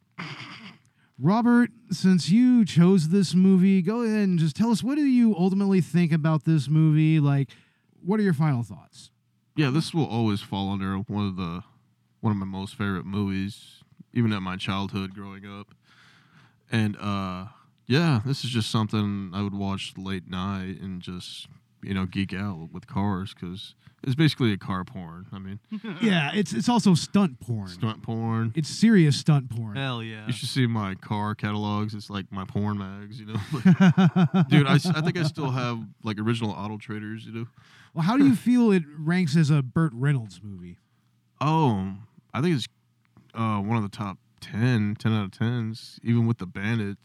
Robert, 1.19 1.71
since 1.91 2.29
you 2.31 2.65
chose 2.65 3.09
this 3.09 3.35
movie, 3.35 3.83
go 3.83 4.03
ahead 4.03 4.29
and 4.29 4.39
just 4.39 4.57
tell 4.57 4.71
us 4.71 4.83
what 4.83 4.97
do 4.97 5.05
you 5.05 5.35
ultimately 5.37 5.81
think 5.81 6.13
about 6.13 6.45
this 6.45 6.69
movie? 6.69 7.21
Like, 7.21 7.51
what 8.05 8.19
are 8.19 8.23
your 8.25 8.35
final 8.35 8.63
thoughts? 8.63 9.11
Yeah, 9.57 9.71
this 9.71 9.95
will 9.95 10.07
always 10.07 10.41
fall 10.41 10.73
under 10.73 10.97
one 10.97 11.27
of 11.27 11.37
the 11.37 11.63
one 12.21 12.33
of 12.33 12.37
my 12.37 12.47
most 12.47 12.75
favorite 12.75 13.07
movies, 13.07 13.83
even 14.13 14.33
at 14.33 14.43
my 14.43 14.57
childhood 14.57 15.15
growing 15.15 15.47
up. 15.47 15.75
And 16.73 16.97
uh 16.97 17.47
yeah, 17.87 18.21
this 18.25 18.45
is 18.45 18.51
just 18.51 18.71
something 18.71 19.31
I 19.35 19.43
would 19.43 19.55
watch 19.55 19.93
late 19.97 20.29
night 20.29 20.81
and 20.81 21.01
just 21.01 21.47
you 21.85 21.95
know 21.95 22.07
geek 22.07 22.33
out 22.35 22.71
with 22.73 22.87
cars 22.87 23.35
because 23.35 23.75
it's 24.03 24.15
basically 24.15 24.53
a 24.53 24.57
car 24.59 24.85
porn. 24.85 25.27
I 25.33 25.39
mean, 25.39 25.61
Yeah, 26.01 26.31
it's 26.35 26.53
it's 26.53 26.69
also 26.69 26.95
stunt 26.95 27.41
porn. 27.41 27.69
stunt 27.69 28.03
porn. 28.03 28.53
It's 28.55 28.69
serious 28.69 29.17
stunt 29.17 29.51
porn. 29.51 29.77
Hell 29.77 30.03
yeah. 30.03 30.27
You 30.27 30.33
should 30.33 30.49
see 30.49 30.67
my 30.67 30.95
car 30.95 31.35
catalogs. 31.35 31.95
It's 31.95 32.11
like 32.11 32.31
my 32.33 32.45
porn 32.45 32.79
mags, 32.79 33.19
you 33.21 33.27
know. 33.27 33.35
Dude, 34.49 34.67
I, 34.67 34.75
I 34.75 35.01
think 35.01 35.19
I 35.19 35.23
still 35.25 35.51
have 35.51 35.79
like 36.03 36.19
original 36.19 36.51
Auto 36.51 36.77
Traders, 36.79 37.25
you 37.27 37.33
know. 37.33 37.47
well, 37.95 38.05
how 38.05 38.17
do 38.17 38.25
you 38.27 38.35
feel 38.35 38.73
it 38.73 38.83
ranks 38.99 39.37
as 39.37 39.51
a 39.51 39.63
Burt 39.63 39.93
Reynolds 39.95 40.41
movie? 40.43 40.79
Oh, 41.41 41.93
I 42.33 42.41
think 42.41 42.57
it's 42.57 42.67
uh, 43.35 43.59
one 43.59 43.77
of 43.77 43.83
the 43.83 43.95
top 43.95 44.19
10, 44.41 44.97
10 44.99 45.13
out 45.13 45.25
of 45.25 45.31
10s, 45.33 45.99
even 46.03 46.27
with 46.27 46.39
the 46.39 46.47
Bandit. 46.47 46.99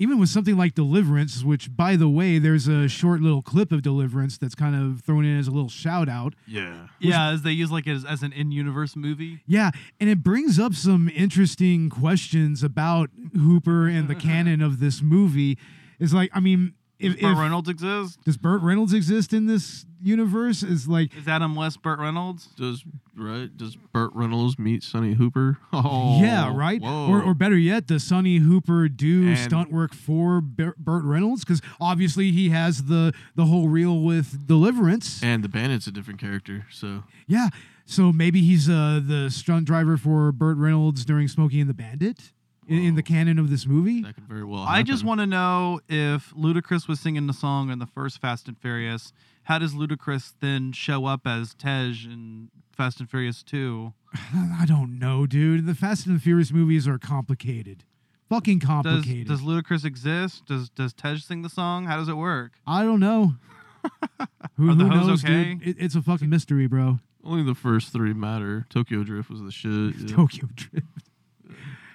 Even 0.00 0.18
with 0.18 0.30
something 0.30 0.56
like 0.56 0.74
Deliverance, 0.74 1.44
which 1.44 1.76
by 1.76 1.94
the 1.94 2.08
way, 2.08 2.38
there's 2.38 2.66
a 2.66 2.88
short 2.88 3.20
little 3.20 3.42
clip 3.42 3.70
of 3.70 3.82
Deliverance 3.82 4.38
that's 4.38 4.54
kind 4.54 4.74
of 4.74 5.02
thrown 5.02 5.26
in 5.26 5.38
as 5.38 5.46
a 5.46 5.50
little 5.50 5.68
shout 5.68 6.08
out. 6.08 6.34
Yeah. 6.46 6.86
Yeah, 6.98 7.28
as 7.28 7.42
they 7.42 7.52
use 7.52 7.70
like 7.70 7.86
as, 7.86 8.06
as 8.06 8.22
an 8.22 8.32
in-universe 8.32 8.96
movie. 8.96 9.42
Yeah, 9.46 9.72
and 10.00 10.08
it 10.08 10.22
brings 10.22 10.58
up 10.58 10.72
some 10.72 11.10
interesting 11.14 11.90
questions 11.90 12.62
about 12.62 13.10
Hooper 13.34 13.88
and 13.88 14.08
the 14.08 14.14
canon 14.16 14.62
of 14.62 14.80
this 14.80 15.02
movie. 15.02 15.58
It's 15.98 16.14
like, 16.14 16.30
I 16.32 16.40
mean, 16.40 16.72
if, 17.00 17.14
Does 17.14 17.20
Burt 17.22 17.38
Reynolds 17.38 17.68
exist? 17.68 18.18
does 18.24 18.36
Burt 18.36 18.62
Reynolds 18.62 18.92
exist 18.92 19.32
in 19.32 19.46
this 19.46 19.86
universe? 20.02 20.62
Is 20.62 20.86
like, 20.88 21.14
Is 21.16 21.26
Adam 21.28 21.54
West 21.54 21.82
Burt 21.82 21.98
Reynolds? 21.98 22.46
Does 22.56 22.84
right? 23.16 23.54
Does 23.56 23.76
Burt 23.76 24.10
Reynolds 24.14 24.58
meet 24.58 24.82
Sonny 24.82 25.14
Hooper? 25.14 25.58
Oh, 25.72 26.20
yeah, 26.20 26.54
right. 26.54 26.80
Whoa. 26.80 27.08
Or, 27.10 27.22
or 27.22 27.34
better 27.34 27.56
yet, 27.56 27.86
does 27.86 28.04
Sonny 28.04 28.36
Hooper 28.38 28.88
do 28.88 29.28
And- 29.28 29.38
stunt 29.38 29.72
work 29.72 29.94
for 29.94 30.40
Bur- 30.40 30.74
Burt 30.78 31.04
Reynolds? 31.04 31.44
Because 31.44 31.60
obviously 31.80 32.30
he 32.32 32.50
has 32.50 32.84
the 32.84 33.12
the 33.34 33.46
whole 33.46 33.68
reel 33.68 34.00
with 34.00 34.46
Deliverance. 34.46 35.22
and 35.22 35.42
the 35.44 35.48
bandit's 35.48 35.86
a 35.86 35.90
different 35.92 36.20
character. 36.20 36.66
So 36.70 37.04
Yeah, 37.26 37.48
so 37.86 38.12
maybe 38.12 38.42
he's 38.42 38.68
uh, 38.68 39.00
the 39.04 39.30
stunt 39.30 39.64
driver 39.66 39.96
for 39.96 40.32
Burt 40.32 40.56
Reynolds 40.58 41.04
during 41.04 41.28
Smokey 41.28 41.60
and 41.60 41.68
the 41.68 41.74
Bandit 41.74 42.32
in, 42.70 42.84
in 42.84 42.94
the 42.94 43.02
canon 43.02 43.38
of 43.38 43.50
this 43.50 43.66
movie. 43.66 44.00
that 44.02 44.14
could 44.14 44.24
very 44.28 44.44
well. 44.44 44.60
I 44.62 44.82
just 44.82 45.04
want 45.04 45.20
to 45.20 45.26
know 45.26 45.80
if 45.88 46.32
Ludacris 46.34 46.88
was 46.88 47.00
singing 47.00 47.26
the 47.26 47.32
song 47.34 47.70
in 47.70 47.78
the 47.78 47.86
first 47.86 48.20
Fast 48.20 48.48
and 48.48 48.56
Furious. 48.58 49.12
How 49.44 49.58
does 49.58 49.74
Ludacris 49.74 50.34
then 50.40 50.72
show 50.72 51.06
up 51.06 51.26
as 51.26 51.54
Tej 51.54 52.04
in 52.04 52.50
Fast 52.72 53.00
and 53.00 53.10
Furious 53.10 53.42
2? 53.42 53.92
I 54.34 54.64
don't 54.66 54.98
know, 54.98 55.26
dude. 55.26 55.66
The 55.66 55.74
Fast 55.74 56.06
and 56.06 56.16
the 56.16 56.20
Furious 56.20 56.52
movies 56.52 56.86
are 56.88 56.98
complicated, 56.98 57.84
fucking 58.28 58.58
Does 58.60 58.66
complicated. 58.68 59.28
does 59.28 59.40
Ludacris 59.42 59.84
exist? 59.84 60.46
Does 60.46 60.68
does 60.70 60.92
Tej 60.92 61.18
sing 61.18 61.42
the 61.42 61.48
song? 61.48 61.86
How 61.86 61.96
does 61.96 62.08
it 62.08 62.16
work? 62.16 62.52
I 62.66 62.84
don't 62.84 63.00
know. 63.00 63.34
who 64.56 64.70
Are 64.70 64.74
the 64.74 64.84
who 64.84 64.90
knows, 64.90 65.24
okay? 65.24 65.54
dude? 65.54 65.66
It, 65.66 65.76
it's 65.78 65.94
a 65.94 66.02
fucking 66.02 66.28
mystery, 66.28 66.66
bro. 66.66 66.98
only 67.24 67.42
the 67.42 67.54
first 67.54 67.92
three 67.92 68.12
matter. 68.12 68.66
Tokyo 68.68 69.02
Drift 69.04 69.30
was 69.30 69.42
the 69.42 69.50
shit. 69.50 69.96
yeah. 69.96 70.06
Tokyo 70.16 70.48
Drift. 70.54 71.09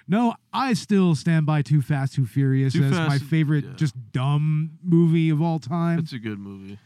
No, 0.08 0.34
I 0.52 0.74
still 0.74 1.14
stand 1.14 1.46
by 1.46 1.62
Too 1.62 1.82
Fast, 1.82 2.14
Too 2.14 2.26
Furious 2.26 2.74
Too 2.74 2.84
as 2.84 2.92
my 2.92 3.08
Fast- 3.18 3.24
favorite, 3.24 3.64
yeah. 3.64 3.72
just 3.76 3.94
dumb 4.12 4.78
movie 4.82 5.30
of 5.30 5.42
all 5.42 5.58
time. 5.58 5.98
It's 5.98 6.12
a 6.12 6.18
good 6.18 6.38
movie. 6.38 6.78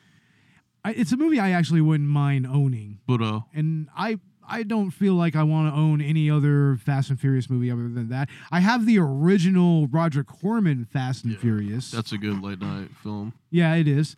I, 0.84 0.92
it's 0.92 1.12
a 1.12 1.16
movie 1.18 1.38
I 1.38 1.50
actually 1.50 1.82
wouldn't 1.82 2.08
mind 2.08 2.46
owning, 2.46 3.00
But 3.06 3.20
uh, 3.20 3.40
and 3.52 3.88
I 3.94 4.18
I 4.48 4.62
don't 4.62 4.90
feel 4.90 5.14
like 5.14 5.36
I 5.36 5.42
want 5.42 5.72
to 5.72 5.78
own 5.78 6.00
any 6.00 6.30
other 6.30 6.76
Fast 6.82 7.10
and 7.10 7.20
Furious 7.20 7.50
movie 7.50 7.70
other 7.70 7.88
than 7.88 8.08
that. 8.08 8.28
I 8.50 8.60
have 8.60 8.86
the 8.86 8.98
original 8.98 9.86
Roger 9.88 10.24
Corman 10.24 10.86
Fast 10.86 11.24
and 11.24 11.38
Furious. 11.38 11.90
that's 11.90 12.12
a 12.12 12.18
good 12.18 12.42
late 12.42 12.60
night 12.60 12.88
film. 13.02 13.34
yeah, 13.50 13.74
it 13.74 13.86
is, 13.86 14.16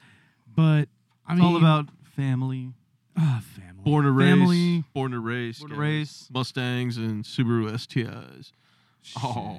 but 0.55 0.89
I 1.27 1.33
It's 1.33 1.41
mean, 1.43 1.43
all 1.43 1.57
about 1.57 1.89
family. 2.17 2.71
ah, 3.17 3.43
family. 3.57 3.83
Born 3.85 4.05
to 4.05 4.13
race. 4.13 4.29
Family. 4.31 4.85
Born 4.95 5.11
to 5.11 5.19
race. 5.19 5.59
Born 5.59 5.73
to 5.73 5.77
race. 5.77 6.29
Mustangs 6.33 6.97
and 6.97 7.25
Subaru 7.25 7.69
STIs. 7.73 8.53
Oh, 9.23 9.59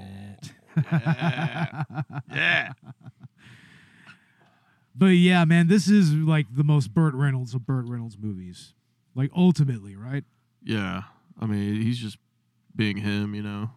yeah. 0.92 1.84
yeah. 2.32 2.72
But 4.96 5.08
yeah, 5.08 5.44
man, 5.46 5.68
this 5.68 5.90
is 5.90 6.14
like 6.14 6.46
the 6.56 6.64
most 6.64 6.94
Burt 6.94 7.16
Reynolds 7.16 7.56
of 7.56 7.66
Burt 7.66 7.86
Reynolds 7.88 8.16
movies. 8.16 8.74
Like 9.16 9.32
ultimately, 9.36 9.96
right? 9.96 10.24
Yeah. 10.64 11.02
I 11.40 11.48
mean, 11.48 11.82
he's 11.82 11.98
just 11.98 12.18
being 12.76 12.98
him, 12.98 13.34
you 13.34 13.42
know. 13.42 13.72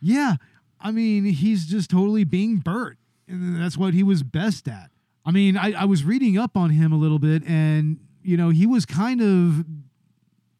Yeah. 0.00 0.36
I 0.80 0.90
mean, 0.90 1.24
he's 1.24 1.66
just 1.66 1.90
totally 1.90 2.24
being 2.24 2.56
Burt. 2.56 2.96
And 3.28 3.62
that's 3.62 3.76
what 3.76 3.92
he 3.92 4.02
was 4.02 4.22
best 4.22 4.68
at. 4.68 4.90
I 5.24 5.32
mean, 5.32 5.58
I, 5.58 5.72
I 5.72 5.84
was 5.84 6.02
reading 6.02 6.38
up 6.38 6.56
on 6.56 6.70
him 6.70 6.92
a 6.92 6.96
little 6.96 7.18
bit 7.18 7.44
and 7.46 7.98
you 8.22 8.36
know, 8.36 8.50
he 8.50 8.66
was 8.66 8.84
kind 8.84 9.20
of 9.20 9.64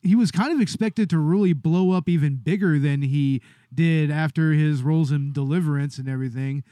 he 0.02 0.14
was 0.14 0.30
kind 0.30 0.52
of 0.52 0.60
expected 0.60 1.10
to 1.10 1.18
really 1.18 1.52
blow 1.52 1.90
up 1.92 2.08
even 2.08 2.36
bigger 2.36 2.78
than 2.78 3.02
he 3.02 3.42
did 3.74 4.10
after 4.10 4.52
his 4.52 4.82
roles 4.82 5.10
in 5.10 5.32
Deliverance 5.32 5.98
and 5.98 6.08
everything. 6.08 6.62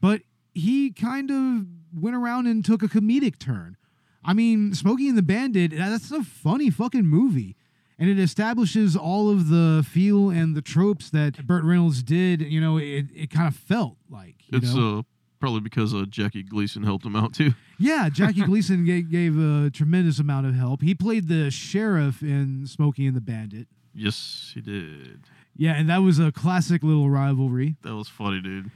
But 0.00 0.22
he 0.54 0.90
kind 0.90 1.30
of 1.30 1.66
went 2.00 2.16
around 2.16 2.46
and 2.46 2.64
took 2.64 2.82
a 2.82 2.88
comedic 2.88 3.38
turn. 3.38 3.76
I 4.24 4.32
mean, 4.32 4.74
Smokey 4.74 5.08
and 5.08 5.16
the 5.18 5.22
Bandit, 5.22 5.72
that's 5.76 6.10
a 6.10 6.22
funny 6.22 6.70
fucking 6.70 7.06
movie. 7.06 7.56
And 7.98 8.08
it 8.08 8.18
establishes 8.18 8.94
all 8.96 9.28
of 9.28 9.48
the 9.48 9.84
feel 9.88 10.30
and 10.30 10.54
the 10.54 10.62
tropes 10.62 11.10
that 11.10 11.46
Burt 11.46 11.64
Reynolds 11.64 12.02
did. 12.04 12.42
You 12.42 12.60
know, 12.60 12.76
it, 12.76 13.06
it 13.14 13.30
kind 13.30 13.48
of 13.48 13.56
felt 13.56 13.96
like. 14.08 14.36
You 14.48 14.58
It's 14.58 14.72
know? 14.74 15.00
uh, 15.00 15.02
probably 15.40 15.60
because 15.60 15.94
uh, 15.94 16.04
Jackie 16.08 16.42
Gleason 16.42 16.82
helped 16.82 17.04
him 17.04 17.16
out, 17.16 17.34
too. 17.34 17.54
Yeah, 17.80 18.08
Jackie 18.08 18.42
Gleason 18.42 18.84
gave, 18.84 19.08
gave 19.08 19.38
a 19.38 19.70
tremendous 19.70 20.18
amount 20.18 20.46
of 20.46 20.54
help. 20.56 20.82
He 20.82 20.96
played 20.96 21.28
the 21.28 21.48
sheriff 21.48 22.22
in 22.22 22.66
Smokey 22.66 23.06
and 23.06 23.14
the 23.16 23.20
Bandit. 23.20 23.68
Yes, 23.94 24.50
he 24.52 24.60
did. 24.60 25.20
Yeah, 25.56 25.74
and 25.74 25.88
that 25.88 25.98
was 25.98 26.18
a 26.18 26.32
classic 26.32 26.82
little 26.82 27.08
rivalry. 27.08 27.76
That 27.82 27.94
was 27.94 28.08
funny, 28.08 28.40
dude. 28.40 28.72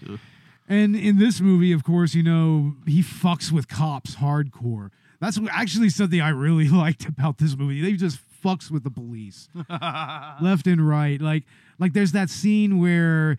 And 0.69 0.95
in 0.95 1.19
this 1.19 1.41
movie, 1.41 1.73
of 1.73 1.83
course, 1.83 2.15
you 2.15 2.23
know, 2.23 2.75
he 2.87 3.03
fucks 3.03 3.51
with 3.51 3.67
cops 3.67 4.17
hardcore. 4.17 4.91
That's 5.21 5.39
actually 5.51 5.91
something 5.91 6.21
I 6.21 6.31
really 6.31 6.69
liked 6.85 7.05
about 7.07 7.39
this 7.39 7.57
movie. 7.57 7.81
They 7.83 7.93
just 7.95 8.21
fucks 8.45 8.71
with 8.71 8.83
the 8.85 8.91
police 8.91 9.49
left 10.41 10.67
and 10.67 10.87
right. 10.87 11.21
Like 11.21 11.45
like 11.79 11.93
there's 11.93 12.13
that 12.13 12.31
scene 12.31 12.81
where 12.81 13.39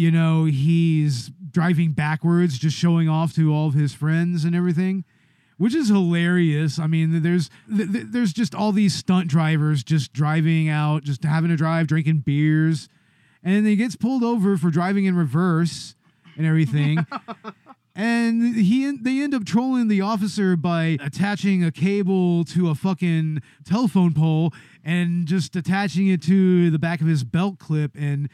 you 0.00 0.10
know, 0.10 0.44
he's 0.44 1.30
driving 1.50 1.92
backwards 1.92 2.58
just 2.58 2.74
showing 2.74 3.06
off 3.06 3.34
to 3.34 3.52
all 3.52 3.66
of 3.68 3.74
his 3.74 3.92
friends 3.92 4.46
and 4.46 4.56
everything. 4.56 5.04
Which 5.58 5.74
is 5.74 5.88
hilarious. 5.88 6.78
I 6.78 6.86
mean, 6.86 7.22
there's 7.22 7.50
th- 7.68 7.92
th- 7.92 8.06
there's 8.08 8.32
just 8.32 8.54
all 8.54 8.72
these 8.72 8.94
stunt 8.94 9.28
drivers 9.28 9.84
just 9.84 10.14
driving 10.14 10.70
out, 10.70 11.04
just 11.04 11.22
having 11.22 11.50
a 11.50 11.56
drive, 11.56 11.86
drinking 11.86 12.20
beers, 12.20 12.88
and 13.42 13.54
then 13.54 13.66
he 13.66 13.76
gets 13.76 13.94
pulled 13.94 14.24
over 14.24 14.56
for 14.56 14.70
driving 14.70 15.04
in 15.04 15.14
reverse 15.14 15.94
and 16.34 16.46
everything. 16.46 17.06
and 17.94 18.56
he 18.56 18.90
they 19.02 19.20
end 19.20 19.34
up 19.34 19.44
trolling 19.44 19.88
the 19.88 20.00
officer 20.00 20.56
by 20.56 20.96
attaching 21.02 21.62
a 21.62 21.70
cable 21.70 22.42
to 22.46 22.70
a 22.70 22.74
fucking 22.74 23.42
telephone 23.66 24.14
pole 24.14 24.54
and 24.82 25.26
just 25.26 25.54
attaching 25.56 26.06
it 26.06 26.22
to 26.22 26.70
the 26.70 26.78
back 26.78 27.02
of 27.02 27.06
his 27.06 27.22
belt 27.22 27.58
clip 27.58 27.92
and 27.94 28.30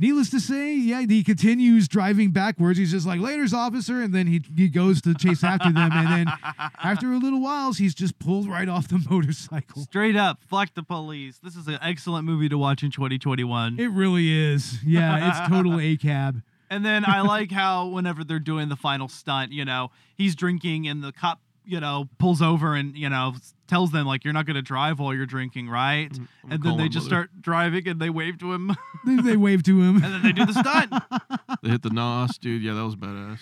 Needless 0.00 0.30
to 0.30 0.38
say, 0.38 0.74
yeah, 0.74 1.00
he 1.00 1.24
continues 1.24 1.88
driving 1.88 2.30
backwards. 2.30 2.78
He's 2.78 2.92
just 2.92 3.04
like, 3.04 3.20
later's 3.20 3.52
officer. 3.52 4.00
And 4.00 4.14
then 4.14 4.28
he, 4.28 4.40
he 4.56 4.68
goes 4.68 5.02
to 5.02 5.12
chase 5.12 5.42
after 5.42 5.72
them. 5.72 5.90
And 5.92 6.06
then 6.06 6.26
after 6.82 7.12
a 7.12 7.18
little 7.18 7.40
while, 7.40 7.72
he's 7.72 7.96
just 7.96 8.16
pulled 8.20 8.48
right 8.48 8.68
off 8.68 8.86
the 8.86 9.04
motorcycle. 9.10 9.82
Straight 9.82 10.14
up, 10.14 10.38
fuck 10.48 10.72
the 10.74 10.84
police. 10.84 11.40
This 11.42 11.56
is 11.56 11.66
an 11.66 11.78
excellent 11.82 12.24
movie 12.26 12.48
to 12.48 12.56
watch 12.56 12.84
in 12.84 12.92
2021. 12.92 13.80
It 13.80 13.88
really 13.88 14.32
is. 14.32 14.82
Yeah, 14.84 15.30
it's 15.30 15.48
total 15.48 15.80
A 15.80 15.96
cab. 15.96 16.42
And 16.70 16.84
then 16.84 17.04
I 17.04 17.22
like 17.22 17.50
how 17.50 17.88
whenever 17.88 18.22
they're 18.22 18.38
doing 18.38 18.68
the 18.68 18.76
final 18.76 19.08
stunt, 19.08 19.52
you 19.52 19.64
know, 19.64 19.90
he's 20.14 20.36
drinking 20.36 20.86
and 20.86 21.02
the 21.02 21.12
cop, 21.12 21.40
you 21.68 21.80
know, 21.80 22.08
pulls 22.18 22.40
over 22.42 22.74
and, 22.74 22.96
you 22.96 23.08
know, 23.08 23.34
tells 23.66 23.90
them 23.92 24.06
like 24.06 24.24
you're 24.24 24.32
not 24.32 24.46
going 24.46 24.56
to 24.56 24.62
drive 24.62 24.98
while 24.98 25.14
you're 25.14 25.26
drinking, 25.26 25.68
right? 25.68 26.10
Mm, 26.10 26.28
I'm 26.44 26.52
and 26.52 26.62
then 26.62 26.76
they 26.78 26.88
just 26.88 27.06
mother. 27.10 27.24
start 27.26 27.42
driving 27.42 27.86
and 27.86 28.00
they 28.00 28.10
wave 28.10 28.38
to 28.38 28.52
him 28.52 28.74
They, 29.06 29.16
they 29.16 29.36
wave 29.36 29.62
to 29.64 29.80
him. 29.82 30.02
and 30.02 30.14
then 30.14 30.22
they 30.22 30.32
do 30.32 30.46
the 30.46 30.52
stunt. 30.54 30.92
They 31.62 31.70
hit 31.70 31.82
the 31.82 31.90
NOS, 31.90 32.38
dude. 32.38 32.62
Yeah, 32.62 32.74
that 32.74 32.84
was 32.84 32.94
badass. 32.96 33.40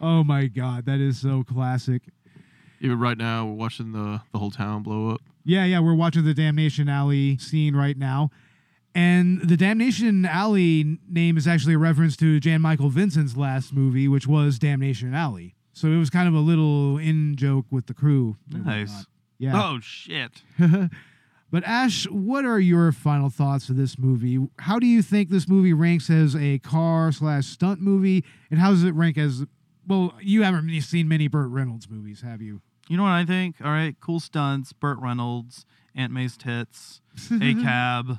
Oh 0.00 0.24
my 0.24 0.46
God, 0.46 0.86
that 0.86 1.00
is 1.00 1.20
so 1.20 1.44
classic. 1.44 2.02
Even 2.80 2.98
right 2.98 3.18
now, 3.18 3.44
we're 3.46 3.52
watching 3.54 3.92
the 3.92 4.22
the 4.32 4.38
whole 4.38 4.50
town 4.50 4.82
blow 4.82 5.10
up. 5.10 5.20
Yeah, 5.44 5.64
yeah, 5.64 5.80
we're 5.80 5.94
watching 5.94 6.24
the 6.24 6.34
Damnation 6.34 6.88
Alley 6.88 7.36
scene 7.38 7.74
right 7.76 7.96
now. 7.98 8.30
And 8.94 9.40
the 9.42 9.56
Damnation 9.56 10.24
Alley 10.24 10.98
name 11.08 11.36
is 11.36 11.46
actually 11.46 11.74
a 11.74 11.78
reference 11.78 12.16
to 12.18 12.40
Jan 12.40 12.60
Michael 12.62 12.88
Vincent's 12.88 13.36
last 13.36 13.72
movie, 13.72 14.08
which 14.08 14.26
was 14.26 14.58
Damnation 14.58 15.14
Alley. 15.14 15.54
So 15.78 15.88
it 15.88 15.96
was 15.96 16.10
kind 16.10 16.26
of 16.26 16.34
a 16.34 16.40
little 16.40 16.98
in 16.98 17.36
joke 17.36 17.66
with 17.70 17.86
the 17.86 17.94
crew. 17.94 18.36
and 18.52 18.66
Nice. 18.66 18.88
whatnot. 18.88 19.06
Yeah. 19.38 19.62
Oh 19.62 19.78
shit. 19.80 20.42
but 21.50 21.62
Ash, 21.64 22.08
what 22.10 22.44
are 22.44 22.58
your 22.58 22.90
final 22.90 23.30
thoughts 23.30 23.68
of 23.68 23.76
this 23.76 23.96
movie? 23.98 24.38
How 24.58 24.78
do 24.80 24.86
you 24.86 25.02
think 25.02 25.30
this 25.30 25.48
movie 25.48 25.72
ranks 25.72 26.10
as 26.10 26.34
a 26.34 26.58
car 26.58 27.12
slash 27.12 27.46
stunt 27.46 27.80
movie, 27.80 28.24
and 28.50 28.58
how 28.58 28.70
does 28.70 28.82
it 28.82 28.94
rank 28.94 29.16
as? 29.16 29.44
Well, 29.86 30.12
you 30.20 30.42
haven't 30.42 30.66
really 30.66 30.80
seen 30.80 31.06
many 31.08 31.28
Burt 31.28 31.48
Reynolds 31.50 31.88
movies, 31.88 32.20
have 32.22 32.42
you? 32.42 32.60
You 32.88 32.96
know 32.96 33.04
what 33.04 33.10
I 33.12 33.24
think? 33.24 33.56
All 33.62 33.70
right, 33.70 33.94
cool 34.00 34.18
stunts, 34.18 34.72
Burt 34.72 34.98
Reynolds, 34.98 35.64
Aunt 35.94 36.12
May's 36.12 36.36
tits, 36.36 37.00
a 37.30 37.54
cab. 37.62 38.18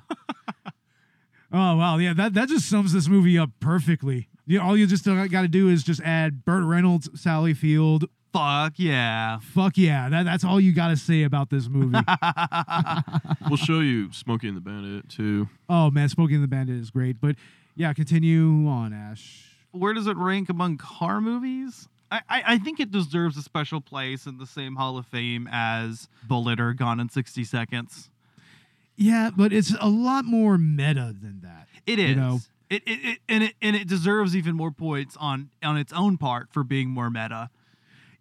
Oh 1.51 1.76
wow, 1.76 1.97
yeah, 1.97 2.14
that 2.14 2.34
that 2.36 2.47
just 2.49 2.70
sums 2.70 2.93
this 2.93 3.07
movie 3.07 3.38
up 3.38 3.49
perfectly. 3.60 4.30
Yeah, 4.50 4.62
all 4.62 4.76
you 4.76 4.88
just 4.88 5.06
got 5.06 5.41
to 5.43 5.47
do 5.47 5.70
is 5.70 5.84
just 5.84 6.02
add 6.02 6.43
Burt 6.43 6.64
Reynolds, 6.64 7.08
Sally 7.14 7.54
Field. 7.54 8.06
Fuck 8.34 8.74
yeah. 8.78 9.38
Fuck 9.39 9.78
yeah, 9.78 10.10
that, 10.10 10.24
that's 10.26 10.43
all 10.43 10.60
you 10.60 10.74
got 10.74 10.88
to 10.88 10.97
say 10.97 11.22
about 11.22 11.52
this 11.52 11.68
movie. 11.70 12.00
We'll 13.47 13.58
show 13.58 13.80
you 13.80 14.12
Smokey 14.12 14.47
and 14.47 14.58
the 14.58 14.62
Bandit 14.62 15.08
too. 15.10 15.47
oh 15.70 15.89
man, 15.91 16.10
Smoking 16.10 16.41
the 16.41 16.47
Bandit 16.47 16.78
is 16.78 16.89
great, 16.89 17.22
but 17.22 17.36
yeah, 17.76 17.93
continue 17.93 18.68
on, 18.68 18.91
Ash. 18.91 19.45
where 19.72 19.93
does 19.93 20.08
it 20.08 20.18
rank 20.18 20.50
among 20.50 20.78
car 20.78 21.22
movies? 21.22 21.88
I, 22.12 22.22
I, 22.28 22.43
I 22.47 22.58
think 22.58 22.80
it 22.80 22.91
deserves 22.91 23.38
a 23.38 23.41
special 23.43 23.82
place 23.82 24.26
in 24.26 24.39
the 24.39 24.47
same 24.47 24.76
Hall 24.76 24.97
of 24.97 25.06
Fame 25.06 25.47
as 25.52 26.10
Bullitt 26.28 26.60
or 26.60 26.74
Gone 26.74 27.00
in 27.00 27.10
60 27.10 27.43
Seconds. 27.43 28.10
Yeah, 28.97 29.30
but 29.36 29.54
it's 29.54 29.76
a 29.80 29.89
lot 29.89 30.26
more 30.26 30.58
meta 30.58 31.16
than 31.20 31.41
that. 31.43 31.68
It 31.86 32.00
is. 32.00 32.10
You 32.10 32.16
know, 32.16 32.39
It, 32.70 32.84
it, 32.86 32.99
it 33.03 33.20
and 33.28 33.43
it 33.43 33.55
and 33.61 33.76
it 33.76 33.88
deserves 33.88 34.36
even 34.36 34.55
more 34.55 34.72
points 34.72 35.17
on 35.20 35.49
on 35.63 35.78
its 35.78 35.91
own 35.93 36.17
part 36.17 36.51
for 36.51 36.63
being 36.63 36.89
more 36.89 37.09
meta. 37.09 37.49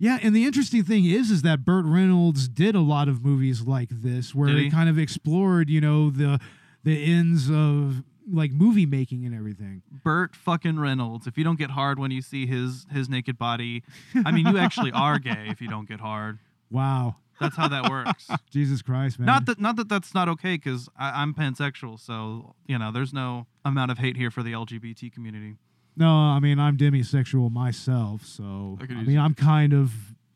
Yeah, 0.00 0.18
and 0.22 0.34
the 0.34 0.44
interesting 0.44 0.84
thing 0.84 1.06
is, 1.06 1.30
is 1.30 1.42
that 1.42 1.64
Burt 1.64 1.84
Reynolds 1.84 2.48
did 2.48 2.76
a 2.76 2.80
lot 2.80 3.08
of 3.08 3.24
movies 3.24 3.62
like 3.62 3.88
this, 3.90 4.32
where 4.32 4.48
it 4.48 4.56
he? 4.56 4.70
kind 4.70 4.88
of 4.88 4.96
explored, 4.96 5.68
you 5.68 5.80
know, 5.80 6.08
the 6.10 6.38
the 6.84 7.04
ends 7.12 7.50
of 7.50 8.04
like 8.30 8.52
movie 8.52 8.86
making 8.86 9.26
and 9.26 9.34
everything. 9.34 9.82
Burt 9.90 10.36
fucking 10.36 10.78
Reynolds. 10.78 11.26
If 11.26 11.36
you 11.36 11.44
don't 11.44 11.58
get 11.58 11.70
hard 11.70 11.98
when 11.98 12.10
you 12.10 12.22
see 12.22 12.46
his 12.46 12.86
his 12.92 13.08
naked 13.08 13.38
body, 13.38 13.82
I 14.24 14.30
mean, 14.30 14.46
you 14.46 14.58
actually 14.58 14.92
are 14.92 15.18
gay 15.18 15.46
if 15.48 15.60
you 15.60 15.68
don't 15.68 15.88
get 15.88 16.00
hard. 16.00 16.38
Wow, 16.70 17.16
That's 17.40 17.56
how 17.56 17.68
that 17.68 17.88
works. 17.90 18.28
Jesus 18.50 18.82
Christ, 18.82 19.18
man! 19.18 19.26
Not 19.26 19.46
that 19.46 19.60
not 19.60 19.76
that 19.76 19.88
that's 19.88 20.14
not 20.14 20.28
okay 20.28 20.54
because 20.54 20.88
I'm 20.98 21.34
pansexual, 21.34 21.98
so 22.00 22.54
you 22.66 22.78
know 22.78 22.90
there's 22.92 23.12
no 23.12 23.46
amount 23.64 23.90
of 23.90 23.98
hate 23.98 24.16
here 24.16 24.30
for 24.30 24.42
the 24.42 24.52
LGBT 24.52 25.12
community. 25.12 25.56
no, 25.96 26.08
I 26.10 26.40
mean 26.40 26.58
I'm 26.58 26.76
demisexual 26.76 27.50
myself, 27.50 28.24
so 28.24 28.78
I 28.80 28.84
I, 28.92 29.02
mean. 29.02 29.18
I'm 29.18 29.34
kind 29.34 29.72
of 29.72 29.92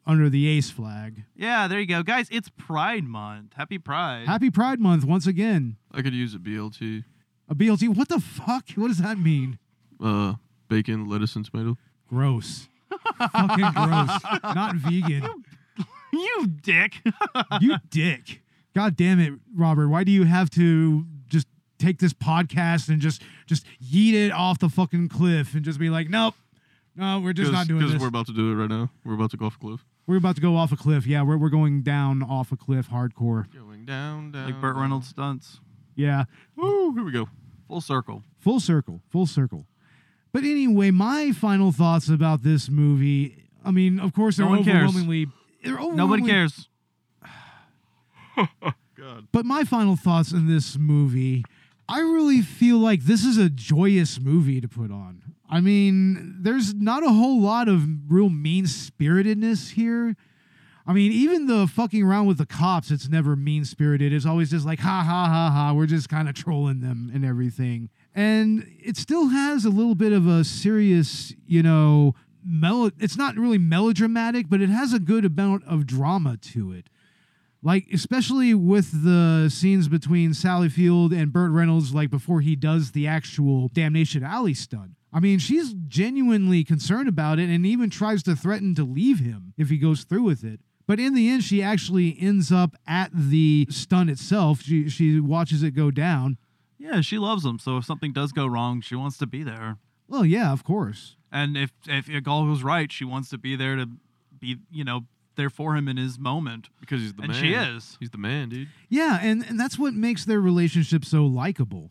under 0.07 0.29
the 0.29 0.49
ace 0.49 0.71
flag. 0.71 1.25
Yeah, 1.37 1.69
there 1.69 1.79
you 1.81 1.87
go, 1.87 2.03
guys. 2.03 2.29
It's 2.31 2.49
Pride 2.51 3.05
Month. 3.05 3.55
Happy 3.57 3.79
Pride. 3.79 4.27
Happy 4.27 4.51
Pride 4.51 4.81
Month 4.81 5.05
once 5.05 5.27
again. 5.27 5.77
I 5.93 6.03
could 6.03 6.15
use 6.15 6.35
a 6.35 6.39
BLT. 6.39 7.05
A 7.49 7.55
BLT? 7.55 7.95
What 7.97 8.09
the 8.09 8.21
fuck? 8.21 8.71
What 8.77 8.89
does 8.89 8.99
that 8.99 9.19
mean? 9.19 9.59
Uh, 10.03 10.35
bacon, 10.69 11.09
lettuce, 11.09 11.37
and 11.37 11.45
tomato. 11.45 11.77
Gross. 12.09 12.69
Fucking 13.33 13.71
gross. 13.75 14.21
Not 14.43 14.75
vegan. 14.77 15.23
you 15.23 15.45
dick. 16.63 16.95
you 17.61 17.77
dick. 17.89 18.43
God 18.75 18.97
damn 18.97 19.21
it, 19.21 19.35
Robert. 19.55 19.89
Why 19.89 20.05
do 20.05 20.13
you 20.13 20.25
have 20.25 20.51
to 20.51 21.05
just 21.29 21.47
take 21.79 21.99
this 21.99 22.13
podcast 22.13 22.89
and 22.89 23.01
just 23.01 23.23
just 23.47 23.65
yeet 23.83 24.15
it 24.15 24.33
off 24.33 24.59
the 24.59 24.69
fucking 24.69 25.09
cliff 25.09 25.55
and 25.55 25.65
just 25.65 25.79
be 25.79 25.91
like, 25.91 26.09
nope, 26.09 26.35
no, 26.97 27.21
we're 27.21 27.33
just 27.33 27.53
not 27.53 27.67
doing 27.67 27.81
this. 27.81 27.87
Because 27.89 27.93
this. 27.95 28.03
we're 28.03 28.09
about 28.09 28.27
to 28.27 28.33
do 28.33 28.53
it 28.53 28.55
right 28.55 28.69
now. 28.69 28.91
We're 29.05 29.15
about 29.15 29.31
to 29.33 29.37
go 29.37 29.47
off 29.47 29.57
a 29.57 29.59
cliff. 29.59 29.85
We're 30.07 30.17
about 30.17 30.35
to 30.37 30.43
go 30.43 30.57
off 30.57 30.73
a 30.73 30.77
cliff. 30.77 31.07
Yeah, 31.07 31.23
we're, 31.23 31.37
we're 31.37 31.49
going 31.49 31.83
down 31.83 32.23
off 32.23 32.53
a 32.53 32.57
cliff 32.57 32.89
hardcore. 32.91 33.53
Going 33.55 33.85
down, 33.85 34.33
down. 34.33 34.47
like 34.47 34.61
Burt 34.61 34.77
Reynolds 34.77 35.09
stunts. 35.09 35.61
Yeah. 35.95 36.25
Woo, 36.57 36.93
here 36.93 37.05
we 37.05 37.13
go. 37.13 37.29
Full 37.69 37.81
circle. 37.81 38.23
Full 38.39 38.61
circle. 38.61 39.01
Full 39.11 39.27
circle. 39.27 39.67
But 40.33 40.45
anyway, 40.45 40.91
my 40.91 41.33
final 41.33 41.73
thoughts 41.73 42.09
about 42.09 42.43
this 42.43 42.69
movie. 42.69 43.45
I 43.65 43.71
mean, 43.71 44.01
of 44.01 44.13
course, 44.13 44.37
they're 44.37 44.47
No 44.47 44.53
one 44.53 44.65
cares. 44.65 44.89
overwhelmingly. 44.89 45.29
They're 45.63 45.79
Nobody 45.79 46.25
cares. 46.25 46.69
God. 48.37 49.29
But 49.33 49.45
my 49.45 49.65
final 49.65 49.97
thoughts 49.97 50.33
in 50.33 50.47
this 50.47 50.77
movie, 50.79 51.45
I 51.89 52.01
really 52.01 52.41
feel 52.41 52.79
like 52.79 53.03
this 53.03 53.25
is 53.25 53.37
a 53.39 53.49
joyous 53.49 54.21
movie 54.21 54.61
to 54.61 54.69
put 54.69 54.91
on. 54.91 55.23
I 55.51 55.61
mean, 55.61 56.37
there's 56.41 56.73
not 56.73 57.05
a 57.05 57.11
whole 57.11 57.41
lot 57.41 57.69
of 57.69 57.83
real 58.09 58.31
mean 58.31 58.67
spiritedness 58.67 59.71
here. 59.71 60.17
I 60.87 60.93
mean, 60.93 61.13
even 61.13 61.47
the 61.47 61.67
fucking 61.69 62.03
around 62.03 62.27
with 62.27 62.39
the 62.39 62.47
cops, 62.47 62.91
it's 62.91 63.09
never 63.09 63.37
mean 63.37 63.65
spirited. 63.65 64.13
It's 64.13 64.27
always 64.27 64.51
just 64.51 64.67
like, 64.67 64.81
ha 64.81 65.05
ha 65.07 65.27
ha 65.29 65.51
ha. 65.51 65.73
We're 65.75 65.87
just 65.87 66.09
kind 66.09 66.29
of 66.29 66.35
trolling 66.35 66.81
them 66.81 67.11
and 67.15 67.25
everything. 67.25 67.91
And 68.15 68.67
it 68.83 68.97
still 68.97 69.29
has 69.29 69.65
a 69.65 69.71
little 69.71 69.95
bit 69.95 70.13
of 70.13 70.27
a 70.27 70.43
serious, 70.43 71.35
you 71.47 71.63
know, 71.63 72.15
melo. 72.45 72.91
It's 72.99 73.17
not 73.17 73.37
really 73.37 73.59
melodramatic, 73.59 74.49
but 74.49 74.61
it 74.61 74.69
has 74.69 74.93
a 74.93 74.99
good 74.99 75.25
amount 75.25 75.65
of 75.65 75.87
drama 75.87 76.37
to 76.39 76.73
it 76.73 76.89
like 77.63 77.87
especially 77.93 78.55
with 78.55 79.05
the 79.05 79.49
scenes 79.49 79.89
between 79.89 80.35
Sally 80.35 80.69
Field 80.69 81.13
and 81.13 81.33
Burt 81.33 81.53
Reynolds, 81.53 81.95
like 81.95 82.11
before 82.11 82.41
he 82.41 82.57
does 82.57 82.91
the 82.91 83.07
actual 83.07 83.69
Damnation 83.69 84.25
Alley 84.25 84.55
stunt. 84.55 84.93
I 85.13 85.21
mean, 85.21 85.39
she's 85.39 85.75
genuinely 85.87 86.65
concerned 86.65 87.09
about 87.09 87.39
it 87.39 87.49
and 87.49 87.65
even 87.65 87.91
tries 87.91 88.23
to 88.25 88.35
threaten 88.35 88.75
to 88.75 88.85
leave 88.85 89.21
him 89.21 89.55
if 89.57 89.69
he 89.69 89.77
goes 89.79 90.05
through 90.05 90.23
with 90.23 90.43
it. 90.43 90.61
But 90.87 90.99
in 90.99 91.15
the 91.15 91.29
end, 91.29 91.45
she 91.45 91.63
actually 91.63 92.17
ends 92.19 92.51
up 92.51 92.75
at 92.87 93.11
the 93.15 93.69
stunt 93.71 94.11
itself. 94.11 94.63
She 94.63 94.89
she 94.89 95.21
watches 95.21 95.63
it 95.63 95.73
go 95.73 95.91
down. 95.91 96.39
Yeah, 96.79 97.01
she 97.01 97.19
loves 97.19 97.45
him. 97.45 97.61
So 97.61 97.77
if 97.77 97.85
something 97.85 98.13
does 98.13 98.33
go 98.33 98.47
wrong, 98.47 98.81
she 98.81 98.97
wants 98.97 99.17
to 99.19 99.27
be 99.27 99.45
there. 99.45 99.79
Well, 100.09 100.25
yeah, 100.25 100.53
of 100.53 100.65
course. 100.65 101.17
And 101.33 101.57
if 101.57 101.73
if 101.89 102.09
it 102.09 102.29
all 102.29 102.45
goes 102.45 102.63
right, 102.63 102.93
she 102.93 103.05
wants 103.05 103.31
to 103.31 103.39
be 103.39 103.57
there 103.57 103.77
to 103.77 103.89
be, 104.39 104.59
you 104.71 104.85
know, 104.85 105.07
there 105.37 105.49
for 105.51 105.75
him 105.75 105.89
in 105.89 105.97
his 105.97 106.19
moment. 106.19 106.69
Because 106.79 107.01
he's 107.01 107.15
the 107.15 107.23
and 107.23 107.33
man. 107.33 107.41
she 107.41 107.55
is. 107.55 107.97
He's 107.99 108.11
the 108.11 108.19
man, 108.19 108.51
dude. 108.51 108.69
Yeah, 108.91 109.19
and, 109.23 109.43
and 109.49 109.59
that's 109.59 109.79
what 109.79 109.95
makes 109.95 110.25
their 110.27 110.41
relationship 110.41 111.05
so 111.05 111.25
likable. 111.25 111.91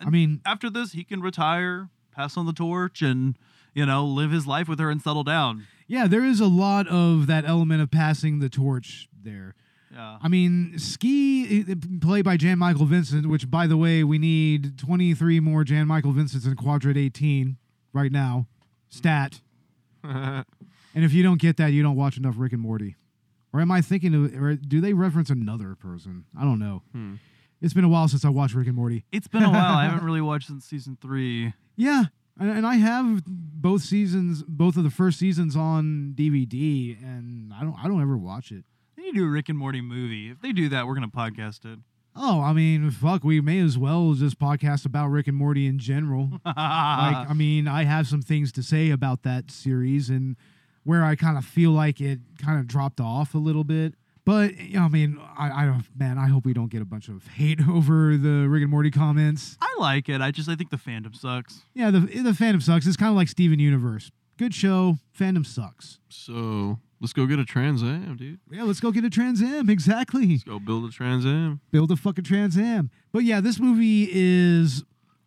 I 0.00 0.10
mean, 0.10 0.40
After 0.44 0.70
this, 0.70 0.92
he 0.92 1.04
can 1.04 1.20
retire, 1.20 1.90
pass 2.14 2.36
on 2.36 2.46
the 2.46 2.52
torch, 2.52 3.00
and 3.02 3.36
you 3.74 3.86
know, 3.86 4.04
live 4.04 4.32
his 4.32 4.46
life 4.46 4.66
with 4.68 4.80
her 4.80 4.90
and 4.90 5.00
settle 5.00 5.22
down. 5.22 5.66
yeah, 5.86 6.08
there 6.08 6.24
is 6.24 6.40
a 6.40 6.46
lot 6.46 6.88
of 6.88 7.26
that 7.28 7.44
element 7.44 7.80
of 7.82 7.90
passing 7.90 8.40
the 8.40 8.48
torch 8.48 9.08
there. 9.22 9.54
Yeah. 9.92 10.18
I 10.22 10.28
mean, 10.28 10.78
Ski, 10.78 11.62
uh, 11.62 11.74
played 12.00 12.24
by 12.24 12.36
Jan 12.36 12.58
Michael 12.58 12.86
Vincent, 12.86 13.26
which, 13.26 13.50
by 13.50 13.66
the 13.66 13.76
way, 13.76 14.02
we 14.02 14.18
need 14.18 14.78
23 14.78 15.38
more 15.40 15.62
Jan 15.64 15.86
Michael 15.86 16.12
Vincents 16.12 16.46
in 16.46 16.56
Quadrant 16.56 16.96
18 16.96 17.56
right 17.92 18.10
now. 18.10 18.46
Stat. 18.90 19.40
and 20.04 20.44
if 20.94 21.12
you 21.12 21.22
don't 21.22 21.40
get 21.40 21.56
that, 21.56 21.68
you 21.68 21.82
don't 21.82 21.96
watch 21.96 22.16
enough 22.16 22.34
Rick 22.36 22.52
and 22.52 22.60
Morty. 22.60 22.96
Or 23.52 23.60
am 23.60 23.70
I 23.70 23.80
thinking 23.80 24.14
of, 24.14 24.34
or 24.40 24.54
do 24.54 24.80
they 24.80 24.92
reference 24.92 25.30
another 25.30 25.74
person? 25.74 26.24
I 26.38 26.42
don't 26.42 26.58
know. 26.58 26.82
Hmm. 26.92 27.14
It's 27.60 27.74
been 27.74 27.84
a 27.84 27.88
while 27.88 28.08
since 28.08 28.24
I 28.24 28.28
watched 28.30 28.54
Rick 28.54 28.68
and 28.68 28.76
Morty. 28.76 29.04
It's 29.12 29.28
been 29.28 29.42
a 29.42 29.50
while. 29.50 29.76
I 29.76 29.84
haven't 29.84 30.04
really 30.04 30.20
watched 30.20 30.46
since 30.46 30.64
season 30.64 30.96
three. 31.00 31.52
Yeah, 31.76 32.04
and, 32.38 32.50
and 32.50 32.66
I 32.66 32.76
have 32.76 33.22
both 33.26 33.82
seasons, 33.82 34.42
both 34.46 34.76
of 34.76 34.84
the 34.84 34.90
first 34.90 35.18
seasons 35.18 35.56
on 35.56 36.14
DVD, 36.16 36.96
and 37.02 37.52
I 37.52 37.62
don't, 37.62 37.76
I 37.78 37.88
don't 37.88 38.00
ever 38.00 38.16
watch 38.16 38.50
it. 38.50 38.64
They 38.96 39.02
need 39.02 39.12
to 39.12 39.18
do 39.18 39.26
a 39.26 39.30
Rick 39.30 39.48
and 39.50 39.58
Morty 39.58 39.80
movie. 39.80 40.30
If 40.30 40.40
they 40.40 40.52
do 40.52 40.68
that, 40.70 40.86
we're 40.86 40.94
gonna 40.94 41.08
podcast 41.08 41.70
it. 41.70 41.78
Oh, 42.16 42.40
I 42.40 42.52
mean, 42.52 42.90
fuck, 42.90 43.24
we 43.24 43.40
may 43.40 43.60
as 43.60 43.78
well 43.78 44.12
just 44.14 44.38
podcast 44.38 44.84
about 44.84 45.08
Rick 45.08 45.28
and 45.28 45.36
Morty 45.36 45.66
in 45.66 45.78
general. 45.78 46.28
like, 46.44 46.54
I 46.56 47.32
mean, 47.34 47.68
I 47.68 47.84
have 47.84 48.06
some 48.06 48.20
things 48.20 48.52
to 48.52 48.62
say 48.62 48.90
about 48.90 49.22
that 49.22 49.50
series 49.50 50.10
and 50.10 50.36
where 50.84 51.04
I 51.04 51.14
kind 51.14 51.38
of 51.38 51.44
feel 51.44 51.70
like 51.70 52.00
it 52.00 52.20
kind 52.38 52.58
of 52.58 52.66
dropped 52.66 53.00
off 53.00 53.34
a 53.34 53.38
little 53.38 53.64
bit. 53.64 53.94
But 54.24 54.58
you 54.58 54.78
know, 54.78 54.84
I 54.84 54.88
mean, 54.88 55.18
I, 55.38 55.62
I 55.62 55.66
don't, 55.66 55.84
man, 55.96 56.18
I 56.18 56.26
hope 56.28 56.44
we 56.44 56.52
don't 56.52 56.70
get 56.70 56.82
a 56.82 56.84
bunch 56.84 57.08
of 57.08 57.26
hate 57.28 57.60
over 57.68 58.16
the 58.16 58.48
Rick 58.48 58.62
and 58.62 58.70
Morty 58.70 58.90
comments. 58.90 59.56
I 59.60 59.74
like 59.78 60.08
it. 60.08 60.20
I 60.20 60.30
just 60.30 60.48
I 60.48 60.56
think 60.56 60.70
the 60.70 60.76
fandom 60.76 61.16
sucks. 61.16 61.62
Yeah, 61.74 61.90
the 61.90 62.00
the 62.00 62.30
fandom 62.32 62.62
sucks. 62.62 62.86
It's 62.86 62.96
kind 62.96 63.10
of 63.10 63.16
like 63.16 63.28
Steven 63.28 63.58
Universe. 63.58 64.10
Good 64.36 64.54
show, 64.54 64.98
fandom 65.18 65.46
sucks. 65.46 65.98
So 66.08 66.78
let's 67.00 67.12
go 67.12 67.26
get 67.26 67.38
a 67.38 67.44
Trans 67.44 67.82
Am, 67.82 68.16
dude. 68.16 68.40
Yeah, 68.50 68.64
let's 68.64 68.80
go 68.80 68.90
get 68.90 69.04
a 69.04 69.10
Trans 69.10 69.42
Am. 69.42 69.68
Exactly. 69.70 70.26
Let's 70.26 70.44
go 70.44 70.58
build 70.58 70.84
a 70.88 70.92
Trans 70.92 71.24
Am. 71.26 71.60
build 71.70 71.90
a 71.90 71.96
fucking 71.96 72.24
Trans 72.24 72.56
Am. 72.56 72.90
But 73.12 73.24
yeah, 73.24 73.40
this 73.40 73.58
movie 73.58 74.08
is 74.10 74.84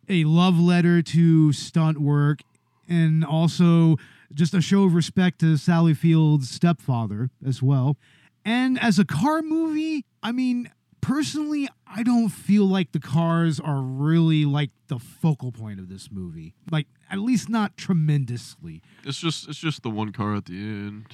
a 0.08 0.24
love 0.24 0.58
letter 0.58 1.02
to 1.02 1.52
stunt 1.52 1.98
work 2.00 2.40
and 2.88 3.24
also 3.24 3.96
just 4.32 4.54
a 4.54 4.60
show 4.60 4.84
of 4.84 4.94
respect 4.94 5.40
to 5.40 5.56
Sally 5.56 5.94
Field's 5.94 6.50
stepfather 6.50 7.30
as 7.46 7.62
well. 7.62 7.96
And 8.44 8.78
as 8.80 8.98
a 8.98 9.04
car 9.04 9.42
movie, 9.42 10.04
I 10.22 10.32
mean, 10.32 10.70
personally, 11.00 11.68
I 11.86 12.02
don't 12.02 12.28
feel 12.28 12.66
like 12.66 12.92
the 12.92 13.00
cars 13.00 13.58
are 13.58 13.80
really 13.80 14.44
like 14.44 14.70
the 14.88 14.98
focal 14.98 15.50
point 15.52 15.80
of 15.80 15.88
this 15.88 16.10
movie. 16.10 16.54
Like, 16.70 16.86
at 17.10 17.20
least 17.20 17.48
not 17.48 17.76
tremendously. 17.76 18.82
It's 19.04 19.18
just 19.18 19.48
it's 19.48 19.58
just 19.58 19.82
the 19.82 19.90
one 19.90 20.12
car 20.12 20.34
at 20.34 20.46
the 20.46 20.56
end. 20.56 21.06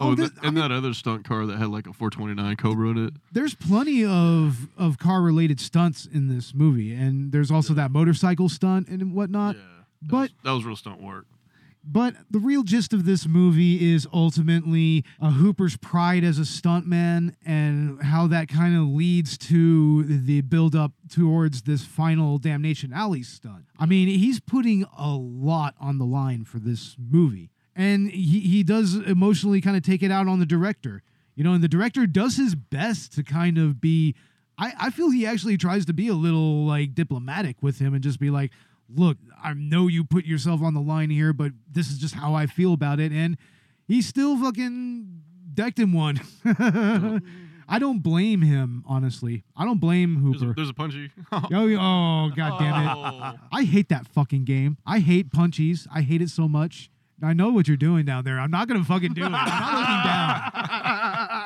Oh, 0.00 0.06
Oh, 0.06 0.08
and, 0.10 0.18
this- 0.18 0.30
that, 0.30 0.44
and 0.44 0.56
that 0.56 0.72
other 0.72 0.92
stunt 0.92 1.24
car 1.24 1.46
that 1.46 1.56
had 1.58 1.68
like 1.68 1.86
a 1.86 1.92
429 1.92 2.56
Cobra 2.56 2.88
in 2.90 3.06
it. 3.06 3.14
There's 3.32 3.54
plenty 3.54 4.04
of 4.04 4.68
of 4.76 4.98
car 4.98 5.22
related 5.22 5.60
stunts 5.60 6.04
in 6.06 6.28
this 6.28 6.52
movie, 6.54 6.92
and 6.94 7.30
there's 7.32 7.50
also 7.50 7.74
that 7.74 7.90
motorcycle 7.92 8.48
stunt 8.48 8.88
and 8.88 9.14
whatnot. 9.14 9.54
Yeah, 9.56 9.62
but 10.02 10.30
That 10.42 10.52
was 10.52 10.64
real 10.64 10.76
stunt 10.76 11.00
work. 11.02 11.26
But 11.86 12.14
the 12.30 12.38
real 12.38 12.62
gist 12.62 12.94
of 12.94 13.04
this 13.04 13.26
movie 13.28 13.92
is 13.92 14.06
ultimately 14.10 15.04
a 15.20 15.30
Hooper's 15.32 15.76
pride 15.76 16.24
as 16.24 16.38
a 16.38 16.42
stuntman 16.42 17.34
and 17.44 18.02
how 18.02 18.26
that 18.28 18.48
kind 18.48 18.74
of 18.74 18.84
leads 18.88 19.36
to 19.36 20.02
the 20.02 20.40
build 20.40 20.74
up 20.74 20.92
towards 21.10 21.62
this 21.62 21.84
final 21.84 22.38
Damnation 22.38 22.90
Alley 22.94 23.22
stunt. 23.22 23.66
I 23.78 23.84
mean, 23.84 24.08
he's 24.08 24.40
putting 24.40 24.86
a 24.96 25.10
lot 25.10 25.74
on 25.78 25.98
the 25.98 26.06
line 26.06 26.44
for 26.44 26.58
this 26.58 26.96
movie. 26.98 27.50
And 27.76 28.10
he, 28.10 28.40
he 28.40 28.62
does 28.62 28.94
emotionally 28.94 29.60
kind 29.60 29.76
of 29.76 29.82
take 29.82 30.02
it 30.02 30.10
out 30.10 30.28
on 30.28 30.38
the 30.38 30.46
director. 30.46 31.02
You 31.34 31.42
know, 31.42 31.52
and 31.52 31.64
the 31.64 31.68
director 31.68 32.06
does 32.06 32.36
his 32.36 32.54
best 32.54 33.12
to 33.14 33.22
kind 33.24 33.58
of 33.58 33.80
be. 33.80 34.14
I, 34.56 34.72
I 34.78 34.90
feel 34.90 35.10
he 35.10 35.26
actually 35.26 35.56
tries 35.56 35.84
to 35.86 35.92
be 35.92 36.06
a 36.06 36.14
little 36.14 36.64
like 36.64 36.94
diplomatic 36.94 37.56
with 37.60 37.80
him 37.80 37.92
and 37.92 38.04
just 38.04 38.20
be 38.20 38.30
like, 38.30 38.52
look, 38.88 39.16
I 39.42 39.52
know 39.54 39.88
you 39.88 40.04
put 40.04 40.24
yourself 40.24 40.62
on 40.62 40.74
the 40.74 40.80
line 40.80 41.10
here, 41.10 41.32
but 41.32 41.50
this 41.68 41.90
is 41.90 41.98
just 41.98 42.14
how 42.14 42.34
I 42.34 42.46
feel 42.46 42.72
about 42.72 43.00
it. 43.00 43.10
And 43.10 43.36
he 43.88 44.00
still 44.00 44.38
fucking 44.38 45.22
decked 45.52 45.78
him 45.80 45.92
one. 45.92 46.20
I 47.66 47.78
don't 47.78 48.00
blame 48.02 48.42
him, 48.42 48.84
honestly. 48.86 49.42
I 49.56 49.64
don't 49.64 49.80
blame 49.80 50.22
There's 50.30 50.42
a, 50.42 50.44
Hooper. 50.46 50.54
there's 50.54 50.68
a 50.70 50.74
punchy. 50.74 51.10
Oh, 51.32 51.40
oh, 51.50 52.30
god 52.36 52.58
damn 52.58 52.86
it. 52.86 52.92
Oh. 52.94 53.32
I 53.50 53.64
hate 53.64 53.88
that 53.88 54.06
fucking 54.06 54.44
game. 54.44 54.76
I 54.86 54.98
hate 55.00 55.30
punchies. 55.30 55.86
I 55.92 56.02
hate 56.02 56.22
it 56.22 56.28
so 56.30 56.46
much. 56.46 56.90
I 57.22 57.32
know 57.32 57.50
what 57.50 57.68
you're 57.68 57.76
doing 57.76 58.04
down 58.04 58.24
there. 58.24 58.38
I'm 58.38 58.50
not 58.50 58.68
gonna 58.68 58.84
fucking 58.84 59.14
do 59.14 59.22
it. 59.22 59.26
I'm 59.26 59.32
not 59.32 59.74
looking 59.74 60.04
down. 60.04 60.50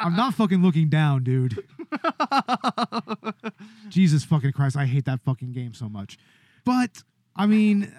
I'm 0.00 0.16
not 0.16 0.34
fucking 0.34 0.62
looking 0.62 0.88
down, 0.88 1.24
dude. 1.24 1.62
Jesus 3.88 4.24
fucking 4.24 4.52
Christ, 4.52 4.76
I 4.76 4.86
hate 4.86 5.04
that 5.04 5.20
fucking 5.20 5.52
game 5.52 5.74
so 5.74 5.88
much. 5.88 6.18
But 6.64 7.02
I 7.36 7.46
mean, 7.46 7.92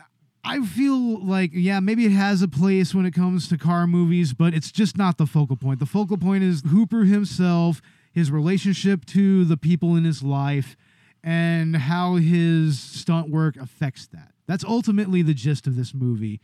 I 0.43 0.65
feel 0.65 1.23
like 1.23 1.51
yeah, 1.53 1.79
maybe 1.79 2.05
it 2.05 2.11
has 2.11 2.41
a 2.41 2.47
place 2.47 2.95
when 2.95 3.05
it 3.05 3.13
comes 3.13 3.47
to 3.49 3.57
car 3.57 3.87
movies, 3.87 4.33
but 4.33 4.53
it's 4.53 4.71
just 4.71 4.97
not 4.97 5.17
the 5.17 5.25
focal 5.25 5.55
point. 5.55 5.79
The 5.79 5.85
focal 5.85 6.17
point 6.17 6.43
is 6.43 6.63
Hooper 6.69 7.03
himself, 7.03 7.81
his 8.11 8.31
relationship 8.31 9.05
to 9.07 9.45
the 9.45 9.57
people 9.57 9.95
in 9.95 10.03
his 10.03 10.23
life, 10.23 10.75
and 11.23 11.75
how 11.75 12.15
his 12.15 12.79
stunt 12.79 13.29
work 13.29 13.57
affects 13.57 14.07
that. 14.07 14.31
That's 14.47 14.63
ultimately 14.63 15.21
the 15.21 15.33
gist 15.33 15.67
of 15.67 15.75
this 15.75 15.93
movie. 15.93 16.39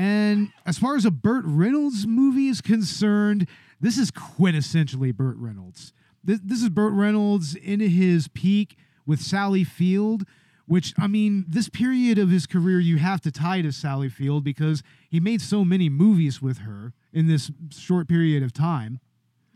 And 0.00 0.50
as 0.64 0.78
far 0.78 0.96
as 0.96 1.04
a 1.04 1.10
Burt 1.10 1.44
Reynolds 1.46 2.06
movie 2.06 2.48
is 2.48 2.62
concerned, 2.62 3.46
this 3.82 3.98
is 3.98 4.10
quintessentially 4.10 5.14
Burt 5.14 5.36
Reynolds. 5.36 5.92
This, 6.24 6.40
this 6.42 6.62
is 6.62 6.70
Burt 6.70 6.94
Reynolds 6.94 7.54
in 7.54 7.80
his 7.80 8.26
peak 8.26 8.78
with 9.04 9.20
Sally 9.20 9.62
Field, 9.62 10.24
which, 10.64 10.94
I 10.98 11.06
mean, 11.06 11.44
this 11.46 11.68
period 11.68 12.16
of 12.16 12.30
his 12.30 12.46
career 12.46 12.80
you 12.80 12.96
have 12.96 13.20
to 13.20 13.30
tie 13.30 13.60
to 13.60 13.72
Sally 13.72 14.08
Field 14.08 14.42
because 14.42 14.82
he 15.10 15.20
made 15.20 15.42
so 15.42 15.66
many 15.66 15.90
movies 15.90 16.40
with 16.40 16.60
her 16.60 16.94
in 17.12 17.26
this 17.26 17.50
short 17.70 18.08
period 18.08 18.42
of 18.42 18.54
time. 18.54 19.00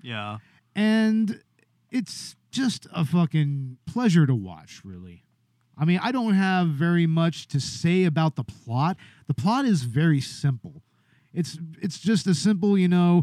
Yeah. 0.02 0.40
And 0.76 1.42
it's 1.90 2.36
just 2.50 2.86
a 2.92 3.06
fucking 3.06 3.78
pleasure 3.86 4.26
to 4.26 4.34
watch, 4.34 4.82
really. 4.84 5.24
I 5.76 5.84
mean, 5.84 6.00
I 6.02 6.12
don't 6.12 6.34
have 6.34 6.68
very 6.68 7.06
much 7.06 7.48
to 7.48 7.60
say 7.60 8.04
about 8.04 8.36
the 8.36 8.44
plot. 8.44 8.96
The 9.26 9.34
plot 9.34 9.64
is 9.64 9.82
very 9.82 10.20
simple. 10.20 10.82
It's 11.32 11.58
it's 11.82 11.98
just 11.98 12.26
a 12.26 12.34
simple, 12.34 12.78
you 12.78 12.88
know, 12.88 13.22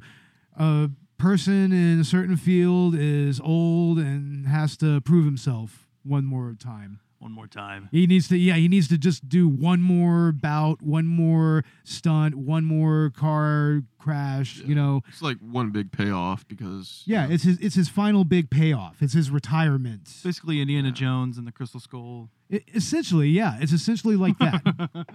a 0.57 0.89
person 1.17 1.71
in 1.71 1.99
a 1.99 2.03
certain 2.03 2.35
field 2.35 2.95
is 2.95 3.39
old 3.39 3.99
and 3.99 4.47
has 4.47 4.75
to 4.77 4.99
prove 5.01 5.23
himself 5.25 5.87
one 6.03 6.25
more 6.25 6.55
time. 6.59 6.99
One 7.21 7.33
more 7.33 7.45
time. 7.45 7.87
He 7.91 8.07
needs 8.07 8.27
to, 8.29 8.35
yeah, 8.37 8.55
he 8.55 8.67
needs 8.67 8.87
to 8.87 8.97
just 8.97 9.29
do 9.29 9.47
one 9.47 9.79
more 9.79 10.31
bout, 10.31 10.81
one 10.81 11.05
more 11.05 11.63
stunt, 11.83 12.33
one 12.33 12.65
more 12.65 13.11
car 13.15 13.83
crash. 13.99 14.57
You 14.65 14.73
know, 14.73 15.03
It's 15.07 15.21
like 15.21 15.37
one 15.37 15.69
big 15.69 15.91
payoff 15.91 16.47
because 16.47 17.03
yeah, 17.05 17.27
it's 17.29 17.43
his, 17.43 17.59
it's 17.59 17.75
his 17.75 17.89
final 17.89 18.23
big 18.23 18.49
payoff. 18.49 19.03
It's 19.03 19.13
his 19.13 19.29
retirement. 19.29 20.09
Basically, 20.23 20.61
Indiana 20.61 20.91
Jones 20.91 21.37
and 21.37 21.45
the 21.45 21.51
Crystal 21.51 21.79
Skull. 21.79 22.29
I- 22.51 22.63
essentially, 22.73 23.29
yeah, 23.29 23.59
it's 23.61 23.71
essentially 23.71 24.15
like 24.15 24.39
that. 24.39 24.63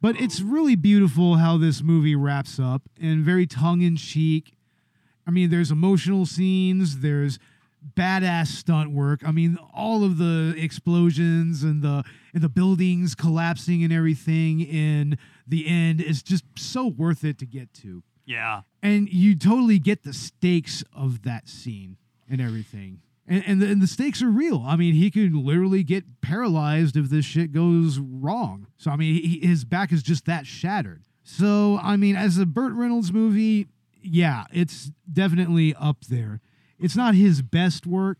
but 0.00 0.18
it's 0.18 0.40
really 0.40 0.74
beautiful 0.74 1.36
how 1.36 1.58
this 1.58 1.82
movie 1.82 2.16
wraps 2.16 2.58
up 2.58 2.80
and 2.98 3.22
very 3.22 3.46
tongue 3.46 3.82
in 3.82 3.96
cheek. 3.96 4.54
I 5.26 5.30
mean, 5.30 5.50
there's 5.50 5.70
emotional 5.70 6.24
scenes, 6.24 7.00
there's 7.00 7.38
badass 7.96 8.48
stunt 8.48 8.92
work. 8.92 9.20
I 9.26 9.30
mean, 9.30 9.58
all 9.74 10.04
of 10.04 10.18
the 10.18 10.54
explosions 10.56 11.62
and 11.62 11.82
the 11.82 12.04
and 12.32 12.42
the 12.42 12.48
buildings 12.48 13.14
collapsing 13.14 13.84
and 13.84 13.92
everything 13.92 14.60
in 14.60 15.18
the 15.46 15.66
end 15.66 16.00
is 16.00 16.22
just 16.22 16.44
so 16.56 16.86
worth 16.86 17.24
it 17.24 17.38
to 17.38 17.46
get 17.46 17.74
to. 17.74 18.02
Yeah. 18.24 18.62
And 18.82 19.08
you 19.08 19.36
totally 19.36 19.78
get 19.78 20.02
the 20.02 20.12
stakes 20.12 20.82
of 20.94 21.22
that 21.22 21.48
scene 21.48 21.96
and 22.30 22.40
everything. 22.40 23.00
And, 23.26 23.44
and, 23.46 23.62
the, 23.62 23.66
and 23.66 23.82
the 23.82 23.86
stakes 23.86 24.22
are 24.22 24.30
real. 24.30 24.64
I 24.66 24.76
mean, 24.76 24.94
he 24.94 25.10
could 25.10 25.34
literally 25.34 25.82
get 25.82 26.20
paralyzed 26.20 26.96
if 26.96 27.08
this 27.08 27.24
shit 27.24 27.52
goes 27.52 27.98
wrong. 27.98 28.66
So, 28.76 28.90
I 28.90 28.96
mean, 28.96 29.22
he, 29.22 29.46
his 29.46 29.64
back 29.64 29.92
is 29.92 30.02
just 30.02 30.24
that 30.26 30.46
shattered. 30.46 31.02
So, 31.22 31.78
I 31.82 31.96
mean, 31.96 32.16
as 32.16 32.38
a 32.38 32.46
Burt 32.46 32.72
Reynolds 32.72 33.12
movie, 33.12 33.68
yeah, 34.02 34.44
it's 34.52 34.90
definitely 35.10 35.74
up 35.74 36.04
there. 36.06 36.40
It's 36.82 36.96
not 36.96 37.14
his 37.14 37.42
best 37.42 37.86
work. 37.86 38.18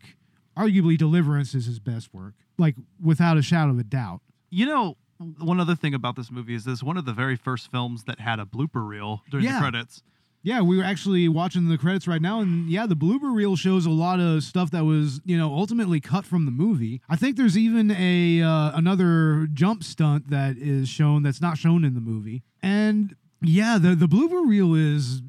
Arguably, 0.57 0.97
Deliverance 0.99 1.55
is 1.55 1.67
his 1.67 1.79
best 1.79 2.13
work, 2.13 2.35
like 2.59 2.77
without 3.03 3.37
a 3.39 3.43
shadow 3.43 3.71
of 3.73 3.79
a 3.79 3.85
doubt. 3.85 4.21
You 4.51 4.67
know, 4.67 4.97
one 5.39 5.61
other 5.61 5.75
thing 5.75 5.95
about 5.95 6.15
this 6.17 6.31
movie 6.31 6.55
is 6.55 6.65
this 6.65 6.83
one 6.83 6.97
of 6.97 7.05
the 7.07 7.13
very 7.15 7.37
first 7.37 7.71
films 7.71 8.05
that 8.05 8.21
had 8.21 8.39
a 8.39 8.45
blooper 8.45 8.87
reel 8.87 9.23
during 9.31 9.47
Yeah. 9.47 9.55
the 9.55 9.61
credits. 9.61 10.03
Yeah, 10.45 10.61
we 10.61 10.77
were 10.77 10.83
actually 10.83 11.29
watching 11.29 11.69
the 11.69 11.79
credits 11.79 12.09
right 12.09 12.21
now, 12.21 12.41
and 12.41 12.69
yeah, 12.69 12.85
the 12.87 12.97
blooper 12.97 13.33
reel 13.33 13.55
shows 13.55 13.87
a 13.87 13.91
lot 13.91 14.19
of 14.19 14.43
stuff 14.43 14.73
that 14.73 14.85
was, 14.85 15.21
you 15.25 15.39
know, 15.39 15.55
ultimately 15.55 16.01
cut 16.01 16.27
from 16.27 16.47
the 16.47 16.51
movie. 16.51 17.01
I 17.09 17.15
think 17.15 17.37
there's 17.37 17.57
even 17.57 17.93
a 17.93 18.43
uh, 18.43 18.73
another 18.77 19.47
jump 19.55 19.85
stunt 19.85 20.31
that 20.31 20.57
is 20.59 20.89
shown 20.89 21.23
that's 21.23 21.41
not 21.41 21.59
shown 21.59 21.85
in 21.85 21.95
the 21.95 22.01
movie, 22.01 22.43
and 22.61 23.15
yeah, 23.41 23.79
the 23.79 23.95
the 23.95 24.09
blooper 24.09 24.45
reel 24.47 24.75
is 24.75 25.23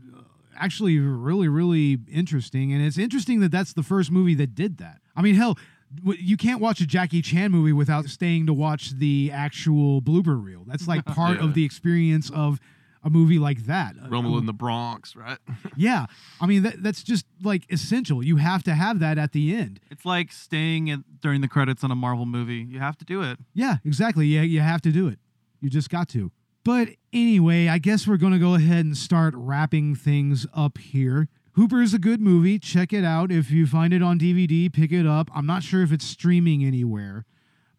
actually 0.58 1.00
really 1.00 1.48
really 1.48 2.00
interesting, 2.12 2.72
and 2.74 2.84
it's 2.84 2.98
interesting 2.98 3.40
that 3.42 3.52
that's 3.52 3.74
the 3.74 3.84
first 3.84 4.12
movie 4.12 4.36
that 4.36 4.56
did 4.56 4.78
that. 4.78 5.00
I 5.16 5.22
mean, 5.22 5.36
hell. 5.36 5.58
You 6.04 6.38
can't 6.38 6.60
watch 6.60 6.82
a 6.82 6.88
Jackie 6.88 7.22
Chan 7.22 7.52
movie 7.52 7.72
without 7.72 8.06
staying 8.06 8.48
to 8.48 8.54
watch 8.54 8.98
the 8.98 9.30
actual 9.32 10.02
blooper 10.02 10.44
reel. 10.44 10.64
That's 10.66 10.88
like 10.88 11.06
part 11.22 11.38
Yeah. 11.38 11.44
of 11.44 11.54
the 11.54 11.64
experience 11.64 12.32
of 12.32 12.60
a 13.04 13.12
movie 13.12 13.38
like 13.38 13.66
that. 13.68 13.96
Uh, 14.04 14.10
Rumble 14.10 14.32
in 14.34 14.40
um, 14.40 14.46
the 14.48 14.54
Bronx, 14.54 15.16
right? 15.16 15.38
Yeah, 15.76 16.08
I 16.42 16.48
mean 16.48 16.64
that, 16.64 16.82
that's 16.82 17.04
just 17.04 17.28
like 17.44 17.72
essential. 17.72 18.24
You 18.24 18.38
have 18.38 18.64
to 18.64 18.74
have 18.74 18.98
that 19.02 19.20
at 19.20 19.34
the 19.34 19.56
end. 19.56 19.80
It's 19.92 20.04
like 20.04 20.32
staying 20.32 20.90
at, 20.90 21.02
during 21.22 21.42
the 21.42 21.48
credits 21.48 21.84
on 21.84 21.92
a 21.92 21.96
Marvel 21.96 22.26
movie. 22.26 22.66
You 22.68 22.80
have 22.80 22.98
to 22.98 23.06
do 23.06 23.22
it. 23.22 23.38
Yeah, 23.54 23.76
exactly. 23.86 24.26
Yeah, 24.26 24.42
you 24.42 24.62
have 24.62 24.82
to 24.82 24.92
do 24.92 25.08
it. 25.08 25.20
You 25.62 25.70
just 25.70 25.92
got 25.92 26.10
to. 26.10 26.32
But 26.64 26.90
anyway, 27.12 27.68
I 27.68 27.78
guess 27.78 28.08
we're 28.08 28.18
going 28.18 28.34
to 28.34 28.40
go 28.40 28.56
ahead 28.56 28.86
and 28.86 28.96
start 28.98 29.34
wrapping 29.36 29.96
things 29.96 30.46
up 30.54 30.78
here. 30.78 31.28
Hooper 31.54 31.82
is 31.82 31.94
a 31.94 32.00
good 32.00 32.22
movie. 32.22 32.58
Check 32.58 32.94
it 32.94 33.04
out. 33.04 33.32
If 33.32 33.52
you 33.52 33.68
find 33.68 33.94
it 33.94 34.02
on 34.02 34.18
DVD, 34.18 34.72
pick 34.72 34.92
it 34.92 35.06
up. 35.06 35.30
I'm 35.36 35.46
not 35.46 35.62
sure 35.64 35.84
if 35.84 35.92
it's 35.92 36.06
streaming 36.06 36.64
anywhere, 36.64 37.26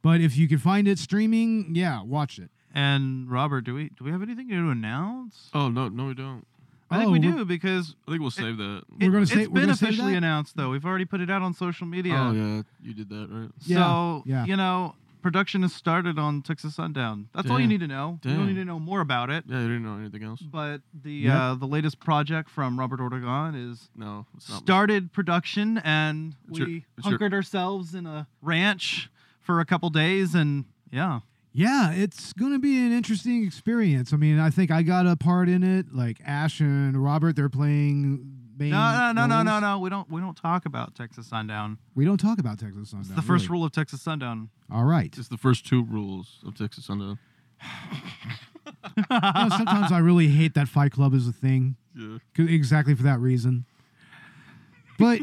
but 0.03 0.21
if 0.21 0.37
you 0.37 0.47
can 0.49 0.59
find 0.59 0.87
it 0.87 0.99
streaming, 0.99 1.75
yeah, 1.75 2.03
watch 2.03 2.39
it. 2.39 2.51
And 2.75 3.31
Robert, 3.31 3.63
do 3.63 3.75
we 3.75 3.89
do 3.91 4.05
we 4.05 4.11
have 4.11 4.21
anything 4.23 4.49
to 4.49 4.69
announce? 4.71 5.49
Oh 5.55 5.69
no, 5.69 5.89
no, 5.89 6.07
we 6.07 6.15
don't. 6.15 6.45
I 6.91 6.99
think 6.99 7.09
Oh, 7.09 7.13
we 7.13 7.19
we're- 7.21 7.33
do 7.39 7.45
because 7.45 7.95
I 8.07 8.11
think 8.11 8.21
we'll 8.21 8.31
save 8.33 8.57
that. 8.59 8.83
We're 9.01 9.11
gonna 9.13 9.27
say- 9.27 9.43
it's 9.43 9.49
we're 9.49 9.61
been 9.63 9.71
officially 9.71 10.13
that? 10.13 10.19
announced 10.19 10.57
though. 10.57 10.71
We've 10.71 10.85
already 10.85 11.05
put 11.05 11.21
it 11.21 11.31
out 11.31 11.43
on 11.43 11.55
social 11.55 11.87
media. 11.87 12.15
Oh 12.17 12.33
yeah, 12.33 12.63
you 12.83 12.93
did 12.95 13.09
that 13.11 13.29
right. 13.31 13.51
Yeah, 13.65 13.77
So 13.79 14.23
yeah. 14.27 14.45
you 14.45 14.57
know, 14.57 14.95
production 15.25 15.63
has 15.63 15.73
started 15.73 16.19
on 16.19 16.43
Texas 16.43 16.75
Sundown. 16.75 17.29
That's 17.35 17.49
all 17.49 17.59
you 17.59 17.63
Damn. 17.63 17.69
need 17.71 17.81
to 17.81 17.87
know. 17.87 18.19
You 18.23 18.31
don't 18.31 18.39
Damn. 18.41 18.47
need 18.49 18.61
to 18.61 18.65
know 18.67 18.79
more 18.79 19.01
about 19.01 19.31
it. 19.31 19.45
Yeah, 19.49 19.61
you 19.63 19.69
didn't 19.69 19.83
know 19.83 19.97
anything 19.97 20.23
else. 20.23 20.43
But 20.43 20.83
the 20.93 21.13
Yep. 21.15 21.35
uh, 21.35 21.55
the 21.55 21.67
latest 21.67 21.99
project 21.99 22.51
from 22.51 22.79
Robert 22.79 23.01
Ortegon 23.01 23.57
is 23.57 23.89
No, 23.97 24.27
it's 24.37 24.51
not. 24.51 24.59
started 24.59 25.15
production, 25.15 25.79
and 25.79 26.37
It's 26.51 26.59
your- 26.59 26.69
we 26.69 26.85
it's 26.99 27.07
your- 27.07 27.13
hunkered 27.13 27.33
ourselves 27.33 27.95
in 27.95 28.05
a 28.05 28.27
ranch 28.43 29.09
for 29.41 29.61
a 29.61 29.65
couple 29.65 29.89
days, 29.89 30.35
and 30.35 30.67
yeah, 30.93 31.21
Yeah, 31.57 31.93
it's 31.93 32.33
going 32.35 32.53
to 32.53 32.59
be 32.59 32.77
an 32.85 32.91
interesting 32.93 33.45
experience. 33.45 34.13
I 34.13 34.17
mean, 34.17 34.39
I 34.41 34.51
think 34.51 34.71
I 34.73 34.83
got 34.83 35.07
a 35.07 35.15
part 35.17 35.49
in 35.49 35.63
it. 35.63 35.95
Like 35.95 36.21
Ash 36.27 36.61
and 36.61 37.03
Robert, 37.03 37.35
they're 37.37 37.49
playing 37.49 38.44
main. 38.57 38.71
no, 38.71 39.13
no, 39.13 39.27
no, 39.27 39.27
no, 39.27 39.43
no, 39.43 39.61
no. 39.61 39.79
We 39.79 39.91
don't 39.91 40.11
we 40.11 40.21
don't 40.21 40.37
talk 40.37 40.67
about 40.67 40.95
Texas 40.95 41.27
Sundown. 41.27 41.79
We 41.95 42.05
don't 42.05 42.19
talk 42.19 42.39
about 42.39 42.59
Texas 42.59 42.91
Sundown. 42.91 43.07
It's 43.07 43.15
the 43.17 43.23
first 43.23 43.45
really. 43.49 43.53
rule 43.59 43.65
of 43.67 43.73
Texas 43.73 44.03
Sundown. 44.03 44.51
All 44.71 44.85
right. 44.85 45.13
It's 45.17 45.29
the 45.29 45.37
first 45.37 45.67
two 45.67 45.83
rules 45.85 46.39
of 46.47 46.57
Texas 46.57 46.85
Sundown. 46.87 47.19
You 48.97 49.03
know, 49.11 49.49
sometimes 49.57 49.93
I 49.93 49.99
really 49.99 50.29
hate 50.29 50.55
that 50.55 50.69
Fight 50.69 50.93
Club 50.93 51.15
is 51.15 51.27
a 51.29 51.33
thing. 51.33 51.77
Yeah. 51.97 52.19
'cause- 52.35 52.49
Exactly 52.49 52.95
for 52.95 53.03
that 53.05 53.19
reason. 53.21 53.65
But 54.99 55.23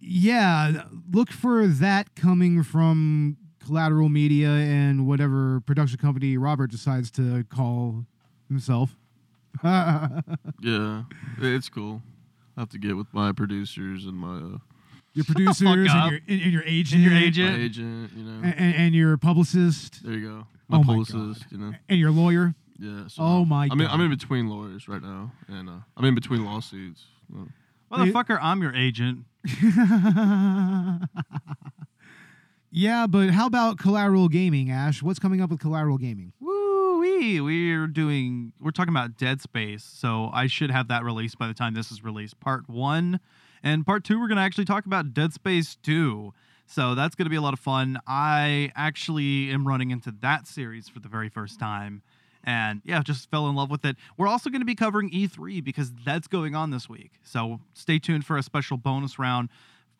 yeah, 0.00 0.84
look 1.10 1.30
for 1.30 1.66
that 1.66 2.14
coming 2.14 2.62
from 2.62 3.36
Collateral 3.64 4.08
Media 4.08 4.48
and 4.50 5.06
whatever 5.06 5.60
production 5.60 5.98
company 5.98 6.36
Robert 6.38 6.70
decides 6.70 7.10
to 7.12 7.44
call 7.44 8.06
himself. 8.48 8.96
Yeah, 9.62 11.02
it's 11.38 11.68
cool. 11.68 12.02
I 12.60 12.62
have 12.62 12.68
to 12.70 12.78
get 12.78 12.94
with 12.94 13.06
my 13.14 13.32
producers 13.32 14.04
and 14.04 14.12
my 14.14 14.36
uh, 14.36 14.58
your 15.14 15.24
producers 15.34 15.62
and 15.66 15.88
up. 15.88 16.10
your, 16.10 16.20
and, 16.28 16.42
and 16.42 16.52
your 16.52 16.62
agent. 16.64 16.94
And 16.96 17.04
your 17.10 17.12
my 17.18 17.26
agent. 17.26 17.58
agent. 17.58 18.10
You 18.14 18.22
know, 18.22 18.32
And, 18.44 18.54
and, 18.58 18.74
and 18.74 18.94
your 18.94 19.16
publicist. 19.16 20.04
there 20.04 20.12
you 20.12 20.28
go. 20.28 20.46
My 20.68 20.76
Oh 20.76 20.82
my 20.82 20.86
publicist. 20.92 21.46
You 21.50 21.56
know. 21.56 21.72
And 21.88 21.98
your 21.98 22.10
lawyer. 22.10 22.54
Yeah. 22.78 23.04
So 23.08 23.22
Oh 23.22 23.44
my 23.46 23.66
I'm 23.72 23.80
in, 23.80 23.86
I'm 23.86 24.02
in 24.02 24.10
between 24.10 24.48
lawyers 24.50 24.88
right 24.88 25.00
now, 25.00 25.32
and 25.48 25.70
uh, 25.70 25.72
I'm 25.96 26.04
in 26.04 26.14
between 26.14 26.44
lawsuits. 26.44 27.02
Motherfucker, 27.90 28.38
I'm 28.42 28.60
your 28.60 28.74
agent. 28.74 29.24
Yeah, 32.72 33.08
but 33.08 33.30
how 33.30 33.46
about 33.46 33.78
Collateral 33.78 34.28
Gaming, 34.28 34.70
Ash? 34.70 35.02
What's 35.02 35.18
coming 35.18 35.40
up 35.40 35.50
with 35.50 35.58
Collateral 35.58 35.98
Gaming? 35.98 36.32
Woo 36.38 36.69
We're 37.00 37.86
doing. 37.86 38.52
We're 38.60 38.72
talking 38.72 38.92
about 38.92 39.16
Dead 39.16 39.40
Space, 39.40 39.82
so 39.82 40.28
I 40.34 40.46
should 40.46 40.70
have 40.70 40.88
that 40.88 41.02
released 41.02 41.38
by 41.38 41.46
the 41.46 41.54
time 41.54 41.72
this 41.72 41.90
is 41.90 42.04
released. 42.04 42.38
Part 42.40 42.68
one, 42.68 43.20
and 43.62 43.86
part 43.86 44.04
two, 44.04 44.20
we're 44.20 44.28
gonna 44.28 44.42
actually 44.42 44.66
talk 44.66 44.84
about 44.84 45.14
Dead 45.14 45.32
Space 45.32 45.76
Two. 45.82 46.34
So 46.66 46.94
that's 46.94 47.14
gonna 47.14 47.30
be 47.30 47.36
a 47.36 47.40
lot 47.40 47.54
of 47.54 47.58
fun. 47.58 47.98
I 48.06 48.70
actually 48.76 49.50
am 49.50 49.66
running 49.66 49.90
into 49.90 50.14
that 50.20 50.46
series 50.46 50.90
for 50.90 51.00
the 51.00 51.08
very 51.08 51.30
first 51.30 51.58
time, 51.58 52.02
and 52.44 52.82
yeah, 52.84 53.02
just 53.02 53.30
fell 53.30 53.48
in 53.48 53.56
love 53.56 53.70
with 53.70 53.86
it. 53.86 53.96
We're 54.18 54.28
also 54.28 54.50
gonna 54.50 54.66
be 54.66 54.74
covering 54.74 55.08
E3 55.08 55.64
because 55.64 55.94
that's 56.04 56.28
going 56.28 56.54
on 56.54 56.70
this 56.70 56.86
week. 56.86 57.12
So 57.22 57.60
stay 57.72 57.98
tuned 57.98 58.26
for 58.26 58.36
a 58.36 58.42
special 58.42 58.76
bonus 58.76 59.18
round 59.18 59.48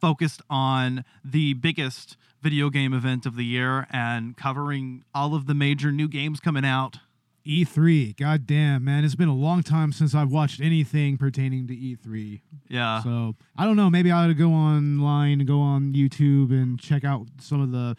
focused 0.01 0.43
on 0.49 1.05
the 1.25 1.55
biggest 1.55 2.17
video 2.43 2.71
game 2.71 2.93
event 2.95 3.27
of 3.27 3.37
the 3.37 3.45
year 3.45 3.87
and 3.91 4.37
covering 4.37 5.05
all 5.15 5.35
of 5.35 5.47
the 5.47 5.55
major 5.55 5.93
new 5.93 6.09
games 6.09 6.41
coming 6.41 6.65
out. 6.65 6.99
E3. 7.47 8.17
God 8.17 8.47
damn, 8.47 8.85
man. 8.85 9.05
It's 9.05 9.15
been 9.15 9.29
a 9.29 9.35
long 9.35 9.63
time 9.63 9.93
since 9.93 10.15
I've 10.15 10.31
watched 10.31 10.61
anything 10.61 11.17
pertaining 11.17 11.67
to 11.69 11.75
E3. 11.75 12.41
Yeah. 12.69 13.03
So 13.03 13.35
I 13.57 13.65
don't 13.65 13.77
know. 13.77 13.91
Maybe 13.91 14.11
I 14.13 14.25
ought 14.25 14.29
to 14.29 14.35
go 14.35 14.51
online 14.51 15.41
and 15.41 15.49
go 15.49 15.61
on 15.61 15.93
YouTube 15.95 16.51
and 16.51 16.79
check 16.79 17.05
out 17.05 17.27
some 17.41 17.61
of 17.61 17.73
the. 17.73 17.97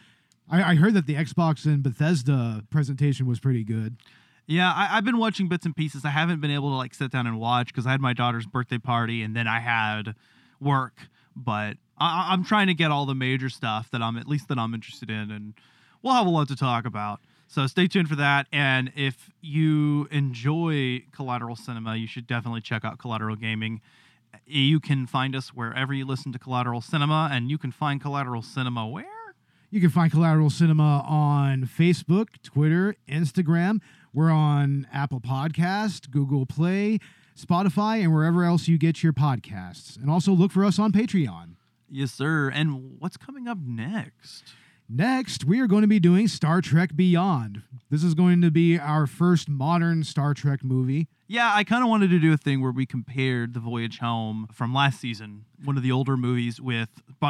I, 0.50 0.72
I 0.72 0.76
heard 0.76 0.94
that 0.94 1.08
the 1.08 1.16
Xbox 1.16 1.66
and 1.66 1.82
Bethesda 1.82 2.64
presentation 2.70 3.26
was 3.26 3.40
pretty 3.40 3.64
good. 3.64 3.98
Yeah, 4.48 4.72
I, 4.72 4.98
I've 4.98 5.06
been 5.06 5.18
watching 5.18 5.48
bits 5.48 5.66
and 5.66 5.76
pieces. 5.76 6.06
I 6.06 6.10
haven't 6.10 6.40
been 6.42 6.52
able 6.52 6.70
to 6.70 6.76
like 6.76 6.94
sit 6.94 7.12
down 7.12 7.26
and 7.26 7.40
watch 7.40 7.68
because 7.68 7.88
I 7.88 7.92
had 7.92 8.02
my 8.02 8.14
daughter's 8.14 8.46
birthday 8.46 8.78
party 8.78 9.24
and 9.24 9.36
then 9.36 9.48
I 9.48 9.60
had 9.60 10.14
work. 10.60 11.08
But 11.36 11.78
I, 11.98 12.30
I'm 12.32 12.44
trying 12.44 12.68
to 12.68 12.74
get 12.74 12.92
all 12.92 13.06
the 13.06 13.16
major 13.16 13.50
stuff 13.50 13.90
that 13.92 14.02
I'm 14.02 14.18
at 14.18 14.28
least 14.28 14.48
that 14.50 14.58
I'm 14.58 14.74
interested 14.74 15.10
in, 15.10 15.32
and 15.32 15.54
we'll 16.02 16.14
have 16.14 16.28
a 16.28 16.30
lot 16.30 16.48
to 16.50 16.56
talk 16.56 16.86
about. 16.86 17.20
So 17.48 17.68
stay 17.68 17.88
tuned 17.88 18.08
for 18.08 18.16
that. 18.16 18.48
And 18.54 18.94
if 18.96 19.30
you 19.42 20.08
enjoy 20.10 21.04
Collateral 21.12 21.58
Cinema, 21.58 21.98
you 21.98 22.08
should 22.08 22.26
definitely 22.26 22.62
check 22.62 22.86
out 22.86 22.98
Collateral 22.98 23.36
Gaming. 23.36 23.82
You 24.46 24.80
can 24.80 25.06
find 25.06 25.36
us 25.36 25.50
wherever 25.50 25.94
you 25.94 26.06
listen 26.06 26.32
to 26.32 26.40
Collateral 26.40 26.80
Cinema, 26.80 27.30
and 27.32 27.52
you 27.52 27.58
can 27.58 27.72
find 27.72 28.02
Collateral 28.02 28.42
Cinema 28.42 28.88
where? 28.88 29.06
You 29.70 29.82
can 29.82 29.90
find 29.90 30.12
Collateral 30.12 30.50
Cinema 30.50 31.04
on 31.08 31.64
Facebook, 31.64 32.28
Twitter, 32.42 32.96
Instagram. 33.10 33.80
We're 34.14 34.32
on 34.32 34.88
Apple 34.92 35.22
Podcast, 35.22 36.10
Google 36.10 36.46
Play, 36.46 37.00
Spotify, 37.46 38.02
and 38.02 38.14
wherever 38.14 38.44
else 38.44 38.68
you 38.68 38.78
get 38.78 39.04
your 39.04 39.14
podcasts. 39.14 39.98
And 39.98 40.10
also 40.10 40.32
look 40.32 40.52
for 40.52 40.64
us 40.64 40.80
on 40.80 40.92
Patreon. 40.92 41.56
Yes, 41.90 42.12
sir. 42.12 42.50
And 42.50 43.00
what's 43.00 43.18
coming 43.18 43.48
up 43.48 43.58
next? 43.60 44.54
Next, 44.94 45.46
we 45.46 45.62
are 45.62 45.68
going 45.68 45.84
to 45.84 45.88
be 45.88 46.02
doing 46.02 46.28
Star 46.28 46.60
Trek 46.60 46.96
Beyond. 46.96 47.62
This 47.90 48.04
is 48.04 48.14
going 48.14 48.42
to 48.42 48.52
be 48.52 48.78
our 48.78 49.08
first 49.08 49.48
modern 49.48 50.04
Star 50.04 50.34
Trek 50.34 50.66
movie. 50.66 51.08
Yeah, 51.28 51.50
I 51.54 51.64
kind 51.64 51.82
of 51.82 51.90
wanted 51.90 52.10
to 52.10 52.20
do 52.20 52.34
a 52.34 52.38
thing 52.38 52.62
where 52.62 52.74
we 52.74 52.86
compared 52.86 53.54
The 53.54 53.62
Voyage 53.62 54.00
Home 54.00 54.50
from 54.52 54.74
last 54.74 55.00
season, 55.00 55.46
one 55.64 55.78
of 55.78 55.84
the 55.84 55.94
older 55.94 56.18
movies, 56.18 56.60
with 56.60 56.90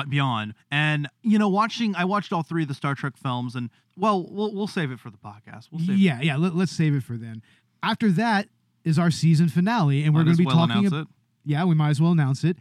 Beyond. 0.10 0.56
And, 0.72 1.08
you 1.22 1.38
know, 1.38 1.50
watching, 1.50 1.96
I 1.96 2.06
watched 2.06 2.34
all 2.34 2.42
three 2.42 2.64
of 2.64 2.68
the 2.68 2.74
Star 2.74 2.96
Trek 2.96 3.16
films, 3.16 3.56
and, 3.56 3.70
well, 3.96 4.26
we'll, 4.28 4.56
we'll 4.56 4.66
save 4.66 4.92
it 4.92 5.00
for 5.00 5.12
the 5.12 5.20
podcast. 5.20 5.68
We'll 5.72 5.86
save 5.86 6.00
yeah, 6.00 6.20
yeah. 6.20 6.38
Let, 6.38 6.54
us 6.54 6.72
save 6.72 6.96
it 6.96 7.04
for 7.04 7.16
then. 7.16 7.44
After 7.84 8.10
that 8.10 8.48
is 8.84 8.98
our 9.00 9.12
season 9.12 9.50
finale, 9.50 10.04
and 10.04 10.14
Might 10.14 10.20
we're 10.20 10.24
going 10.26 10.36
to 10.38 10.42
be 10.42 10.46
well 10.46 10.68
talking. 10.68 10.86
ab- 10.88 10.94
it. 10.94 11.08
Yeah, 11.46 11.64
we 11.66 11.76
might 11.76 11.90
as 11.90 12.02
well 12.02 12.12
announce 12.12 12.44
it. 12.44 12.58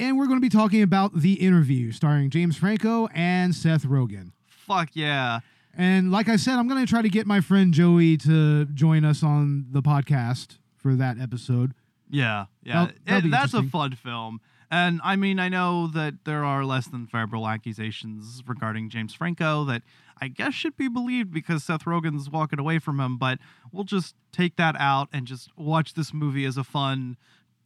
And 0.00 0.18
we're 0.18 0.26
going 0.26 0.38
to 0.38 0.44
be 0.44 0.48
talking 0.48 0.82
about 0.82 1.14
the 1.20 1.34
interview 1.34 1.92
starring 1.92 2.30
James 2.30 2.56
Franco 2.56 3.08
and 3.14 3.54
Seth 3.54 3.84
Rogen. 3.84 4.32
Fuck 4.48 4.90
yeah. 4.94 5.40
And 5.76 6.10
like 6.10 6.28
I 6.28 6.36
said, 6.36 6.54
I'm 6.58 6.68
going 6.68 6.84
to 6.84 6.88
try 6.90 7.02
to 7.02 7.08
get 7.08 7.26
my 7.26 7.40
friend 7.40 7.72
Joey 7.72 8.16
to 8.18 8.64
join 8.66 9.04
us 9.04 9.22
on 9.22 9.66
the 9.70 9.80
podcast 9.82 10.58
for 10.76 10.94
that 10.96 11.18
episode. 11.20 11.72
Yeah, 12.10 12.46
yeah. 12.62 12.72
That'll- 12.86 12.96
that'll 13.06 13.28
It- 13.28 13.30
that's 13.30 13.54
a 13.54 13.62
fun 13.62 13.92
film. 13.92 14.40
And 14.70 15.00
I 15.04 15.16
mean, 15.16 15.38
I 15.38 15.48
know 15.50 15.86
that 15.88 16.24
there 16.24 16.44
are 16.44 16.64
less 16.64 16.86
than 16.86 17.06
favorable 17.06 17.46
accusations 17.46 18.42
regarding 18.46 18.88
James 18.88 19.12
Franco 19.14 19.64
that 19.66 19.82
I 20.20 20.28
guess 20.28 20.54
should 20.54 20.76
be 20.76 20.88
believed 20.88 21.32
because 21.32 21.64
Seth 21.64 21.84
Rogen's 21.84 22.30
walking 22.30 22.58
away 22.58 22.78
from 22.78 23.00
him, 23.00 23.18
but 23.18 23.38
we'll 23.70 23.84
just 23.84 24.14
take 24.32 24.56
that 24.56 24.76
out 24.78 25.08
and 25.12 25.26
just 25.26 25.50
watch 25.56 25.94
this 25.94 26.12
movie 26.12 26.44
as 26.44 26.56
a 26.56 26.64
fun 26.64 27.16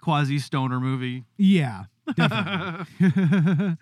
quasi 0.00 0.38
stoner 0.38 0.80
movie. 0.80 1.24
Yeah, 1.36 1.84
definitely. 2.14 2.86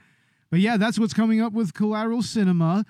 but 0.51 0.61
yeah, 0.61 0.77
that's 0.77 0.99
what's 0.99 1.15
coming 1.15 1.41
up 1.41 1.53
with 1.53 1.75
Collateral 1.75 2.23
Cinema 2.23 2.85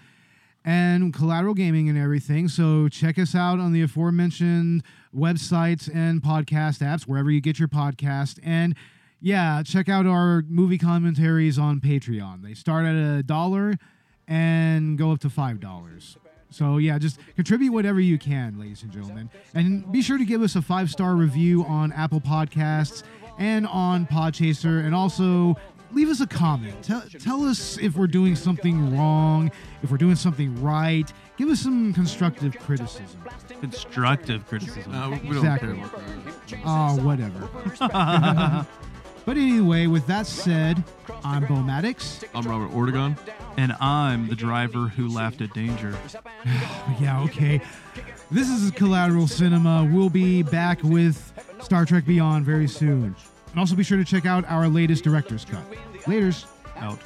and 0.64 1.12
Collateral 1.12 1.54
Gaming 1.54 1.88
and 1.88 1.98
everything. 1.98 2.48
So 2.48 2.88
check 2.88 3.18
us 3.18 3.34
out 3.34 3.58
on 3.60 3.72
the 3.72 3.82
aforementioned 3.82 4.82
websites 5.14 5.94
and 5.94 6.22
podcast 6.22 6.80
apps, 6.80 7.02
wherever 7.02 7.30
you 7.30 7.40
get 7.40 7.58
your 7.58 7.68
podcast. 7.68 8.38
And 8.42 8.74
yeah, 9.20 9.62
check 9.62 9.88
out 9.88 10.06
our 10.06 10.42
movie 10.48 10.78
commentaries 10.78 11.58
on 11.58 11.80
Patreon. 11.80 12.42
They 12.42 12.54
start 12.54 12.86
at 12.86 12.94
a 12.94 13.22
dollar 13.22 13.74
and 14.28 14.96
go 14.98 15.12
up 15.12 15.20
to 15.20 15.30
five 15.30 15.60
dollars. 15.60 16.16
So 16.50 16.78
yeah, 16.78 16.98
just 16.98 17.18
contribute 17.34 17.72
whatever 17.72 18.00
you 18.00 18.18
can, 18.18 18.58
ladies 18.60 18.82
and 18.84 18.92
gentlemen, 18.92 19.28
and 19.54 19.90
be 19.90 20.02
sure 20.02 20.18
to 20.18 20.24
give 20.24 20.40
us 20.42 20.54
a 20.56 20.62
five 20.62 20.90
star 20.90 21.14
review 21.16 21.64
on 21.64 21.92
Apple 21.92 22.20
Podcasts 22.20 23.02
and 23.38 23.66
on 23.66 24.06
Podchaser, 24.06 24.84
and 24.84 24.94
also 24.94 25.56
leave 25.92 26.08
us 26.08 26.20
a 26.20 26.26
comment. 26.26 26.80
Tell, 26.84 27.02
tell 27.18 27.44
us 27.44 27.76
if 27.78 27.96
we're 27.96 28.06
doing 28.06 28.36
something 28.36 28.96
wrong, 28.96 29.50
if 29.82 29.90
we're 29.90 29.96
doing 29.96 30.14
something 30.16 30.60
right. 30.62 31.12
Give 31.36 31.48
us 31.48 31.58
some 31.60 31.92
constructive 31.92 32.56
criticism. 32.60 33.20
Constructive 33.60 34.46
criticism. 34.46 34.92
No, 34.92 35.10
we 35.10 35.16
don't 35.16 35.36
Exactly. 35.38 35.74
care 35.74 35.84
about 35.84 36.48
that. 36.48 36.60
Oh, 36.64 36.96
whatever. 37.04 38.66
but 39.24 39.36
anyway, 39.36 39.86
with 39.86 40.06
that 40.06 40.26
said, 40.26 40.82
I'm 41.24 41.46
Bo 41.46 41.56
Maddox. 41.56 42.24
I'm 42.34 42.46
Robert 42.46 42.70
Ortegon. 42.70 43.16
And 43.56 43.72
I'm 43.80 44.28
the 44.28 44.34
driver 44.34 44.88
who 44.88 45.08
laughed 45.08 45.40
at 45.40 45.52
danger. 45.54 45.96
yeah, 47.00 47.22
okay. 47.24 47.60
This 48.30 48.48
is 48.48 48.70
Collateral 48.72 49.28
Cinema. 49.28 49.88
We'll 49.92 50.10
be 50.10 50.42
back 50.42 50.82
with 50.82 51.32
Star 51.62 51.84
Trek 51.84 52.04
Beyond 52.04 52.44
very 52.44 52.66
soon. 52.66 53.14
And 53.50 53.60
also 53.60 53.76
be 53.76 53.84
sure 53.84 53.98
to 53.98 54.04
check 54.04 54.26
out 54.26 54.44
our 54.46 54.68
latest 54.68 55.04
director's 55.04 55.44
cut. 55.44 55.64
Laters. 56.02 56.46
Out. 56.76 56.98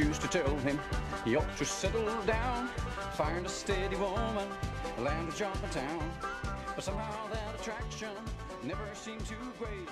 Used 0.00 0.22
to 0.22 0.28
tell 0.28 0.56
him 0.60 0.80
he 1.26 1.36
ought 1.36 1.56
to 1.58 1.64
settle 1.64 2.06
down, 2.22 2.68
find 3.12 3.44
a 3.44 3.48
steady 3.50 3.96
woman, 3.96 4.48
land 4.98 5.28
a 5.28 5.36
job 5.36 5.54
in 5.62 5.68
town. 5.68 6.10
But 6.74 6.82
somehow 6.82 7.28
that 7.28 7.60
attraction 7.60 8.08
never 8.64 8.80
seemed 8.94 9.26
too 9.26 9.34
great. 9.58 9.88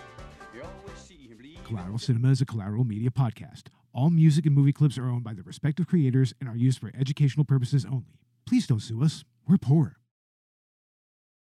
You 0.54 0.62
always 0.62 0.98
see 0.98 1.28
him 1.28 1.38
leave. 1.42 1.62
Collateral 1.64 1.98
Cinema 1.98 2.30
is 2.30 2.40
a 2.40 2.46
collateral 2.46 2.84
media 2.84 3.10
podcast. 3.10 3.64
All 3.92 4.08
music 4.08 4.46
and 4.46 4.54
movie 4.54 4.72
clips 4.72 4.96
are 4.96 5.10
owned 5.10 5.24
by 5.24 5.34
the 5.34 5.42
respective 5.42 5.86
creators 5.86 6.32
and 6.40 6.48
are 6.48 6.56
used 6.56 6.78
for 6.78 6.90
educational 6.98 7.44
purposes 7.44 7.84
only. 7.84 8.18
Please 8.46 8.66
don't 8.66 8.80
sue 8.80 9.04
us. 9.04 9.24
We're 9.46 9.58
poor. 9.58 9.97